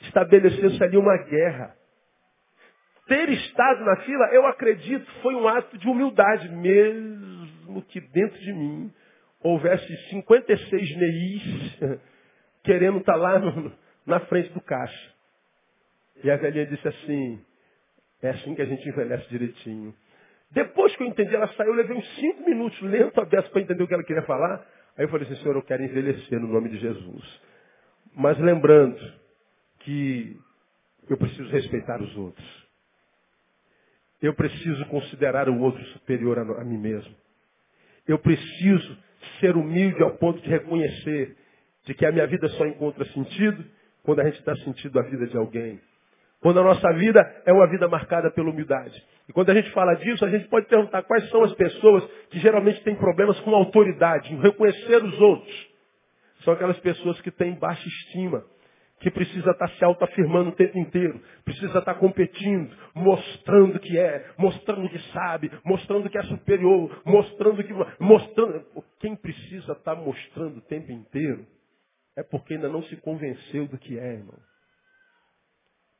Estabeleceu-se 0.00 0.82
ali 0.82 0.96
uma 0.96 1.16
guerra. 1.24 1.76
Ter 3.06 3.28
estado 3.28 3.84
na 3.84 3.96
fila, 3.96 4.26
eu 4.32 4.46
acredito, 4.46 5.06
foi 5.20 5.34
um 5.34 5.46
ato 5.46 5.76
de 5.76 5.86
humildade, 5.88 6.48
mesmo 6.48 7.82
que 7.82 8.00
dentro 8.00 8.38
de 8.38 8.52
mim 8.52 8.90
houvesse 9.42 9.94
56 10.08 10.96
neis 10.96 12.00
querendo 12.64 12.98
estar 12.98 13.16
lá 13.16 13.38
no, 13.38 13.72
na 14.06 14.20
frente 14.20 14.48
do 14.54 14.60
caixa. 14.62 15.11
E 16.22 16.30
a 16.30 16.36
velhinha 16.36 16.66
disse 16.66 16.86
assim, 16.86 17.40
é 18.22 18.30
assim 18.30 18.54
que 18.54 18.62
a 18.62 18.66
gente 18.66 18.88
envelhece 18.88 19.28
direitinho. 19.28 19.94
Depois 20.50 20.94
que 20.96 21.02
eu 21.02 21.06
entendi, 21.06 21.34
ela 21.34 21.48
saiu, 21.54 21.70
eu 21.70 21.76
levei 21.76 21.96
uns 21.96 22.14
cinco 22.16 22.44
minutos 22.44 22.80
lento 22.82 23.20
a 23.20 23.24
dessa 23.24 23.48
para 23.48 23.62
entender 23.62 23.82
o 23.82 23.88
que 23.88 23.94
ela 23.94 24.04
queria 24.04 24.22
falar. 24.22 24.64
Aí 24.96 25.04
eu 25.04 25.08
falei 25.08 25.26
assim, 25.26 25.36
Senhor, 25.42 25.56
eu 25.56 25.62
quero 25.62 25.82
envelhecer 25.82 26.38
no 26.38 26.46
nome 26.46 26.68
de 26.68 26.78
Jesus. 26.78 27.40
Mas 28.14 28.38
lembrando 28.38 29.00
que 29.80 30.38
eu 31.08 31.16
preciso 31.16 31.48
respeitar 31.50 32.00
os 32.00 32.16
outros. 32.16 32.62
Eu 34.20 34.34
preciso 34.34 34.84
considerar 34.86 35.48
o 35.48 35.58
outro 35.58 35.82
superior 35.86 36.38
a, 36.38 36.42
a 36.60 36.64
mim 36.64 36.78
mesmo. 36.78 37.14
Eu 38.06 38.18
preciso 38.18 38.98
ser 39.40 39.56
humilde 39.56 40.02
ao 40.02 40.12
ponto 40.18 40.40
de 40.40 40.48
reconhecer 40.48 41.36
de 41.84 41.94
que 41.94 42.06
a 42.06 42.12
minha 42.12 42.26
vida 42.26 42.48
só 42.50 42.66
encontra 42.66 43.04
sentido 43.06 43.64
quando 44.02 44.20
a 44.20 44.24
gente 44.24 44.44
dá 44.44 44.54
sentido 44.56 44.98
à 45.00 45.02
vida 45.02 45.26
de 45.26 45.36
alguém. 45.36 45.80
Quando 46.42 46.58
a 46.58 46.64
nossa 46.64 46.92
vida 46.94 47.42
é 47.46 47.52
uma 47.52 47.68
vida 47.68 47.86
marcada 47.86 48.28
pela 48.28 48.50
humildade. 48.50 49.00
E 49.28 49.32
quando 49.32 49.50
a 49.50 49.54
gente 49.54 49.70
fala 49.70 49.94
disso, 49.94 50.24
a 50.24 50.28
gente 50.28 50.48
pode 50.48 50.66
perguntar 50.66 51.04
quais 51.04 51.30
são 51.30 51.44
as 51.44 51.54
pessoas 51.54 52.04
que 52.30 52.40
geralmente 52.40 52.82
têm 52.82 52.96
problemas 52.96 53.38
com 53.40 53.54
autoridade, 53.54 54.34
em 54.34 54.40
reconhecer 54.40 55.04
os 55.04 55.20
outros. 55.20 55.68
São 56.42 56.52
aquelas 56.54 56.78
pessoas 56.80 57.20
que 57.20 57.30
têm 57.30 57.54
baixa 57.54 57.86
estima, 57.86 58.44
que 58.98 59.08
precisa 59.08 59.52
estar 59.52 59.68
se 59.68 59.84
autoafirmando 59.84 60.50
o 60.50 60.54
tempo 60.56 60.76
inteiro, 60.78 61.20
precisa 61.44 61.78
estar 61.78 61.94
competindo, 61.94 62.74
mostrando 62.92 63.78
que 63.78 63.96
é, 63.96 64.32
mostrando 64.36 64.88
que 64.88 64.98
sabe, 65.12 65.48
mostrando 65.64 66.10
que 66.10 66.18
é 66.18 66.22
superior, 66.24 67.02
mostrando 67.04 67.62
que. 67.62 67.72
mostrando. 68.00 68.64
Quem 68.98 69.14
precisa 69.14 69.72
estar 69.74 69.94
mostrando 69.94 70.58
o 70.58 70.62
tempo 70.62 70.90
inteiro 70.90 71.46
é 72.16 72.24
porque 72.24 72.54
ainda 72.54 72.68
não 72.68 72.82
se 72.82 72.96
convenceu 72.96 73.68
do 73.68 73.78
que 73.78 73.96
é, 73.96 74.14
irmão. 74.14 74.38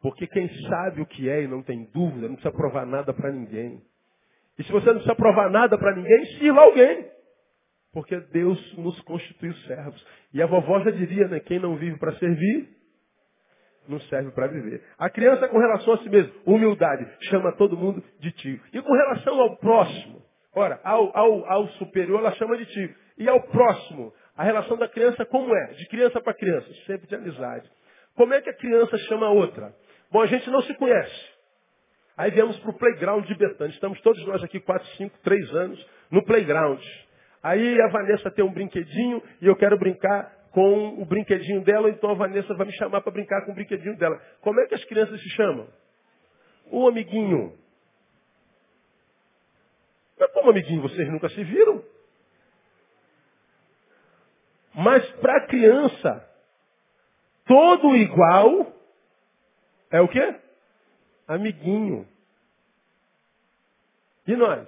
Porque 0.03 0.27
quem 0.27 0.49
sabe 0.69 1.01
o 1.01 1.07
que 1.07 1.31
é 1.31 1.45
e 1.45 1.49
não 1.49 1.63
tem 1.63 1.85
dúvida, 1.95 2.27
não 2.27 2.35
precisa 2.35 2.53
provar 2.53 2.85
nada 2.85 3.15
para 3.15 3.31
ninguém. 3.31 3.81
E 4.59 4.65
se 4.65 4.73
você 4.73 4.87
não 4.87 4.95
precisa 4.95 5.15
provar 5.15 5.49
nada 5.49 5.79
para 5.79 5.95
ninguém, 5.95 6.27
sirva 6.39 6.61
alguém. 6.61 7.09
Porque 7.93 8.19
Deus 8.33 8.77
nos 8.77 9.01
constituiu 9.03 9.55
servos. 9.67 10.05
E 10.35 10.43
a 10.43 10.47
vovó 10.47 10.81
já 10.81 10.91
diria, 10.91 11.29
né? 11.29 11.39
Quem 11.41 11.61
não 11.61 11.77
vive 11.77 11.99
para 11.99 12.13
servir, 12.17 12.69
não 13.89 14.01
serve 14.01 14.33
para 14.33 14.49
viver. 14.49 14.83
A 14.99 15.09
criança 15.09 15.47
com 15.49 15.59
relação 15.59 15.95
a 15.95 15.99
si 15.99 16.09
mesmo, 16.09 16.33
humildade, 16.47 17.07
chama 17.29 17.53
todo 17.53 17.77
mundo 17.77 18.03
de 18.19 18.33
tio. 18.33 18.61
E 18.73 18.83
com 18.83 18.93
relação 18.93 19.41
ao 19.41 19.57
próximo, 19.59 20.23
ora, 20.55 20.81
ao, 20.83 21.17
ao, 21.17 21.47
ao 21.51 21.69
superior 21.75 22.19
ela 22.19 22.33
chama 22.33 22.57
de 22.57 22.67
tio. 22.67 22.95
E 23.19 23.29
ao 23.29 23.41
próximo, 23.43 24.13
a 24.37 24.43
relação 24.43 24.77
da 24.77 24.89
criança 24.89 25.25
como 25.27 25.55
é? 25.55 25.67
De 25.75 25.87
criança 25.89 26.21
para 26.21 26.35
criança, 26.35 26.69
sempre 26.87 27.07
de 27.07 27.15
amizade. 27.15 27.71
Como 28.15 28.35
é 28.35 28.41
que 28.41 28.51
a 28.51 28.57
criança 28.57 28.97
chama 28.99 29.27
a 29.27 29.31
outra? 29.31 29.75
Bom, 30.13 30.21
a 30.21 30.27
gente 30.27 30.49
não 30.51 30.61
se 30.63 30.75
conhece. 30.75 31.33
Aí 32.19 32.31
viemos 32.31 32.59
para 32.59 32.71
o 32.71 32.75
playground 32.75 33.25
de 33.25 33.35
Betânia. 33.35 33.73
Estamos 33.73 33.99
todos 34.03 34.23
nós 34.27 34.45
aqui, 34.45 34.61
4, 34.61 34.87
5, 34.97 35.19
3 35.23 35.55
anos, 35.55 35.87
no 36.11 36.23
playground. 36.23 36.81
Aí 37.43 37.81
a 37.81 37.89
Vanessa 37.89 38.31
tem 38.31 38.45
um 38.45 38.53
brinquedinho 38.53 39.23
e 39.41 39.47
eu 39.47 39.57
quero 39.57 39.79
brincar 39.79 40.31
com 40.51 41.01
o 41.01 41.07
brinquedinho 41.07 41.65
dela, 41.65 41.89
então 41.89 42.11
a 42.11 42.15
Vanessa 42.15 42.53
vai 42.55 42.67
me 42.67 42.73
chamar 42.75 43.01
para 43.01 43.11
brincar 43.11 43.43
com 43.47 43.53
o 43.53 43.55
brinquedinho 43.55 43.97
dela. 43.97 44.21
Como 44.43 44.61
é 44.61 44.67
que 44.67 44.75
as 44.75 44.85
crianças 44.85 45.19
se 45.19 45.31
chamam? 45.31 45.67
O 46.71 46.87
amiguinho. 46.87 47.57
Mas 50.21 50.31
como 50.33 50.51
amiguinho, 50.51 50.83
vocês 50.83 51.09
nunca 51.11 51.31
se 51.31 51.43
viram? 51.43 51.83
Mas 54.75 55.11
para 55.13 55.39
a 55.39 55.47
criança, 55.47 56.29
todo 57.47 57.97
igual 57.97 58.82
é 59.93 60.01
o 60.01 60.09
quê? 60.09 60.35
Amiguinho. 61.29 62.09
E 64.27 64.35
nós? 64.35 64.67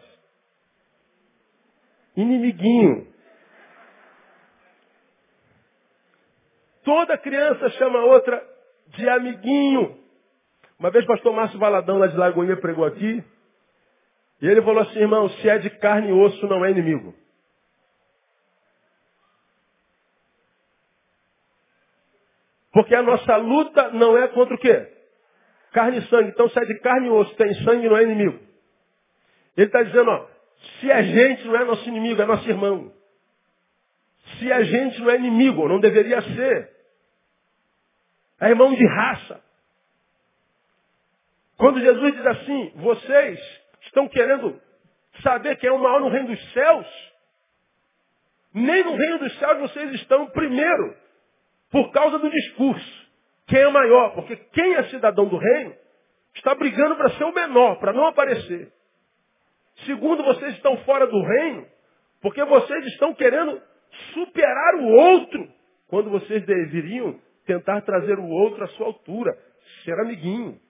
Inimiguinho. 2.17 3.13
Toda 6.85 7.19
criança 7.19 7.71
chama 7.71 8.01
a 8.01 8.05
outra 8.05 8.47
de 8.89 9.09
amiguinho. 9.09 9.99
Uma 10.79 10.91
vez 10.91 11.05
o 11.05 11.09
pastor 11.09 11.33
Márcio 11.33 11.59
Valadão, 11.59 11.99
lá 11.99 12.07
de 12.07 12.17
Lagoinha, 12.17 12.57
pregou 12.59 12.85
aqui. 12.85 13.25
E 14.43 14.47
ele 14.47 14.61
falou 14.63 14.83
assim, 14.83 14.99
irmão, 14.99 15.29
se 15.31 15.49
é 15.49 15.59
de 15.59 15.71
carne 15.71 16.11
e 16.11 16.13
osso, 16.13 16.47
não 16.47 16.65
é 16.65 16.71
inimigo. 16.71 17.15
Porque 22.73 22.95
a 22.95 23.03
nossa 23.03 23.37
luta 23.37 23.91
não 23.91 24.19
é 24.19 24.29
contra 24.29 24.55
o 24.55 24.59
quê? 24.59 24.94
Carne 25.75 25.99
e 25.99 26.09
sangue. 26.09 26.31
Então 26.31 26.49
se 26.49 26.59
é 26.59 26.65
de 26.65 26.79
carne 26.79 27.09
e 27.09 27.11
osso, 27.11 27.35
tem 27.35 27.53
sangue, 27.65 27.89
não 27.89 27.97
é 27.97 28.05
inimigo. 28.05 28.39
Ele 29.57 29.67
está 29.67 29.83
dizendo, 29.83 30.09
ó, 30.09 30.27
se 30.79 30.91
é 30.91 31.03
gente, 31.03 31.45
não 31.47 31.57
é 31.57 31.65
nosso 31.65 31.87
inimigo, 31.89 32.23
é 32.23 32.25
nosso 32.25 32.49
irmão. 32.49 32.93
Se 34.39 34.53
a 34.53 34.63
gente 34.63 35.01
não 35.01 35.11
é 35.11 35.17
inimigo, 35.17 35.69
não 35.69 35.81
deveria 35.81 36.23
ser. 36.23 36.71
É 38.41 38.51
irmão 38.51 38.73
de 38.73 38.87
raça. 38.87 39.43
Quando 41.57 41.81
Jesus 41.81 42.15
diz 42.15 42.27
assim, 42.27 42.73
vocês 42.77 43.61
estão 43.83 44.09
querendo 44.09 44.61
saber 45.23 45.57
quem 45.57 45.69
é 45.69 45.73
o 45.73 45.79
maior 45.79 46.01
no 46.01 46.09
reino 46.09 46.29
dos 46.29 46.53
céus, 46.53 46.87
nem 48.53 48.85
no 48.85 48.97
reino 48.97 49.19
dos 49.19 49.39
céus 49.39 49.59
vocês 49.61 49.93
estão 49.95 50.27
primeiro, 50.31 50.97
por 51.71 51.91
causa 51.91 52.19
do 52.19 52.31
discurso. 52.31 53.04
Quem 53.55 53.63
é 53.63 53.71
maior? 53.71 54.17
Porque 54.17 54.35
quem 54.35 54.75
é 54.75 54.83
cidadão 54.89 55.29
do 55.29 55.37
reino 55.37 55.77
está 56.35 56.57
brigando 56.57 56.97
para 56.97 57.11
ser 57.11 57.23
o 57.23 57.33
menor, 57.33 57.79
para 57.79 57.93
não 57.93 58.05
aparecer. 58.09 58.73
Segundo, 59.87 60.25
vocês 60.25 60.57
estão 60.57 60.77
fora 60.79 61.07
do 61.07 61.23
reino, 61.23 61.65
porque 62.21 62.45
vocês 62.45 62.85
estão 62.87 63.15
querendo 63.15 63.63
superar 64.13 64.75
o 64.75 64.89
outro, 64.89 65.49
quando 65.87 66.11
vocês 66.11 66.45
deveriam 66.45 67.17
tentar 67.47 67.83
trazer 67.83 68.19
o 68.19 68.27
outro 68.27 68.65
à 68.65 68.67
sua 68.71 68.87
altura, 68.87 69.39
ser 69.85 70.01
amiguinho. 70.01 70.61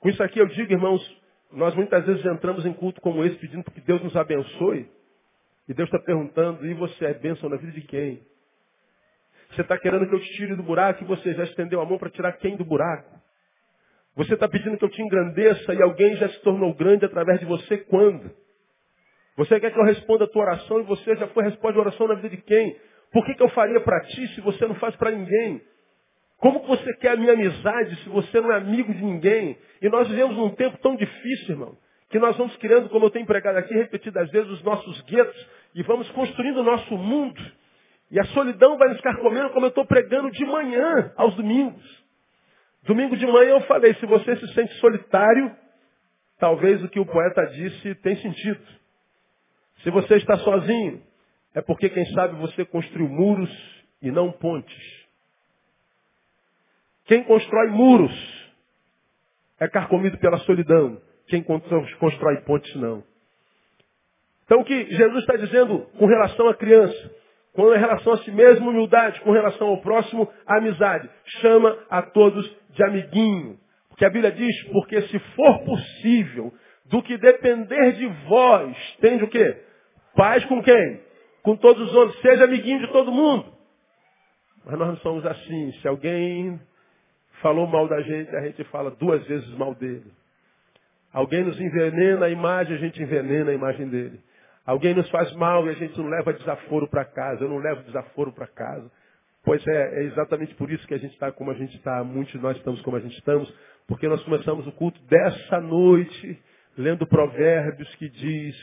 Com 0.00 0.08
isso 0.08 0.20
aqui 0.20 0.40
eu 0.40 0.48
digo, 0.48 0.72
irmãos, 0.72 1.22
nós 1.52 1.76
muitas 1.76 2.04
vezes 2.04 2.26
entramos 2.26 2.66
em 2.66 2.72
culto 2.72 3.00
como 3.00 3.24
esse 3.24 3.36
pedindo 3.36 3.70
que 3.70 3.80
Deus 3.82 4.02
nos 4.02 4.16
abençoe. 4.16 4.90
E 5.68 5.74
Deus 5.74 5.88
está 5.88 6.00
perguntando, 6.04 6.66
e 6.66 6.74
você 6.74 7.04
é 7.04 7.14
bênção 7.14 7.48
na 7.48 7.56
vida 7.56 7.70
de 7.70 7.82
quem? 7.82 8.33
Você 9.54 9.62
está 9.62 9.78
querendo 9.78 10.08
que 10.08 10.14
eu 10.14 10.20
te 10.20 10.32
tire 10.32 10.56
do 10.56 10.62
buraco 10.64 11.04
e 11.04 11.06
você 11.06 11.32
já 11.32 11.44
estendeu 11.44 11.80
a 11.80 11.86
mão 11.86 11.96
para 11.96 12.10
tirar 12.10 12.32
quem 12.32 12.56
do 12.56 12.64
buraco? 12.64 13.08
Você 14.16 14.34
está 14.34 14.48
pedindo 14.48 14.76
que 14.76 14.84
eu 14.84 14.88
te 14.88 15.00
engrandeça 15.00 15.74
e 15.74 15.82
alguém 15.82 16.16
já 16.16 16.28
se 16.28 16.40
tornou 16.42 16.74
grande 16.74 17.04
através 17.04 17.38
de 17.38 17.46
você 17.46 17.78
quando? 17.78 18.30
Você 19.36 19.58
quer 19.60 19.72
que 19.72 19.78
eu 19.78 19.84
responda 19.84 20.24
a 20.24 20.28
tua 20.28 20.42
oração 20.42 20.80
e 20.80 20.84
você 20.84 21.16
já 21.16 21.28
foi 21.28 21.44
resposta 21.44 21.78
a 21.78 21.82
oração 21.82 22.08
na 22.08 22.14
vida 22.14 22.30
de 22.30 22.36
quem? 22.38 22.76
Por 23.12 23.24
que, 23.24 23.34
que 23.34 23.42
eu 23.42 23.48
faria 23.50 23.80
para 23.80 24.00
ti 24.00 24.26
se 24.34 24.40
você 24.40 24.66
não 24.66 24.74
faz 24.76 24.96
para 24.96 25.12
ninguém? 25.12 25.62
Como 26.38 26.60
que 26.60 26.66
você 26.66 26.92
quer 26.94 27.12
a 27.12 27.16
minha 27.16 27.32
amizade 27.32 27.96
se 28.02 28.08
você 28.08 28.40
não 28.40 28.52
é 28.52 28.56
amigo 28.56 28.92
de 28.92 29.04
ninguém? 29.04 29.56
E 29.80 29.88
nós 29.88 30.08
vivemos 30.08 30.36
num 30.36 30.50
tempo 30.50 30.78
tão 30.78 30.96
difícil, 30.96 31.54
irmão, 31.54 31.76
que 32.10 32.18
nós 32.18 32.36
vamos 32.36 32.56
criando, 32.56 32.88
como 32.88 33.06
eu 33.06 33.10
tenho 33.10 33.26
pregado 33.26 33.58
aqui 33.58 33.72
repetidas 33.72 34.30
vezes, 34.30 34.50
os 34.50 34.62
nossos 34.62 35.00
guetos 35.02 35.48
e 35.74 35.82
vamos 35.82 36.10
construindo 36.10 36.58
o 36.58 36.64
nosso 36.64 36.96
mundo. 36.96 37.40
E 38.10 38.20
a 38.20 38.24
solidão 38.26 38.76
vai 38.76 38.88
nos 38.88 39.00
carcomendo 39.00 39.50
como 39.50 39.66
eu 39.66 39.70
estou 39.70 39.86
pregando 39.86 40.30
de 40.30 40.44
manhã 40.44 41.12
aos 41.16 41.34
domingos. 41.34 42.04
Domingo 42.84 43.16
de 43.16 43.26
manhã 43.26 43.52
eu 43.52 43.60
falei, 43.62 43.94
se 43.94 44.06
você 44.06 44.36
se 44.36 44.54
sente 44.54 44.72
solitário, 44.74 45.54
talvez 46.38 46.82
o 46.82 46.88
que 46.88 47.00
o 47.00 47.06
poeta 47.06 47.46
disse 47.46 47.94
tem 47.96 48.16
sentido. 48.16 48.64
Se 49.82 49.90
você 49.90 50.16
está 50.16 50.36
sozinho, 50.38 51.02
é 51.54 51.60
porque, 51.62 51.88
quem 51.88 52.04
sabe, 52.12 52.36
você 52.36 52.64
construiu 52.64 53.08
muros 53.08 53.50
e 54.02 54.10
não 54.10 54.32
pontes. 54.32 55.04
Quem 57.06 57.22
constrói 57.24 57.68
muros 57.70 58.12
é 59.60 59.68
carcomido 59.68 60.18
pela 60.18 60.38
solidão. 60.38 61.00
Quem 61.28 61.42
constrói 61.42 62.40
pontes, 62.42 62.74
não. 62.76 63.04
Então, 64.44 64.60
o 64.60 64.64
que 64.64 64.86
Jesus 64.94 65.20
está 65.20 65.36
dizendo 65.36 65.80
com 65.98 66.06
relação 66.06 66.48
à 66.48 66.54
criança, 66.54 67.14
com 67.54 67.68
relação 67.70 68.12
a 68.12 68.18
si 68.18 68.32
mesmo, 68.32 68.68
humildade, 68.68 69.20
com 69.20 69.30
relação 69.30 69.68
ao 69.68 69.80
próximo, 69.80 70.28
amizade. 70.46 71.08
Chama 71.40 71.78
a 71.88 72.02
todos 72.02 72.44
de 72.70 72.84
amiguinho. 72.84 73.58
Porque 73.88 74.04
a 74.04 74.10
Bíblia 74.10 74.32
diz, 74.32 74.62
porque 74.72 75.02
se 75.02 75.18
for 75.20 75.60
possível, 75.60 76.52
do 76.86 77.00
que 77.00 77.16
depender 77.16 77.92
de 77.92 78.06
vós, 78.28 78.76
tende 79.00 79.22
o 79.22 79.28
quê? 79.28 79.56
Paz 80.16 80.44
com 80.46 80.60
quem? 80.62 81.00
Com 81.42 81.56
todos 81.56 81.88
os 81.88 81.94
homens. 81.94 82.20
Seja 82.20 82.44
amiguinho 82.44 82.80
de 82.80 82.92
todo 82.92 83.12
mundo. 83.12 83.46
Mas 84.64 84.78
nós 84.78 84.88
não 84.88 84.96
somos 84.96 85.24
assim. 85.24 85.72
Se 85.80 85.86
alguém 85.86 86.60
falou 87.40 87.68
mal 87.68 87.86
da 87.86 88.00
gente, 88.00 88.34
a 88.34 88.40
gente 88.40 88.64
fala 88.64 88.90
duas 88.90 89.24
vezes 89.26 89.48
mal 89.56 89.74
dele. 89.74 90.10
Alguém 91.12 91.44
nos 91.44 91.60
envenena 91.60 92.26
a 92.26 92.30
imagem, 92.30 92.74
a 92.74 92.78
gente 92.80 93.00
envenena 93.00 93.52
a 93.52 93.54
imagem 93.54 93.88
dele. 93.88 94.20
Alguém 94.66 94.94
nos 94.94 95.08
faz 95.10 95.32
mal 95.34 95.66
e 95.66 95.70
a 95.70 95.74
gente 95.74 95.98
não 95.98 96.08
leva 96.08 96.32
desaforo 96.32 96.88
para 96.88 97.04
casa. 97.04 97.44
Eu 97.44 97.50
não 97.50 97.58
levo 97.58 97.82
desaforo 97.82 98.32
para 98.32 98.46
casa. 98.46 98.90
Pois 99.44 99.64
é, 99.66 100.00
é 100.00 100.04
exatamente 100.04 100.54
por 100.54 100.70
isso 100.70 100.86
que 100.86 100.94
a 100.94 100.98
gente 100.98 101.12
está 101.12 101.30
como 101.30 101.50
a 101.50 101.54
gente 101.54 101.76
está. 101.76 102.02
Muitos 102.02 102.32
de 102.32 102.38
nós 102.38 102.56
estamos 102.56 102.80
como 102.82 102.96
a 102.96 103.00
gente 103.00 103.16
estamos. 103.18 103.52
Porque 103.86 104.08
nós 104.08 104.22
começamos 104.24 104.66
o 104.66 104.72
culto 104.72 104.98
dessa 105.06 105.60
noite 105.60 106.42
lendo 106.76 107.06
provérbios 107.06 107.94
que 107.96 108.08
diz 108.08 108.56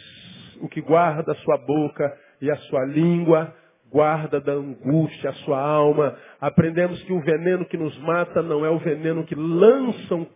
o 0.62 0.68
que 0.68 0.82
guarda 0.82 1.32
a 1.32 1.36
sua 1.36 1.58
boca 1.58 2.18
e 2.42 2.52
a 2.52 2.56
sua 2.56 2.86
língua, 2.86 3.54
guarda 3.92 4.40
da 4.40 4.54
angústia 4.54 5.30
a 5.30 5.34
sua 5.34 5.60
alma. 5.60 6.18
Aprendemos 6.40 7.02
que 7.04 7.14
o 7.14 7.22
veneno 7.22 7.66
que 7.66 7.78
nos 7.78 7.98
mata 8.00 8.42
não 8.42 8.66
é 8.66 8.70
o 8.70 8.80
veneno 8.80 9.24
que 9.26 9.36
lançam 9.36 10.28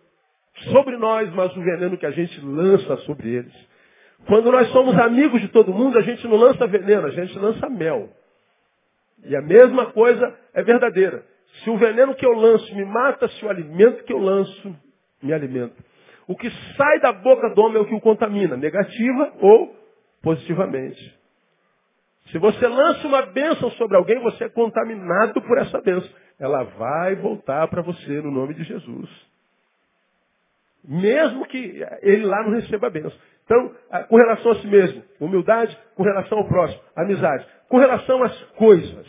sobre 0.72 0.98
nós, 0.98 1.32
mas 1.34 1.56
o 1.56 1.62
veneno 1.62 1.98
que 1.98 2.06
a 2.06 2.12
gente 2.12 2.40
lança 2.42 2.98
sobre 2.98 3.30
eles. 3.30 3.75
Quando 4.28 4.52
nós 4.52 4.68
somos 4.70 4.98
amigos 4.98 5.42
de 5.42 5.50
todo 5.50 5.74
mundo, 5.74 5.98
a 5.98 6.02
gente 6.02 6.28
não 6.28 6.36
lança 6.36 6.66
veneno, 6.68 7.08
a 7.08 7.12
gente 7.12 7.38
lança 7.38 7.70
mel. 7.70 8.10
E 9.24 9.36
a 9.36 9.42
mesma 9.42 9.88
coisa 9.88 10.36
é 10.54 10.64
verdadeira. 10.64 11.24
Se 11.64 11.70
o 11.70 11.78
veneno 11.78 12.16
que 12.16 12.26
eu 12.26 12.34
lanço 12.34 12.76
me 12.76 12.86
mata, 12.86 13.28
se 13.28 13.46
o 13.46 13.50
alimento 13.50 14.04
que 14.04 14.14
eu 14.14 14.18
lanço 14.18 14.76
me 15.22 15.32
alimenta. 15.34 15.76
O 16.28 16.36
que 16.36 16.50
sai 16.76 17.00
da 17.00 17.12
boca 17.12 17.50
do 17.50 17.62
homem 17.62 17.78
é 17.78 17.82
o 17.82 17.86
que 17.86 17.94
o 17.94 18.02
contamina, 18.02 18.58
negativa 18.58 19.34
ou 19.40 19.76
positivamente. 20.22 21.16
Se 22.32 22.40
você 22.40 22.68
lança 22.68 23.08
uma 23.08 23.22
bênção 23.28 23.70
sobre 23.72 23.96
alguém, 23.96 24.20
você 24.20 24.46
é 24.46 24.50
contaminado 24.50 25.40
por 25.44 25.58
essa 25.60 25.80
bênção. 25.82 26.10
Ela 26.40 26.64
vai 26.64 27.16
voltar 27.16 27.68
para 27.68 27.84
você 27.84 28.22
no 28.22 28.32
nome 28.32 28.56
de 28.56 28.64
Jesus. 28.64 29.10
Mesmo 30.84 31.46
que 31.46 31.86
ele 32.02 32.26
lá 32.26 32.44
não 32.44 32.52
receba 32.52 32.88
a 32.88 32.90
bênção. 32.90 33.18
Então, 33.46 33.76
com 34.10 34.18
relação 34.18 34.52
a 34.52 34.56
si 34.56 34.68
mesmo, 34.68 35.04
humildade, 35.20 35.78
com 35.96 36.04
relação 36.04 36.40
ao 36.40 36.48
próximo, 36.48 36.82
amizade. 36.96 37.48
Com 37.70 37.78
relação 37.78 38.24
às 38.24 38.44
coisas. 38.52 39.08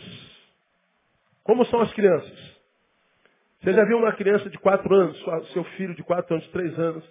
Como 1.42 1.64
são 1.66 1.80
as 1.80 1.92
crianças? 1.94 2.56
Você 3.60 3.72
já 3.72 3.84
viu 3.84 3.98
uma 3.98 4.12
criança 4.12 4.48
de 4.50 4.58
quatro 4.58 4.94
anos, 4.94 5.18
seu 5.52 5.64
filho 5.76 5.94
de 5.94 6.02
quatro 6.02 6.34
anos, 6.34 6.46
três 6.48 6.78
anos, 6.78 7.04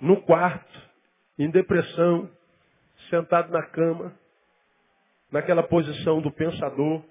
no 0.00 0.22
quarto, 0.22 0.80
em 1.38 1.50
depressão, 1.50 2.30
sentado 3.10 3.52
na 3.52 3.62
cama, 3.62 4.12
naquela 5.30 5.62
posição 5.62 6.20
do 6.20 6.30
pensador, 6.32 7.02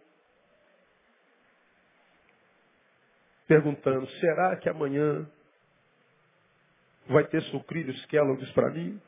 perguntando, 3.48 4.08
será 4.12 4.56
que 4.56 4.70
amanhã 4.70 5.30
vai 7.08 7.26
ter 7.26 7.42
sucrilhos 7.44 8.06
Kellogg's 8.08 8.52
para 8.52 8.72
mim? 8.72 9.00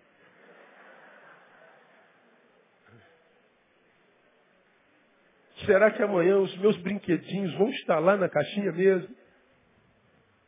Será 5.65 5.91
que 5.91 6.01
amanhã 6.01 6.37
os 6.37 6.55
meus 6.57 6.77
brinquedinhos 6.77 7.53
vão 7.55 7.69
estar 7.69 7.99
lá 7.99 8.17
na 8.17 8.27
caixinha 8.27 8.71
mesmo? 8.71 9.15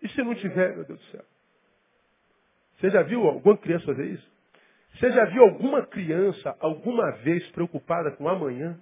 E 0.02 0.10
se 0.10 0.22
não 0.22 0.36
tiver, 0.36 0.76
meu 0.76 0.86
Deus 0.86 1.00
do 1.00 1.06
céu? 1.06 1.26
Você 2.78 2.89
já 2.89 3.02
viu 3.04 3.26
alguma 3.26 3.58
criança 3.58 3.86
fazer 3.86 4.06
isso? 4.06 4.36
Você 4.96 5.12
já 5.12 5.26
viu 5.26 5.44
alguma 5.44 5.86
criança 5.86 6.56
alguma 6.60 7.12
vez 7.18 7.46
preocupada 7.52 8.12
com 8.12 8.28
amanhã? 8.28 8.80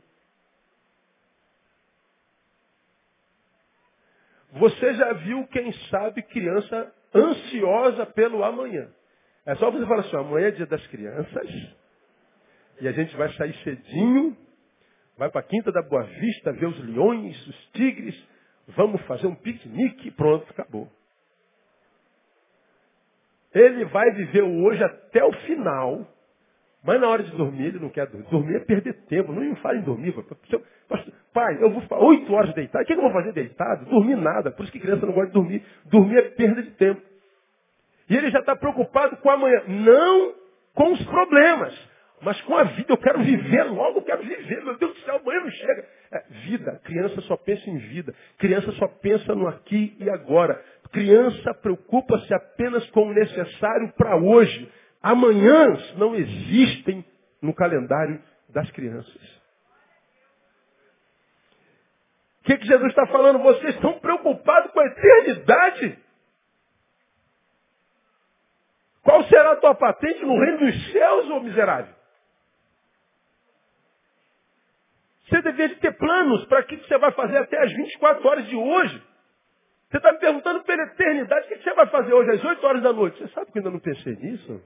Você 4.54 4.94
já 4.94 5.14
viu, 5.14 5.48
quem 5.48 5.72
sabe, 5.90 6.22
criança 6.24 6.94
ansiosa 7.14 8.06
pelo 8.06 8.44
amanhã? 8.44 8.88
É 9.46 9.56
só 9.56 9.72
você 9.72 9.86
falar 9.86 10.02
assim, 10.02 10.16
amanhã 10.16 10.48
é 10.48 10.52
dia 10.52 10.66
das 10.66 10.86
crianças, 10.88 11.50
e 12.80 12.88
a 12.88 12.92
gente 12.92 13.16
vai 13.18 13.32
sair 13.34 13.54
cedinho, 13.64 14.38
vai 15.18 15.30
para 15.30 15.42
a 15.42 15.44
Quinta 15.44 15.72
da 15.72 15.82
Boa 15.82 16.04
Vista, 16.04 16.52
ver 16.52 16.66
os 16.66 16.80
leões, 16.86 17.48
os 17.48 17.66
tigres, 17.74 18.16
vamos 18.70 19.02
fazer 19.04 19.28
um 19.28 19.36
piquenique, 19.36 20.12
pronto, 20.12 20.46
acabou. 20.50 20.90
Ele 23.54 23.86
vai 23.86 24.12
viver 24.12 24.42
hoje 24.42 24.84
até 24.84 25.24
o 25.24 25.32
final, 25.32 26.08
mas 26.84 27.00
na 27.00 27.08
hora 27.08 27.24
de 27.24 27.32
dormir 27.32 27.68
ele 27.68 27.80
não 27.80 27.90
quer 27.90 28.08
dormir. 28.08 28.28
Dormir 28.30 28.56
é 28.56 28.60
perder 28.60 28.94
tempo, 29.06 29.32
não 29.32 29.42
me 29.42 29.56
fale 29.58 29.80
em 29.80 29.84
dormir. 29.84 30.14
Pai, 31.32 31.58
eu 31.62 31.72
vou 31.72 31.82
ficar 31.82 31.98
oito 32.00 32.34
horas 32.34 32.54
deitado. 32.54 32.84
O 32.84 32.86
que 32.86 32.94
eu 32.94 33.02
vou 33.02 33.12
fazer 33.12 33.32
deitado? 33.32 33.86
Dormir 33.86 34.16
nada. 34.16 34.52
Por 34.52 34.64
isso 34.64 34.72
que 34.72 34.80
criança 34.80 35.06
não 35.06 35.14
gosta 35.14 35.28
de 35.28 35.34
dormir. 35.34 35.64
Dormir 35.86 36.18
é 36.18 36.30
perda 36.30 36.62
de 36.62 36.72
tempo. 36.72 37.02
E 38.10 38.18
ele 38.18 38.30
já 38.32 38.40
está 38.40 38.56
preocupado 38.56 39.18
com 39.18 39.30
amanhã. 39.30 39.64
Não 39.68 40.34
com 40.74 40.92
os 40.92 41.06
problemas, 41.06 41.90
mas 42.24 42.40
com 42.42 42.58
a 42.58 42.64
vida. 42.64 42.92
Eu 42.92 42.98
quero 42.98 43.22
viver 43.22 43.64
logo, 43.64 44.00
eu 44.00 44.04
quero 44.04 44.24
viver. 44.24 44.64
Meu 44.64 44.78
Deus 44.78 44.94
do 44.94 45.00
céu, 45.02 45.18
amanhã 45.18 45.42
não 45.42 45.52
chega. 45.52 45.88
É, 46.12 46.20
vida. 46.46 46.82
Criança 46.84 47.22
só 47.22 47.38
pensa 47.38 47.70
em 47.70 47.78
vida. 47.78 48.14
Criança 48.38 48.72
só 48.74 48.88
pensa 48.88 49.36
no 49.36 49.48
aqui 49.48 49.96
e 50.00 50.10
agora. 50.10 50.64
Criança 50.92 51.54
preocupa-se 51.56 52.34
apenas 52.34 52.90
com 52.92 53.08
o 53.08 53.14
necessário 53.14 53.94
para 53.98 54.16
hoje. 54.16 54.72
Amanhãs 55.02 55.98
não 55.98 56.16
existem 56.16 57.06
no 57.42 57.54
calendário 57.54 58.22
das 58.50 58.70
crianças. 58.72 59.44
O 62.42 62.46
que, 62.46 62.58
que 62.58 62.68
Jesus 62.68 62.90
está 62.90 63.06
falando? 63.08 63.40
Vocês 63.40 63.76
estão 63.76 64.00
preocupados 64.00 64.72
com 64.72 64.80
a 64.80 64.86
eternidade? 64.86 66.00
Qual 69.02 69.24
será 69.26 69.54
a 69.54 69.56
tua 69.58 69.76
patente 69.76 70.24
no 70.24 70.40
reino 70.40 70.60
dos 70.60 70.92
céus, 70.92 71.30
ô 71.30 71.40
miserável? 71.42 72.03
Você 75.34 75.42
deveria 75.42 75.76
ter 75.78 75.92
planos 75.94 76.46
para 76.46 76.60
o 76.60 76.64
que 76.64 76.78
você 76.78 76.96
vai 77.00 77.12
fazer 77.14 77.38
até 77.40 77.60
as 77.64 77.74
24 77.74 78.28
horas 78.28 78.46
de 78.46 78.56
hoje. 78.56 79.02
Você 79.90 79.98
está 79.98 80.12
me 80.12 80.20
perguntando 80.20 80.64
pela 80.64 80.84
eternidade, 80.84 81.48
o 81.48 81.50
que 81.50 81.64
você 81.64 81.74
vai 81.74 81.88
fazer 81.88 82.14
hoje 82.14 82.30
às 82.34 82.44
8 82.44 82.64
horas 82.64 82.84
da 82.84 82.94
noite? 82.94 83.18
Você 83.18 83.28
sabe 83.30 83.52
que 83.52 83.58
ainda 83.58 83.72
não 83.72 83.80
pensei 83.80 84.16
nisso? 84.16 84.62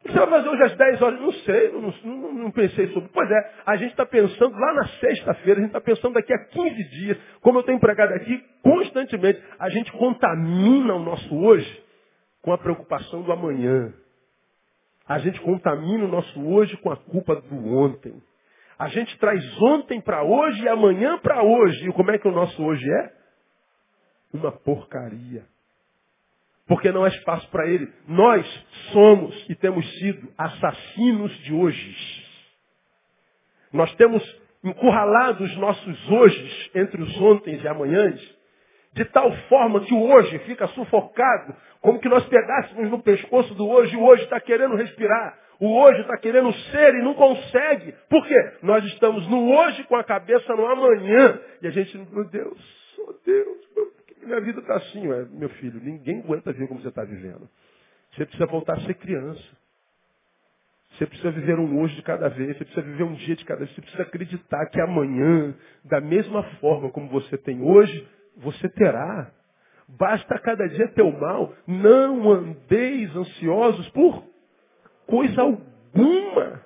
O 0.00 0.08
que 0.08 0.12
você 0.12 0.18
vai 0.20 0.30
fazer 0.30 0.48
hoje 0.48 0.62
às 0.62 0.74
10 0.74 1.02
horas? 1.02 1.20
Não 1.20 1.32
sei, 1.32 1.72
não, 1.72 1.94
não, 2.02 2.32
não 2.32 2.50
pensei 2.50 2.88
sobre. 2.94 3.10
Pois 3.12 3.30
é, 3.30 3.52
a 3.66 3.76
gente 3.76 3.90
está 3.90 4.06
pensando 4.06 4.58
lá 4.58 4.72
na 4.72 4.88
sexta-feira, 4.98 5.60
a 5.60 5.62
gente 5.64 5.76
está 5.76 5.80
pensando 5.82 6.14
daqui 6.14 6.32
a 6.32 6.44
15 6.46 6.84
dias, 6.84 7.18
como 7.42 7.58
eu 7.58 7.62
tenho 7.62 7.76
empregado 7.76 8.14
aqui 8.14 8.42
constantemente, 8.62 9.42
a 9.58 9.68
gente 9.68 9.92
contamina 9.92 10.94
o 10.94 11.04
nosso 11.04 11.36
hoje 11.36 11.84
com 12.40 12.54
a 12.54 12.58
preocupação 12.58 13.20
do 13.20 13.32
amanhã. 13.32 13.92
A 15.08 15.18
gente 15.18 15.40
contamina 15.40 16.04
o 16.04 16.08
nosso 16.08 16.40
hoje 16.40 16.76
com 16.78 16.90
a 16.90 16.96
culpa 16.96 17.36
do 17.36 17.76
ontem. 17.76 18.20
A 18.78 18.88
gente 18.88 19.16
traz 19.18 19.42
ontem 19.62 20.00
para 20.00 20.22
hoje 20.22 20.62
e 20.62 20.68
amanhã 20.68 21.18
para 21.18 21.42
hoje. 21.42 21.88
E 21.88 21.92
como 21.92 22.10
é 22.10 22.18
que 22.18 22.28
o 22.28 22.32
nosso 22.32 22.62
hoje 22.62 22.84
é? 22.90 23.12
Uma 24.34 24.52
porcaria. 24.52 25.46
Porque 26.66 26.90
não 26.90 27.04
há 27.04 27.08
espaço 27.08 27.48
para 27.50 27.68
ele. 27.68 27.90
Nós 28.08 28.44
somos 28.92 29.48
e 29.48 29.54
temos 29.54 29.88
sido 29.98 30.28
assassinos 30.36 31.32
de 31.44 31.54
hoje. 31.54 32.26
Nós 33.72 33.94
temos 33.94 34.22
encurralado 34.64 35.44
os 35.44 35.56
nossos 35.58 36.10
hojes 36.10 36.70
entre 36.74 37.00
os 37.00 37.20
ontens 37.20 37.62
e 37.62 37.68
amanhãs, 37.68 38.35
de 38.96 39.04
tal 39.04 39.30
forma 39.48 39.80
que 39.80 39.92
o 39.92 40.02
hoje 40.02 40.38
fica 40.40 40.66
sufocado 40.68 41.54
como 41.82 42.00
que 42.00 42.08
nós 42.08 42.26
pegássemos 42.26 42.90
no 42.90 43.02
pescoço 43.02 43.54
do 43.54 43.68
hoje, 43.68 43.94
o 43.94 44.02
hoje 44.02 44.24
está 44.24 44.40
querendo 44.40 44.74
respirar. 44.74 45.38
O 45.60 45.68
hoje 45.78 46.00
está 46.00 46.16
querendo 46.16 46.52
ser 46.52 46.94
e 46.94 47.02
não 47.02 47.14
consegue. 47.14 47.92
Por 48.08 48.26
quê? 48.26 48.52
Nós 48.62 48.84
estamos 48.86 49.26
no 49.28 49.50
hoje 49.54 49.84
com 49.84 49.96
a 49.96 50.04
cabeça 50.04 50.54
no 50.54 50.66
amanhã. 50.66 51.38
E 51.62 51.66
a 51.66 51.70
gente, 51.70 51.96
meu 52.10 52.24
Deus, 52.24 52.96
oh 53.06 53.14
Deus, 53.24 53.66
por 53.74 53.92
que 54.06 54.26
minha 54.26 54.40
vida 54.40 54.60
está 54.60 54.76
assim? 54.76 55.06
Ué, 55.06 55.26
meu 55.30 55.48
filho, 55.50 55.78
ninguém 55.82 56.20
aguenta 56.20 56.52
ver 56.52 56.66
como 56.66 56.80
você 56.80 56.88
está 56.88 57.04
vivendo. 57.04 57.48
Você 58.12 58.24
precisa 58.24 58.46
voltar 58.46 58.78
a 58.78 58.80
ser 58.80 58.94
criança. 58.94 59.44
Você 60.92 61.06
precisa 61.06 61.30
viver 61.30 61.58
um 61.58 61.78
hoje 61.80 61.94
de 61.96 62.02
cada 62.02 62.28
vez, 62.28 62.56
você 62.56 62.64
precisa 62.64 62.86
viver 62.86 63.04
um 63.04 63.12
dia 63.14 63.36
de 63.36 63.44
cada 63.44 63.60
vez, 63.60 63.74
você 63.74 63.82
precisa 63.82 64.02
acreditar 64.02 64.64
que 64.70 64.80
amanhã, 64.80 65.54
da 65.84 66.00
mesma 66.00 66.42
forma 66.58 66.90
como 66.90 67.10
você 67.10 67.36
tem 67.36 67.60
hoje, 67.62 68.08
você 68.36 68.68
terá. 68.68 69.30
Basta 69.88 70.38
cada 70.38 70.68
dia 70.68 70.88
teu 70.88 71.10
mal. 71.12 71.54
Não 71.66 72.30
andeis 72.30 73.14
ansiosos 73.14 73.88
por 73.90 74.24
coisa 75.06 75.42
alguma. 75.42 76.64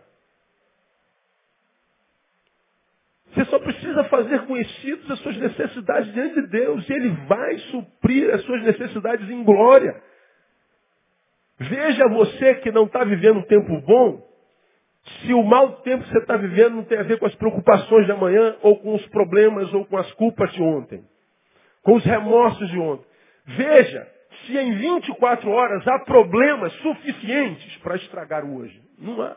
Você 3.32 3.44
só 3.44 3.58
precisa 3.60 4.04
fazer 4.04 4.44
conhecidos 4.46 5.08
as 5.10 5.18
suas 5.20 5.36
necessidades 5.36 6.12
diante 6.12 6.34
de 6.34 6.46
Deus 6.48 6.88
e 6.88 6.92
Ele 6.92 7.10
vai 7.26 7.58
suprir 7.58 8.34
as 8.34 8.42
suas 8.42 8.62
necessidades 8.62 9.28
em 9.30 9.44
glória. 9.44 10.02
Veja 11.58 12.08
você 12.08 12.56
que 12.56 12.72
não 12.72 12.86
está 12.86 13.04
vivendo 13.04 13.38
um 13.38 13.46
tempo 13.46 13.80
bom, 13.82 14.26
se 15.04 15.32
o 15.32 15.42
mau 15.42 15.76
tempo 15.82 16.04
que 16.04 16.10
você 16.10 16.18
está 16.18 16.36
vivendo 16.36 16.76
não 16.76 16.84
tem 16.84 16.98
a 16.98 17.02
ver 17.02 17.18
com 17.18 17.26
as 17.26 17.34
preocupações 17.34 18.06
de 18.06 18.12
amanhã, 18.12 18.56
ou 18.62 18.78
com 18.78 18.94
os 18.94 19.06
problemas, 19.08 19.72
ou 19.72 19.84
com 19.86 19.96
as 19.96 20.10
culpas 20.14 20.50
de 20.52 20.62
ontem, 20.62 21.04
com 21.82 21.94
os 21.94 22.04
remorsos 22.04 22.68
de 22.70 22.78
ontem. 22.78 23.06
Veja 23.46 24.06
se 24.46 24.56
em 24.56 24.74
24 24.74 25.50
horas 25.50 25.86
há 25.86 25.98
problemas 26.00 26.72
suficientes 26.74 27.76
para 27.78 27.96
estragar 27.96 28.44
o 28.44 28.58
hoje. 28.58 28.80
Não 28.98 29.20
há. 29.20 29.36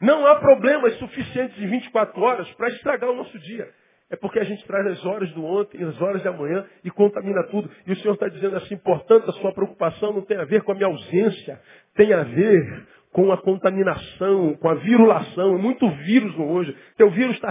Não 0.00 0.26
há 0.26 0.36
problemas 0.36 0.94
suficientes 0.98 1.60
em 1.60 1.66
24 1.66 2.20
horas 2.22 2.50
para 2.54 2.68
estragar 2.68 3.10
o 3.10 3.16
nosso 3.16 3.38
dia. 3.38 3.68
É 4.10 4.16
porque 4.16 4.38
a 4.38 4.44
gente 4.44 4.64
traz 4.66 4.86
as 4.86 5.04
horas 5.04 5.30
do 5.32 5.44
ontem, 5.44 5.84
as 5.84 6.00
horas 6.00 6.22
de 6.22 6.28
amanhã 6.28 6.64
e 6.82 6.90
contamina 6.90 7.42
tudo. 7.50 7.70
E 7.86 7.92
o 7.92 7.96
Senhor 7.96 8.14
está 8.14 8.28
dizendo 8.28 8.56
assim, 8.56 8.76
portanto, 8.78 9.28
a 9.28 9.32
sua 9.34 9.52
preocupação 9.52 10.12
não 10.12 10.22
tem 10.22 10.38
a 10.38 10.44
ver 10.44 10.62
com 10.62 10.72
a 10.72 10.74
minha 10.74 10.86
ausência, 10.86 11.60
tem 11.94 12.12
a 12.14 12.22
ver 12.22 12.86
com 13.12 13.30
a 13.32 13.36
contaminação, 13.36 14.54
com 14.54 14.68
a 14.70 14.74
virulação. 14.74 15.56
É 15.56 15.58
muito 15.58 15.88
vírus 16.04 16.34
no 16.36 16.50
hoje. 16.50 16.74
Teu 16.96 17.10
vírus 17.10 17.34
está 17.34 17.50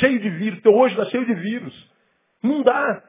cheio 0.00 0.18
de 0.18 0.28
vírus, 0.28 0.60
teu 0.60 0.74
hoje 0.74 0.94
está 0.94 1.10
cheio 1.10 1.24
de 1.24 1.34
vírus. 1.34 1.91
Não 2.42 2.62
dá. 2.62 3.02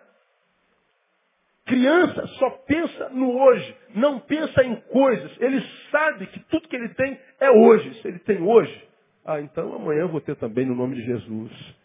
Criança 1.66 2.28
só 2.40 2.50
pensa 2.68 3.10
no 3.10 3.38
hoje, 3.40 3.78
não 3.96 4.20
pensa 4.20 4.64
em 4.64 4.76
coisas. 4.92 5.32
Ele 5.40 5.62
sabe 5.90 6.28
que 6.28 6.40
tudo 6.42 6.68
que 6.68 6.76
ele 6.76 6.90
tem 6.90 7.18
é 7.40 7.50
hoje. 7.50 8.02
Se 8.02 8.08
ele 8.08 8.20
tem 8.20 8.42
hoje, 8.42 8.90
ah, 9.26 9.40
então 9.40 9.74
amanhã 9.74 10.02
eu 10.02 10.10
vou 10.10 10.20
ter 10.20 10.36
também 10.36 10.66
no 10.66 10.76
nome 10.76 10.96
de 10.96 11.04
Jesus. 11.04 11.76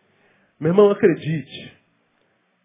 Meu 0.58 0.72
irmão, 0.72 0.90
acredite. 0.90 1.78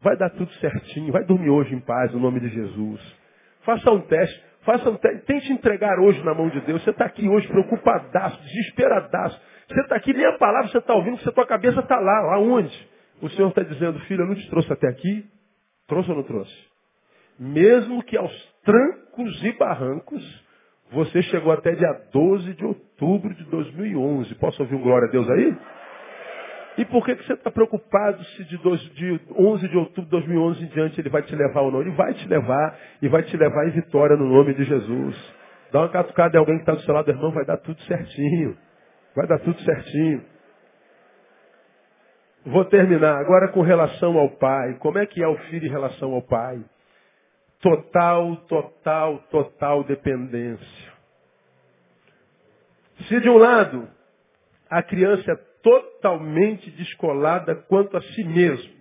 Vai 0.01 0.17
dar 0.17 0.31
tudo 0.31 0.51
certinho. 0.53 1.13
Vai 1.13 1.23
dormir 1.23 1.49
hoje 1.49 1.75
em 1.75 1.79
paz 1.79 2.11
no 2.11 2.19
nome 2.19 2.39
de 2.39 2.49
Jesus. 2.49 3.15
Faça 3.61 3.91
um 3.91 4.01
teste. 4.01 4.43
Faça 4.63 4.89
um 4.89 4.95
teste. 4.97 5.25
Tente 5.25 5.53
entregar 5.53 5.99
hoje 5.99 6.21
na 6.23 6.33
mão 6.33 6.49
de 6.49 6.59
Deus. 6.61 6.83
Você 6.83 6.89
está 6.89 7.05
aqui 7.05 7.29
hoje 7.29 7.47
preocupadaço, 7.47 8.41
desesperadaço. 8.41 9.39
Você 9.67 9.81
está 9.81 9.95
aqui, 9.95 10.13
nem 10.13 10.25
a 10.25 10.37
palavra 10.37 10.69
você 10.69 10.79
está 10.79 10.95
ouvindo, 10.95 11.15
porque 11.17 11.29
a 11.29 11.33
tua 11.33 11.45
cabeça 11.45 11.79
está 11.79 11.99
lá. 11.99 12.35
Aonde? 12.35 12.92
O 13.21 13.29
Senhor 13.29 13.49
está 13.49 13.63
dizendo, 13.63 13.99
filho, 14.01 14.23
eu 14.23 14.27
não 14.27 14.35
te 14.35 14.49
trouxe 14.49 14.71
até 14.71 14.87
aqui. 14.87 15.25
Trouxe 15.87 16.09
ou 16.09 16.17
não 16.17 16.23
trouxe? 16.23 16.73
mesmo 17.39 18.03
que 18.03 18.17
aos 18.17 18.53
trancos 18.63 19.43
e 19.43 19.51
barrancos, 19.53 20.43
você 20.91 21.21
chegou 21.23 21.51
até 21.51 21.71
dia 21.71 21.91
12 22.11 22.53
de 22.53 22.65
outubro 22.65 23.33
de 23.33 23.43
2011. 23.45 24.33
Posso 24.35 24.61
ouvir 24.61 24.75
um 24.75 24.81
glória 24.81 25.07
a 25.07 25.11
Deus 25.11 25.29
aí? 25.29 25.57
E 26.77 26.85
por 26.85 27.05
que, 27.05 27.15
que 27.15 27.25
você 27.25 27.33
está 27.33 27.51
preocupado 27.51 28.23
se 28.23 28.43
de, 28.45 28.57
dois, 28.57 28.79
de 28.93 29.19
11 29.37 29.67
de 29.67 29.77
outubro 29.77 30.05
de 30.05 30.09
2011 30.09 30.63
em 30.63 30.67
diante 30.67 30.99
ele 30.99 31.09
vai 31.09 31.21
te 31.21 31.35
levar 31.35 31.61
ou 31.61 31.71
não? 31.71 31.81
Ele 31.81 31.91
vai 31.91 32.13
te 32.13 32.27
levar 32.27 32.79
e 33.01 33.07
vai 33.07 33.23
te 33.23 33.37
levar 33.37 33.67
em 33.67 33.71
vitória 33.71 34.15
no 34.15 34.27
nome 34.27 34.53
de 34.55 34.63
Jesus. 34.63 35.33
Dá 35.71 35.81
uma 35.81 35.89
catucada 35.89 36.35
em 36.35 36.39
alguém 36.39 36.55
que 36.55 36.61
está 36.61 36.73
do 36.73 36.81
seu 36.81 36.93
lado, 36.93 37.09
irmão, 37.09 37.31
vai 37.31 37.45
dar 37.45 37.57
tudo 37.57 37.79
certinho. 37.83 38.57
Vai 39.15 39.27
dar 39.27 39.39
tudo 39.39 39.59
certinho. 39.61 40.23
Vou 42.45 42.65
terminar 42.65 43.17
agora 43.17 43.47
com 43.49 43.61
relação 43.61 44.17
ao 44.17 44.29
pai. 44.31 44.75
Como 44.79 44.97
é 44.97 45.05
que 45.05 45.23
é 45.23 45.27
o 45.27 45.37
filho 45.49 45.65
em 45.65 45.71
relação 45.71 46.13
ao 46.13 46.21
pai? 46.21 46.61
Total, 47.61 48.35
total, 48.47 49.19
total 49.31 49.83
dependência. 49.85 50.93
Se 53.07 53.19
de 53.21 53.29
um 53.29 53.37
lado 53.37 53.89
a 54.69 54.83
criança 54.83 55.31
é 55.31 55.35
totalmente 55.61 56.69
descolada 56.71 57.55
quanto 57.55 57.95
a 57.95 58.01
si 58.01 58.23
mesmo, 58.23 58.73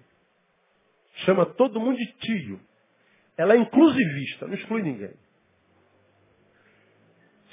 chama 1.24 1.46
todo 1.46 1.78
mundo 1.78 1.96
de 1.96 2.12
tio, 2.14 2.60
ela 3.36 3.54
é 3.54 3.58
inclusivista, 3.58 4.46
não 4.46 4.54
exclui 4.54 4.82
ninguém. 4.82 5.14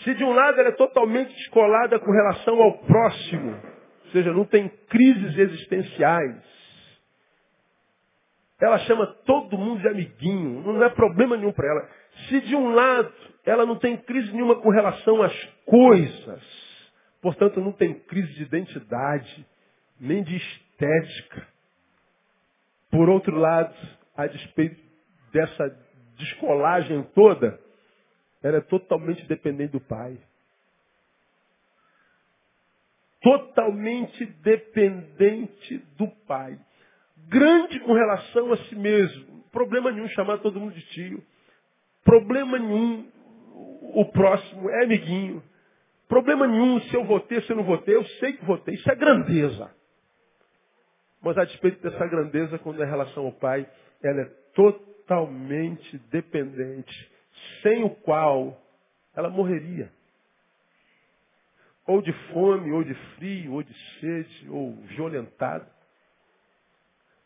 Se 0.04 0.16
de 0.16 0.24
um 0.24 0.32
lado 0.32 0.60
ela 0.60 0.70
é 0.70 0.74
totalmente 0.74 1.34
descolada 1.36 2.00
com 2.00 2.12
relação 2.12 2.62
ao 2.62 2.78
próximo, 2.80 3.60
ou 4.10 4.14
seja, 4.14 4.34
não 4.34 4.44
tem 4.44 4.68
crises 4.90 5.38
existenciais, 5.38 6.42
ela 8.60 8.80
chama 8.80 9.06
todo 9.26 9.58
mundo 9.58 9.82
de 9.82 9.88
amiguinho, 9.88 10.62
não 10.62 10.84
é 10.84 10.90
problema 10.90 11.38
nenhum 11.38 11.54
para 11.54 11.68
ela. 11.68 11.90
Se 12.28 12.42
de 12.42 12.56
um 12.56 12.74
lado 12.74 13.14
ela 13.46 13.66
não 13.66 13.78
tem 13.78 13.96
crise 13.96 14.32
nenhuma 14.34 14.56
com 14.56 14.70
relação 14.70 15.22
às 15.22 15.34
coisas, 15.66 16.44
portanto 17.22 17.62
não 17.62 17.72
tem 17.72 17.94
crise 17.94 18.34
de 18.34 18.44
identidade, 18.44 19.48
nem 20.00 20.24
de 20.24 20.36
estética. 20.36 21.48
Por 22.92 23.08
outro 23.10 23.38
lado, 23.38 23.76
a 24.18 24.26
despeito 24.26 24.82
dessa 25.32 25.78
descolagem 26.18 27.04
toda, 27.14 27.60
ela 28.42 28.58
é 28.58 28.62
totalmente 28.62 29.26
dependente 29.28 29.72
do 29.72 29.80
pai. 29.80 30.18
Totalmente 33.22 34.26
dependente 34.26 35.78
do 35.98 36.08
pai 36.26 36.58
grande 37.30 37.80
com 37.82 37.94
relação 37.94 38.52
a 38.52 38.58
si 38.58 38.76
mesmo. 38.76 39.44
Problema 39.52 39.92
nenhum 39.92 40.08
chamar 40.10 40.40
todo 40.40 40.60
mundo 40.60 40.74
de 40.74 40.82
tio. 40.88 41.24
Problema 42.04 42.58
nenhum 42.58 43.08
o 43.94 44.06
próximo 44.06 44.70
é 44.70 44.84
amiguinho. 44.84 45.44
Problema 46.08 46.48
nenhum 46.48 46.82
se 46.82 46.96
eu 46.96 47.04
votei, 47.04 47.42
se 47.42 47.52
eu 47.52 47.58
não 47.58 47.64
votei, 47.64 47.96
eu 47.96 48.04
sei 48.20 48.34
que 48.34 48.46
votei. 48.46 48.74
Isso 48.76 48.92
é 48.92 48.96
grandeza. 48.96 49.72
Mas 51.22 51.38
a 51.38 51.46
despeito 51.46 51.82
dessa 51.82 52.06
grandeza, 52.08 52.58
quando 52.58 52.82
é 52.82 52.86
relação 52.86 53.26
ao 53.26 53.32
Pai, 53.34 53.68
ela 54.02 54.22
é 54.22 54.26
totalmente 54.56 55.98
dependente, 56.10 57.12
sem 57.62 57.84
o 57.84 57.90
qual 57.90 58.60
ela 59.16 59.30
morreria. 59.30 59.92
Ou 61.90 62.04
de 62.04 62.14
fome, 62.32 62.72
ou 62.72 62.84
de 62.84 62.94
frio, 63.16 63.54
ou 63.54 63.64
de 63.64 63.74
sede, 64.00 64.48
ou 64.48 64.76
violentado. 64.96 65.66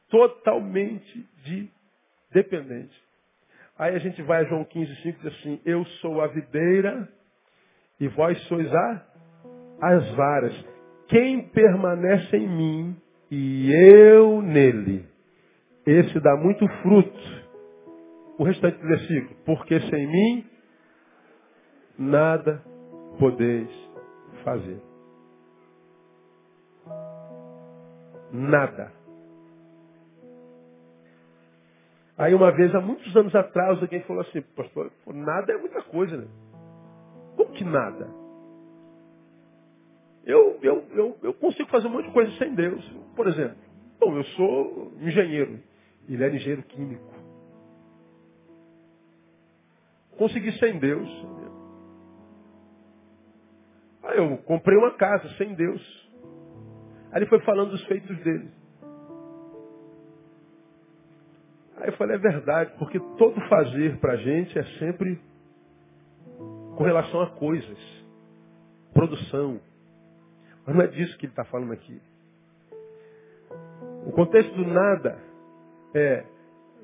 Totalmente 0.10 1.28
de 1.44 1.70
dependente. 2.32 2.98
Aí 3.78 3.94
a 3.94 4.00
gente 4.00 4.22
vai 4.22 4.40
a 4.40 4.44
João 4.46 4.64
15, 4.64 4.96
5 5.02 5.08
e 5.08 5.12
diz 5.22 5.38
assim, 5.38 5.62
eu 5.66 5.84
sou 6.00 6.22
a 6.22 6.28
videira 6.28 7.10
e 8.00 8.08
vós 8.08 8.42
sois 8.44 8.74
a, 8.74 9.06
as 9.82 10.10
varas. 10.12 10.66
Quem 11.10 11.42
permanece 11.50 12.38
em 12.38 12.48
mim 12.48 12.96
e 13.30 13.70
eu 13.70 14.42
nele, 14.42 15.06
esse 15.86 16.22
dá 16.22 16.38
muito 16.38 16.66
fruto. 16.82 17.44
O 18.38 18.46
restante 18.46 18.78
do 18.78 18.88
versículo, 18.88 19.36
porque 19.46 19.78
sem 19.90 20.08
mim 20.08 20.46
nada 22.00 22.64
podeis 23.20 23.83
fazer. 24.44 24.82
Nada. 28.32 28.92
Aí 32.18 32.34
uma 32.34 32.52
vez, 32.52 32.74
há 32.76 32.80
muitos 32.80 33.16
anos 33.16 33.34
atrás, 33.36 33.82
alguém 33.82 34.02
falou 34.04 34.22
assim, 34.22 34.42
pastor, 34.56 34.92
nada 35.08 35.54
é 35.54 35.58
muita 35.58 35.82
coisa, 35.84 36.18
né? 36.18 36.28
Como 37.36 37.52
que 37.52 37.64
nada? 37.64 38.08
Eu, 40.26 40.58
eu, 40.62 40.86
eu, 40.92 41.18
eu 41.22 41.34
consigo 41.34 41.70
fazer 41.70 41.88
um 41.88 41.92
monte 41.92 42.08
de 42.08 42.14
coisa 42.14 42.32
sem 42.38 42.54
Deus. 42.56 42.84
Por 43.16 43.28
exemplo, 43.28 43.58
bom, 44.00 44.16
eu 44.16 44.24
sou 44.24 44.94
engenheiro. 45.02 45.60
Ele 46.08 46.24
era 46.24 46.36
engenheiro 46.36 46.64
químico. 46.64 47.14
Consegui 50.18 50.52
sem 50.60 50.80
Deus. 50.80 51.10
Aí 54.04 54.18
eu 54.18 54.38
comprei 54.40 54.78
uma 54.78 54.92
casa 54.92 55.28
sem 55.38 55.54
Deus. 55.54 55.82
Aí 57.12 57.20
ele 57.20 57.30
foi 57.30 57.40
falando 57.42 57.72
dos 57.72 57.84
feitos 57.86 58.18
dele. 58.20 58.50
Aí 61.78 61.90
eu 61.90 61.94
falei, 61.94 62.16
é 62.16 62.20
verdade, 62.20 62.74
porque 62.78 63.00
todo 63.18 63.40
fazer 63.48 63.98
para 64.00 64.14
a 64.14 64.18
gente 64.18 64.58
é 64.58 64.64
sempre 64.80 65.20
com 66.76 66.84
relação 66.84 67.22
a 67.22 67.30
coisas, 67.32 67.78
produção. 68.94 69.60
Mas 70.66 70.76
não 70.76 70.82
é 70.84 70.88
disso 70.88 71.18
que 71.18 71.26
ele 71.26 71.34
está 71.34 71.46
falando 71.46 71.74
aqui. 71.74 72.02
O 74.06 74.12
contexto 74.12 74.54
do 74.56 74.66
nada 74.66 75.18
é, 75.96 76.26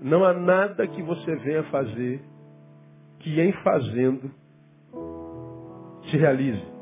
não 0.01 0.23
há 0.23 0.33
nada 0.33 0.87
que 0.87 1.01
você 1.01 1.35
venha 1.37 1.63
fazer 1.65 2.21
que 3.19 3.39
em 3.39 3.51
fazendo 3.63 4.31
se 6.09 6.17
realize. 6.17 6.78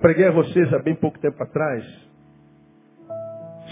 Preguei 0.00 0.26
a 0.26 0.30
vocês 0.30 0.72
há 0.72 0.78
bem 0.78 0.94
pouco 0.94 1.18
tempo 1.18 1.42
atrás 1.42 1.84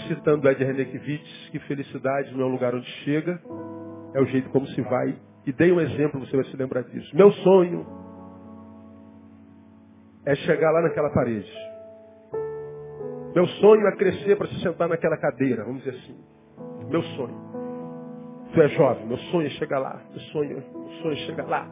citando 0.07 0.49
Ed 0.49 0.63
Renekiewicz, 0.63 1.49
que 1.51 1.59
felicidade 1.59 2.33
não 2.33 2.41
é 2.41 2.45
o 2.45 2.49
lugar 2.49 2.73
onde 2.73 2.89
chega, 3.03 3.39
é 4.13 4.21
o 4.21 4.25
jeito 4.25 4.49
como 4.49 4.65
se 4.67 4.81
vai. 4.81 5.15
E 5.45 5.51
dei 5.51 5.71
um 5.71 5.79
exemplo, 5.79 6.19
você 6.19 6.35
vai 6.35 6.45
se 6.45 6.57
lembrar 6.57 6.83
disso. 6.83 7.15
Meu 7.15 7.31
sonho 7.31 7.85
é 10.25 10.35
chegar 10.35 10.71
lá 10.71 10.81
naquela 10.81 11.09
parede. 11.09 11.51
Meu 13.33 13.47
sonho 13.47 13.87
é 13.87 13.95
crescer 13.95 14.35
para 14.35 14.47
se 14.47 14.59
sentar 14.61 14.89
naquela 14.89 15.17
cadeira, 15.17 15.63
vamos 15.63 15.83
dizer 15.83 15.97
assim. 15.97 16.17
Meu 16.89 17.01
sonho. 17.01 17.47
Tu 18.53 18.61
é 18.61 18.67
jovem, 18.69 19.05
meu 19.05 19.17
sonho 19.17 19.47
é 19.47 19.51
chegar 19.51 19.79
lá. 19.79 20.01
Meu 20.09 20.19
sonho, 20.19 20.49
meu 20.49 20.89
sonho 21.01 21.13
é 21.13 21.17
chegar 21.17 21.45
lá. 21.45 21.69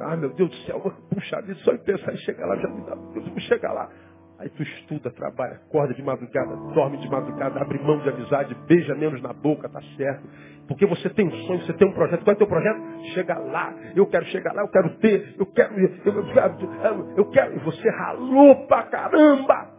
Ah, 0.00 0.16
meu 0.16 0.30
Deus 0.34 0.50
do 0.50 0.56
céu, 0.66 0.80
puxa 1.12 1.40
vida, 1.42 1.54
só 1.60 1.72
em 1.72 1.78
pensar 1.78 2.12
em 2.12 2.18
chegar 2.18 2.46
lá 2.46 2.56
já 2.56 2.68
me 2.68 2.82
dá. 2.84 2.94
Deus, 3.12 3.28
vou 3.28 3.40
chegar 3.40 3.72
lá. 3.72 3.90
Aí 4.38 4.48
tu 4.50 4.62
estuda, 4.62 5.10
trabalha, 5.10 5.56
acorda 5.56 5.92
de 5.92 6.02
madrugada, 6.02 6.56
dorme 6.74 6.96
de 6.96 7.10
madrugada, 7.10 7.60
abre 7.60 7.78
mão 7.78 7.98
de 7.98 8.08
amizade, 8.08 8.54
beija 8.66 8.94
menos 8.94 9.20
na 9.20 9.34
boca, 9.34 9.68
tá 9.68 9.80
certo. 9.98 10.26
Porque 10.66 10.86
você 10.86 11.10
tem 11.10 11.26
um 11.26 11.30
sonho, 11.30 11.60
você 11.60 11.74
tem 11.74 11.86
um 11.86 11.92
projeto. 11.92 12.24
Qual 12.24 12.32
é 12.32 12.34
o 12.34 12.38
teu 12.38 12.46
projeto? 12.46 12.80
Chega 13.12 13.38
lá, 13.38 13.74
eu 13.94 14.06
quero 14.06 14.24
chegar 14.26 14.54
lá, 14.54 14.62
eu 14.62 14.68
quero 14.68 14.90
ter, 14.98 15.34
eu 15.38 15.46
quero, 15.46 15.78
eu, 15.78 15.90
eu, 16.06 16.14
eu, 16.14 17.14
eu 17.18 17.30
quero. 17.30 17.56
E 17.56 17.58
você 17.58 17.90
ralou 17.90 18.66
pra 18.66 18.84
caramba. 18.84 19.70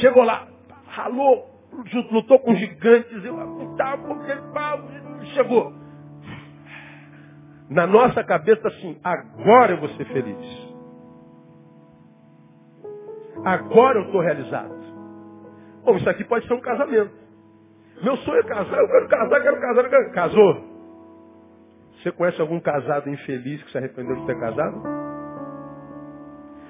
Chegou 0.00 0.24
lá, 0.24 0.48
ralou, 0.88 1.46
lutou 2.10 2.40
com 2.40 2.54
gigantes, 2.56 3.24
eu, 3.24 3.36
tá, 3.76 3.96
porque, 3.98 4.32
chegou. 5.34 5.79
Na 7.70 7.86
nossa 7.86 8.24
cabeça 8.24 8.66
assim, 8.66 9.00
agora 9.04 9.72
eu 9.72 9.80
vou 9.80 9.88
ser 9.90 10.04
feliz. 10.06 10.70
Agora 13.44 13.98
eu 14.00 14.06
estou 14.06 14.20
realizado. 14.20 14.74
Bom, 15.84 15.96
isso 15.96 16.10
aqui 16.10 16.24
pode 16.24 16.46
ser 16.46 16.54
um 16.54 16.60
casamento. 16.60 17.14
Meu 18.02 18.16
sonho 18.18 18.40
é 18.40 18.44
casar, 18.44 18.78
eu 18.78 18.88
quero 18.88 19.08
casar, 19.08 19.42
quero 19.42 19.60
casar, 19.60 19.84
eu 19.84 19.90
quero... 19.90 20.12
Casou? 20.12 20.70
Você 21.92 22.12
conhece 22.12 22.40
algum 22.40 22.60
casado 22.60 23.08
infeliz 23.10 23.62
que 23.62 23.70
se 23.72 23.78
arrependeu 23.78 24.16
de 24.16 24.26
ter 24.26 24.38
casado? 24.40 24.82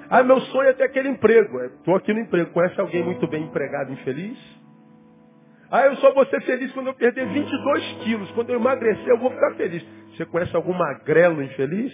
Ah, 0.09 0.23
meu 0.23 0.39
sonho 0.41 0.69
é 0.69 0.73
ter 0.73 0.83
aquele 0.83 1.09
emprego. 1.09 1.59
Estou 1.63 1.95
aqui 1.95 2.13
no 2.13 2.19
emprego. 2.19 2.51
Conhece 2.51 2.79
alguém 2.79 3.03
muito 3.03 3.25
bem 3.27 3.45
empregado 3.45 3.93
infeliz? 3.93 4.37
Ah, 5.71 5.85
eu 5.85 5.95
só 5.95 6.13
vou 6.13 6.25
ser 6.25 6.41
feliz 6.41 6.69
quando 6.73 6.87
eu 6.87 6.93
perder 6.93 7.25
22 7.27 7.93
quilos. 8.03 8.29
Quando 8.31 8.49
eu 8.49 8.59
emagrecer, 8.59 9.07
eu 9.07 9.17
vou 9.17 9.31
ficar 9.31 9.55
feliz. 9.55 9.81
Você 10.09 10.25
conhece 10.25 10.53
algum 10.53 10.73
magrelo 10.73 11.41
infeliz? 11.41 11.93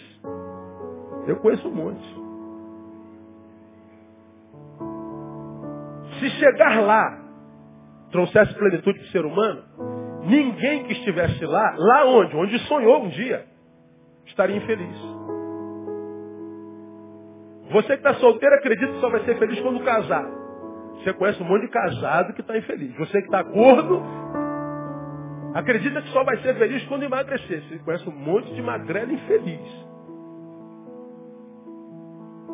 Eu 1.27 1.35
conheço 1.37 1.67
um 1.67 1.75
monte. 1.75 2.27
Se 6.19 6.29
chegar 6.39 6.81
lá 6.81 7.23
trouxesse 8.11 8.53
plenitude 8.55 8.99
o 8.99 9.07
ser 9.07 9.23
humano, 9.23 9.63
ninguém 10.23 10.85
que 10.85 10.93
estivesse 10.93 11.45
lá, 11.45 11.75
lá 11.77 12.05
onde? 12.05 12.35
Onde 12.35 12.57
sonhou 12.67 13.03
um 13.03 13.09
dia, 13.09 13.45
estaria 14.25 14.55
infeliz. 14.55 14.97
Você 17.71 17.87
que 17.89 18.07
está 18.07 18.15
solteiro 18.15 18.55
acredita 18.55 18.93
que 18.93 18.99
só 19.01 19.09
vai 19.09 19.23
ser 19.25 19.37
feliz 19.37 19.59
quando 19.59 19.83
casar. 19.83 20.25
Você 20.97 21.13
conhece 21.13 21.41
um 21.41 21.45
monte 21.45 21.61
de 21.61 21.67
casado 21.69 22.33
que 22.33 22.41
está 22.41 22.57
infeliz. 22.57 22.95
Você 22.97 23.19
que 23.21 23.27
está 23.27 23.43
gordo, 23.43 24.01
acredita 25.53 26.01
que 26.01 26.09
só 26.09 26.23
vai 26.23 26.37
ser 26.37 26.55
feliz 26.55 26.85
quando 26.87 27.03
emagrecer. 27.03 27.63
Você 27.63 27.79
conhece 27.79 28.09
um 28.09 28.15
monte 28.15 28.53
de 28.53 28.61
magrela 28.61 29.11
infeliz. 29.11 29.87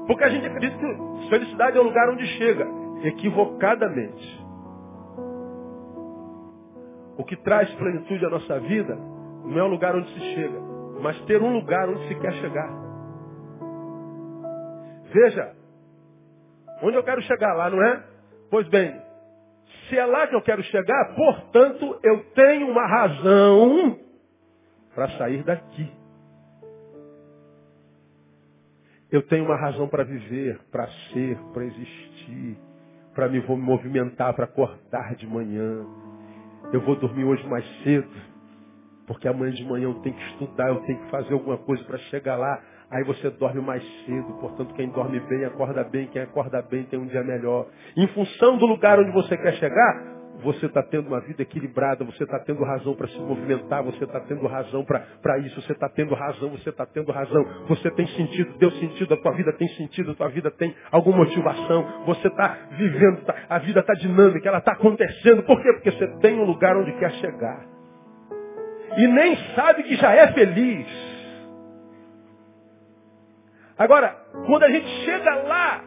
Porque 0.08 0.24
a 0.24 0.30
gente 0.30 0.46
acredita 0.46 0.78
que 0.78 1.30
felicidade 1.30 1.78
é 1.78 1.80
o 1.80 1.84
lugar 1.84 2.10
onde 2.10 2.26
chega 2.38 2.68
equivocadamente. 3.04 4.44
O 7.18 7.24
que 7.24 7.38
traz 7.38 7.74
plenitude 7.76 8.26
à 8.26 8.30
nossa 8.30 8.60
vida 8.60 8.96
não 9.46 9.60
é 9.60 9.64
o 9.64 9.68
lugar 9.68 9.96
onde 9.96 10.12
se 10.14 10.20
chega, 10.36 10.60
mas 11.02 11.20
ter 11.22 11.42
um 11.42 11.54
lugar 11.54 11.88
onde 11.90 12.08
se 12.08 12.16
quer 12.16 12.34
chegar. 12.34 12.70
Veja, 15.14 15.56
onde 16.82 16.98
eu 16.98 17.04
quero 17.04 17.22
chegar 17.22 17.54
lá, 17.54 17.70
não 17.70 17.82
é? 17.82 18.13
Pois 18.54 18.68
bem, 18.68 19.02
se 19.90 19.98
é 19.98 20.06
lá 20.06 20.28
que 20.28 20.36
eu 20.36 20.42
quero 20.44 20.62
chegar, 20.62 21.16
portanto, 21.16 22.00
eu 22.04 22.24
tenho 22.36 22.70
uma 22.70 22.86
razão 22.86 24.00
para 24.94 25.10
sair 25.18 25.44
daqui. 25.44 25.92
Eu 29.12 29.24
tenho 29.24 29.46
uma 29.46 29.56
razão 29.56 29.88
para 29.88 30.04
viver, 30.04 30.60
para 30.72 30.88
ser, 30.88 31.36
para 31.52 31.66
existir 31.66 32.56
para 33.16 33.28
me 33.28 33.40
vou 33.40 33.58
me 33.58 33.64
movimentar 33.64 34.36
para 34.36 34.46
acordar 34.46 35.16
de 35.16 35.26
manhã. 35.26 35.84
Eu 36.72 36.82
vou 36.82 36.96
dormir 36.96 37.24
hoje 37.24 37.44
mais 37.48 37.66
cedo, 37.82 38.08
porque 39.08 39.28
amanhã 39.28 39.52
de 39.52 39.64
manhã 39.66 39.86
eu 39.86 39.96
tenho 40.02 40.16
que 40.16 40.26
estudar, 40.26 40.68
eu 40.70 40.82
tenho 40.82 41.00
que 41.00 41.10
fazer 41.10 41.34
alguma 41.34 41.58
coisa 41.58 41.84
para 41.86 41.98
chegar 41.98 42.36
lá. 42.36 42.64
Aí 42.94 43.04
você 43.04 43.28
dorme 43.32 43.60
mais 43.60 43.84
cedo, 44.06 44.38
portanto 44.40 44.72
quem 44.76 44.88
dorme 44.90 45.20
bem 45.22 45.44
acorda 45.46 45.84
bem, 45.84 46.06
quem 46.08 46.22
acorda 46.22 46.62
bem 46.62 46.84
tem 46.84 47.00
um 47.00 47.08
dia 47.08 47.24
melhor. 47.24 47.66
Em 47.98 48.06
função 48.10 48.56
do 48.58 48.68
lugar 48.68 49.00
onde 49.00 49.12
você 49.12 49.36
quer 49.36 49.54
chegar, 49.54 50.14
você 50.44 50.68
está 50.68 50.84
tendo 50.84 51.08
uma 51.08 51.20
vida 51.20 51.42
equilibrada, 51.42 52.06
você 52.06 52.24
está 52.24 52.38
tendo 52.42 52.64
razão 52.64 52.94
para 52.94 53.08
se 53.08 53.18
movimentar, 53.20 53.84
você 53.84 54.04
está 54.04 54.20
tendo 54.20 54.46
razão 54.46 54.86
para 54.86 55.40
isso, 55.40 55.60
você 55.60 55.72
está 55.72 55.90
tendo 55.90 56.14
razão, 56.14 56.50
você 56.52 56.70
está 56.70 56.86
tendo 56.86 57.12
razão, 57.12 57.44
você 57.68 57.90
tem 57.90 58.06
sentido, 58.06 58.60
deu 58.60 58.70
sentido, 58.74 59.16
a 59.16 59.18
tua 59.18 59.32
vida 59.32 59.52
tem 59.54 59.68
sentido, 59.70 60.12
a 60.12 60.16
tua 60.16 60.30
vida 60.30 60.52
tem 60.52 60.76
alguma 60.92 61.18
motivação, 61.18 62.04
você 62.06 62.28
está 62.28 62.58
vivendo, 62.78 63.24
tá, 63.26 63.36
a 63.50 63.58
vida 63.58 63.80
está 63.80 63.94
dinâmica, 63.96 64.48
ela 64.48 64.60
está 64.60 64.74
acontecendo. 64.74 65.42
Por 65.42 65.60
quê? 65.64 65.74
Porque 65.74 65.92
você 65.92 66.08
tem 66.20 66.40
um 66.40 66.44
lugar 66.44 66.78
onde 66.78 66.92
quer 66.94 67.12
chegar. 67.14 67.66
E 68.98 69.08
nem 69.08 69.36
sabe 69.56 69.82
que 69.82 69.96
já 69.96 70.14
é 70.14 70.32
feliz. 70.34 71.13
Agora, 73.84 74.16
quando 74.46 74.64
a 74.64 74.72
gente 74.72 74.88
chega 75.04 75.36
lá, 75.44 75.84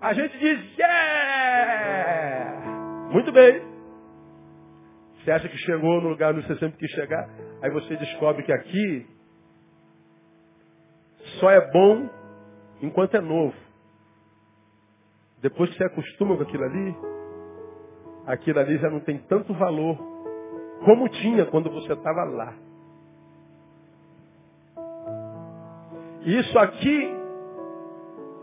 a 0.00 0.12
gente 0.12 0.36
diz, 0.40 0.76
yeah! 0.76 2.60
Muito 3.12 3.30
bem. 3.30 3.62
Você 5.14 5.30
acha 5.30 5.48
que 5.48 5.56
chegou 5.58 6.00
no 6.00 6.08
lugar 6.08 6.34
onde 6.34 6.44
você 6.44 6.56
sempre 6.56 6.78
quis 6.78 6.90
chegar? 6.90 7.28
Aí 7.62 7.70
você 7.70 7.96
descobre 7.96 8.42
que 8.42 8.52
aqui 8.52 9.06
só 11.38 11.48
é 11.48 11.60
bom 11.70 12.10
enquanto 12.82 13.14
é 13.14 13.20
novo. 13.20 13.54
Depois 15.40 15.70
que 15.70 15.76
você 15.76 15.84
acostuma 15.84 16.36
com 16.36 16.42
aquilo 16.42 16.64
ali, 16.64 16.96
aquilo 18.26 18.58
ali 18.58 18.78
já 18.78 18.90
não 18.90 18.98
tem 18.98 19.16
tanto 19.28 19.54
valor 19.54 19.96
como 20.84 21.08
tinha 21.08 21.46
quando 21.46 21.70
você 21.70 21.92
estava 21.92 22.24
lá. 22.24 22.52
Isso 26.26 26.58
aqui 26.58 27.17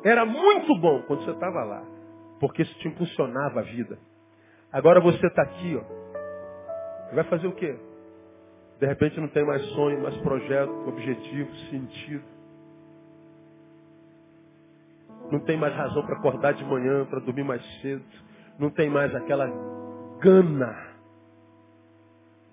era 0.05 0.25
muito 0.25 0.75
bom 0.79 1.01
quando 1.03 1.25
você 1.25 1.31
estava 1.31 1.63
lá, 1.63 1.83
porque 2.39 2.61
isso 2.61 2.77
te 2.79 2.87
impulsionava 2.87 3.59
a 3.59 3.63
vida. 3.63 3.97
Agora 4.71 5.01
você 5.01 5.25
está 5.25 5.41
aqui, 5.41 5.75
ó. 5.75 7.15
Vai 7.15 7.23
fazer 7.25 7.47
o 7.47 7.53
quê? 7.53 7.75
De 8.79 8.85
repente 8.85 9.19
não 9.19 9.29
tem 9.29 9.43
mais 9.43 9.65
sonho, 9.69 10.01
mais 10.03 10.15
projeto, 10.17 10.71
objetivo, 10.87 11.55
sentido. 11.71 12.23
Não 15.31 15.39
tem 15.39 15.57
mais 15.57 15.73
razão 15.73 16.05
para 16.05 16.17
acordar 16.17 16.53
de 16.53 16.63
manhã, 16.63 17.05
para 17.05 17.19
dormir 17.19 17.43
mais 17.43 17.63
cedo. 17.81 18.03
Não 18.59 18.69
tem 18.69 18.89
mais 18.89 19.13
aquela 19.15 19.47
gana. 20.19 20.77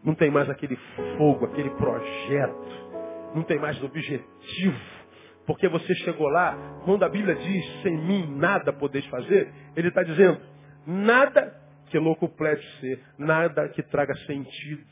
Não 0.03 0.15
tem 0.15 0.31
mais 0.31 0.49
aquele 0.49 0.77
fogo, 1.19 1.45
aquele 1.45 1.71
projeto. 1.71 3.35
Não 3.35 3.43
tem 3.43 3.59
mais 3.59 3.83
objetivo. 3.83 5.02
Porque 5.47 5.69
você 5.69 5.95
chegou 5.97 6.29
lá, 6.29 6.57
quando 6.85 7.05
a 7.05 7.09
Bíblia 7.09 7.35
diz, 7.35 7.83
sem 7.83 7.97
mim 7.97 8.37
nada 8.37 8.73
podeis 8.73 9.05
fazer, 9.07 9.53
ele 9.77 9.89
está 9.89 10.03
dizendo, 10.03 10.41
nada 10.87 11.55
que 11.87 11.99
locuplete 11.99 12.65
ser, 12.81 13.01
nada 13.19 13.69
que 13.69 13.83
traga 13.83 14.15
sentido, 14.27 14.85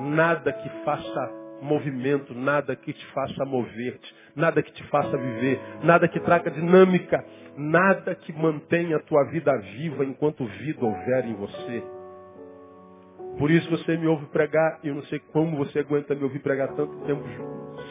nada 0.00 0.52
que 0.52 0.68
faça 0.84 1.42
movimento, 1.60 2.34
nada 2.34 2.74
que 2.74 2.92
te 2.92 3.06
faça 3.12 3.44
mover-te, 3.44 4.14
nada 4.34 4.62
que 4.62 4.72
te 4.72 4.82
faça 4.84 5.16
viver, 5.16 5.60
nada 5.82 6.08
que 6.08 6.18
traga 6.20 6.50
dinâmica, 6.50 7.24
nada 7.56 8.14
que 8.14 8.32
mantenha 8.32 8.96
a 8.96 9.00
tua 9.00 9.24
vida 9.24 9.56
viva 9.58 10.04
enquanto 10.04 10.44
vida 10.44 10.84
houver 10.84 11.26
em 11.26 11.34
você. 11.34 11.82
Por 13.38 13.50
isso 13.50 13.68
você 13.70 13.96
me 13.96 14.06
ouve 14.06 14.26
pregar, 14.26 14.80
e 14.82 14.88
eu 14.88 14.94
não 14.94 15.02
sei 15.04 15.18
como 15.32 15.56
você 15.56 15.78
aguenta 15.78 16.14
me 16.14 16.22
ouvir 16.24 16.40
pregar 16.40 16.68
tanto 16.74 16.96
tempo 17.06 17.22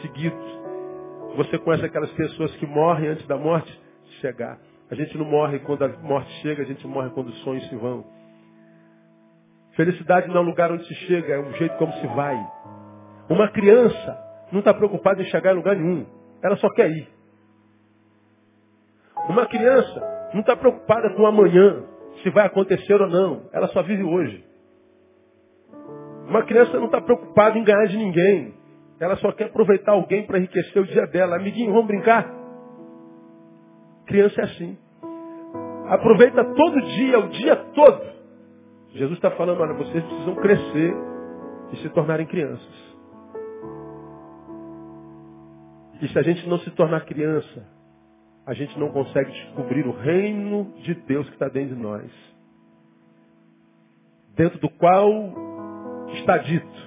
seguidos. 0.02 0.61
Você 1.36 1.58
conhece 1.58 1.86
aquelas 1.86 2.12
pessoas 2.12 2.56
que 2.58 2.66
morrem 2.66 3.10
antes 3.10 3.26
da 3.28 3.38
morte 3.38 3.72
chegar. 4.20 4.60
A 4.90 4.96
gente 4.96 5.18
não 5.18 5.26
morre 5.26 5.60
quando 5.60 5.84
a 5.84 5.88
morte 5.88 6.30
chega, 6.42 6.64
a 6.64 6.66
gente 6.66 6.86
morre 6.86 7.10
quando 7.12 7.28
os 7.28 7.38
sonhos 7.44 7.68
se 7.70 7.76
vão. 7.76 8.06
Felicidade 9.76 10.28
não 10.28 10.38
é 10.38 10.40
um 10.42 10.46
lugar 10.46 10.72
onde 10.72 10.86
se 10.86 10.94
chega, 10.94 11.34
é 11.34 11.40
um 11.40 11.54
jeito 11.54 11.78
como 11.78 11.94
se 11.94 12.08
vai. 12.08 12.38
Uma 13.30 13.50
criança 13.50 14.18
não 14.52 14.60
está 14.60 14.74
preocupada 14.74 15.22
em 15.22 15.26
chegar 15.26 15.54
em 15.54 15.56
lugar 15.56 15.78
nenhum. 15.78 16.06
Ela 16.44 16.58
só 16.58 16.70
quer 16.70 16.90
ir. 16.90 17.08
Uma 19.30 19.46
criança 19.46 20.30
não 20.34 20.42
está 20.42 20.56
preocupada 20.58 21.10
com 21.16 21.26
amanhã, 21.26 21.84
se 22.22 22.30
vai 22.30 22.46
acontecer 22.46 23.02
ou 23.02 23.08
não. 23.08 23.50
Ela 23.54 23.68
só 23.70 23.82
vive 23.82 24.04
hoje. 24.04 24.44
Uma 26.28 26.44
criança 26.44 26.78
não 26.78 26.86
está 26.86 27.00
preocupada 27.00 27.58
em 27.58 27.64
ganhar 27.64 27.86
de 27.86 27.98
ninguém. 27.98 28.54
Ela 29.02 29.18
só 29.18 29.32
quer 29.32 29.46
aproveitar 29.46 29.94
alguém 29.94 30.28
para 30.28 30.38
enriquecer 30.38 30.80
o 30.80 30.86
dia 30.86 31.08
dela. 31.08 31.36
Amiguinho, 31.36 31.74
vamos 31.74 31.88
brincar? 31.88 32.32
Criança 34.06 34.42
é 34.42 34.44
assim. 34.44 34.78
Aproveita 35.88 36.44
todo 36.54 36.82
dia, 36.82 37.20
o 37.20 37.30
dia 37.30 37.56
todo. 37.74 38.12
Jesus 38.94 39.14
está 39.14 39.32
falando, 39.32 39.60
olha, 39.60 39.74
vocês 39.74 40.04
precisam 40.04 40.36
crescer 40.36 40.94
e 41.72 41.78
se 41.78 41.90
tornarem 41.90 42.28
crianças. 42.28 42.96
E 46.00 46.08
se 46.08 46.20
a 46.20 46.22
gente 46.22 46.48
não 46.48 46.60
se 46.60 46.70
tornar 46.72 47.02
criança, 47.06 47.66
a 48.46 48.54
gente 48.54 48.78
não 48.78 48.90
consegue 48.90 49.32
descobrir 49.32 49.88
o 49.88 49.92
reino 49.92 50.74
de 50.84 50.94
Deus 50.94 51.28
que 51.28 51.34
está 51.34 51.48
dentro 51.48 51.76
de 51.76 51.82
nós. 51.82 52.12
Dentro 54.36 54.60
do 54.60 54.70
qual 54.70 55.10
está 56.14 56.38
dito, 56.38 56.81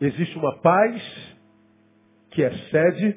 existe 0.00 0.36
uma 0.38 0.56
paz 0.60 1.02
que 2.30 2.42
excede 2.42 3.16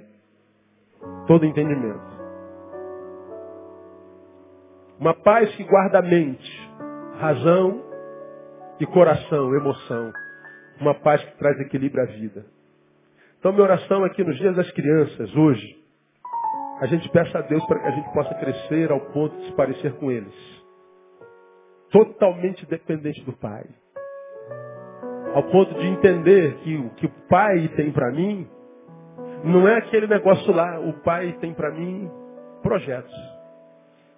todo 1.28 1.46
entendimento. 1.46 2.14
Uma 5.00 5.14
paz 5.14 5.54
que 5.56 5.64
guarda 5.64 6.02
mente, 6.02 6.70
razão 7.20 7.84
e 8.80 8.86
coração, 8.86 9.56
emoção. 9.56 10.12
Uma 10.80 10.96
paz 10.96 11.24
que 11.24 11.38
traz 11.38 11.60
equilíbrio 11.60 12.04
à 12.04 12.06
vida. 12.06 12.46
Então, 13.40 13.52
minha 13.52 13.64
oração 13.64 14.04
aqui 14.04 14.24
nos 14.24 14.38
dias 14.38 14.56
das 14.56 14.70
crianças, 14.72 15.36
hoje, 15.36 15.84
a 16.80 16.86
gente 16.88 17.08
peça 17.10 17.38
a 17.38 17.42
Deus 17.42 17.66
para 17.66 17.80
que 17.80 17.88
a 17.88 17.92
gente 17.92 18.14
possa 18.14 18.34
crescer 18.36 18.92
ao 18.92 19.00
ponto 19.12 19.36
de 19.38 19.46
se 19.48 19.52
parecer 19.54 19.94
com 19.98 20.12
eles. 20.12 20.34
Totalmente 21.92 22.66
dependente 22.66 23.24
do 23.24 23.34
Pai. 23.34 23.66
Ao 25.34 25.44
ponto 25.44 25.74
de 25.74 25.88
entender 25.88 26.56
que 26.58 26.78
o 26.78 26.90
que 26.92 27.06
o 27.08 27.12
Pai 27.28 27.68
tem 27.76 27.92
para 27.92 28.12
mim 28.12 28.48
não 29.44 29.68
é 29.68 29.78
aquele 29.78 30.08
negócio 30.08 30.54
lá. 30.54 30.80
O 30.80 30.94
Pai 31.02 31.36
tem 31.42 31.54
para 31.54 31.72
mim 31.72 32.10
projetos. 32.62 33.14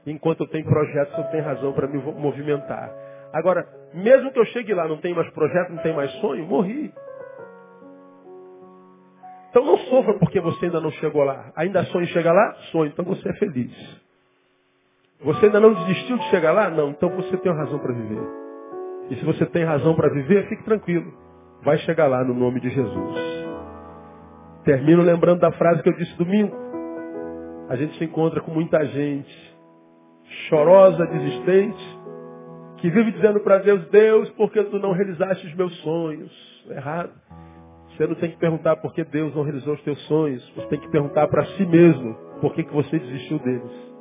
Enquanto 0.05 0.41
eu 0.41 0.47
tenho 0.47 0.65
projetos, 0.65 1.17
eu 1.17 1.23
tenho 1.25 1.43
razão 1.43 1.73
para 1.73 1.87
me 1.87 1.97
movimentar. 1.97 2.93
Agora, 3.33 3.67
mesmo 3.93 4.31
que 4.31 4.39
eu 4.39 4.45
chegue 4.45 4.73
lá, 4.73 4.87
não 4.87 4.97
tem 4.97 5.13
mais 5.13 5.29
projeto, 5.31 5.71
não 5.71 5.81
tem 5.81 5.93
mais 5.93 6.11
sonho, 6.19 6.45
morri. 6.45 6.93
Então 9.49 9.65
não 9.65 9.77
sofra 9.77 10.13
porque 10.19 10.39
você 10.41 10.65
ainda 10.65 10.81
não 10.81 10.91
chegou 10.91 11.23
lá. 11.23 11.51
Ainda 11.55 11.83
sonha 11.85 12.03
em 12.03 12.09
chegar 12.09 12.33
lá? 12.33 12.53
Sonho. 12.71 12.91
Então 12.91 13.05
você 13.05 13.29
é 13.29 13.33
feliz. 13.33 14.01
Você 15.21 15.45
ainda 15.45 15.61
não 15.61 15.73
desistiu 15.73 16.17
de 16.17 16.25
chegar 16.25 16.51
lá? 16.51 16.69
Não. 16.69 16.89
Então 16.89 17.09
você 17.09 17.37
tem 17.37 17.51
razão 17.53 17.79
para 17.79 17.93
viver. 17.93 18.44
E 19.09 19.15
se 19.15 19.25
você 19.25 19.45
tem 19.45 19.63
razão 19.63 19.95
para 19.95 20.09
viver, 20.09 20.47
fique 20.47 20.63
tranquilo. 20.63 21.11
Vai 21.63 21.77
chegar 21.79 22.07
lá 22.07 22.23
no 22.23 22.33
nome 22.33 22.59
de 22.59 22.69
Jesus. 22.69 23.45
Termino 24.63 25.01
lembrando 25.01 25.39
da 25.39 25.51
frase 25.51 25.83
que 25.83 25.89
eu 25.89 25.93
disse 25.93 26.17
domingo. 26.17 26.55
A 27.69 27.75
gente 27.75 27.97
se 27.97 28.03
encontra 28.03 28.41
com 28.41 28.51
muita 28.51 28.83
gente 28.85 29.55
chorosa, 30.49 31.05
desistente, 31.07 31.99
que 32.77 32.89
vive 32.89 33.11
dizendo 33.11 33.39
para 33.39 33.59
Deus, 33.59 33.87
Deus, 33.89 34.29
por 34.31 34.51
que 34.51 34.63
tu 34.63 34.79
não 34.79 34.91
realizaste 34.91 35.45
os 35.47 35.55
meus 35.55 35.75
sonhos? 35.81 36.65
Errado. 36.69 37.11
Você 37.89 38.07
não 38.07 38.15
tem 38.15 38.31
que 38.31 38.37
perguntar 38.37 38.75
por 38.77 38.93
que 38.93 39.03
Deus 39.03 39.33
não 39.33 39.43
realizou 39.43 39.73
os 39.73 39.81
teus 39.83 39.99
sonhos. 40.07 40.47
Você 40.55 40.67
tem 40.67 40.79
que 40.79 40.89
perguntar 40.89 41.27
para 41.27 41.45
si 41.45 41.65
mesmo 41.65 42.13
por 42.41 42.53
que, 42.53 42.63
que 42.63 42.73
você 42.73 42.99
desistiu 42.99 43.39
deles. 43.39 43.94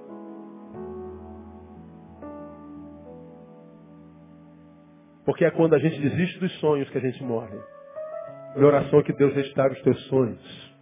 Porque 5.24 5.44
é 5.44 5.50
quando 5.50 5.74
a 5.74 5.78
gente 5.78 6.00
desiste 6.00 6.38
dos 6.38 6.52
sonhos 6.60 6.88
que 6.90 6.98
a 6.98 7.00
gente 7.00 7.22
morre. 7.24 7.56
Minha 8.54 8.68
oração 8.68 9.00
é 9.00 9.02
que 9.02 9.12
Deus 9.12 9.34
restaure 9.34 9.72
os 9.72 9.82
teus 9.82 10.00
sonhos. 10.06 10.74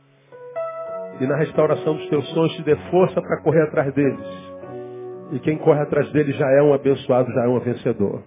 E 1.20 1.26
na 1.26 1.36
restauração 1.36 1.96
dos 1.96 2.08
teus 2.08 2.28
sonhos 2.30 2.52
te 2.54 2.62
dê 2.62 2.76
força 2.90 3.20
para 3.20 3.40
correr 3.42 3.62
atrás 3.62 3.94
deles. 3.94 4.52
E 5.32 5.38
quem 5.40 5.56
corre 5.58 5.80
atrás 5.80 6.10
dele 6.12 6.32
já 6.32 6.50
é 6.50 6.62
um 6.62 6.74
abençoado, 6.74 7.32
já 7.32 7.44
é 7.44 7.48
um 7.48 7.58
vencedor. 7.60 8.22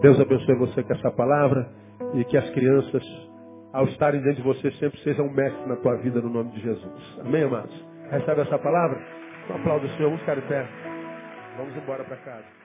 Deus 0.00 0.18
abençoe 0.20 0.54
você 0.56 0.82
com 0.82 0.92
essa 0.92 1.10
palavra 1.10 1.68
e 2.14 2.24
que 2.24 2.36
as 2.36 2.48
crianças, 2.50 3.02
ao 3.72 3.84
estarem 3.86 4.20
dentro 4.22 4.42
de 4.42 4.48
você, 4.48 4.70
sempre 4.72 4.98
sejam 5.00 5.26
um 5.26 5.32
mestre 5.32 5.68
na 5.68 5.76
tua 5.76 5.96
vida 5.96 6.20
no 6.20 6.28
nome 6.28 6.50
de 6.52 6.60
Jesus. 6.60 7.20
Amém, 7.20 7.42
amados? 7.44 7.86
Recebe 8.10 8.40
essa 8.40 8.58
palavra? 8.58 8.98
Um 9.50 9.54
aplauso 9.56 9.86
do 9.86 9.92
Senhor, 9.94 10.08
vamos 10.08 10.20
ficar 10.20 10.34
de 10.36 10.42
pé. 10.42 10.66
Vamos 11.56 11.76
embora 11.76 12.04
para 12.04 12.16
casa. 12.16 12.57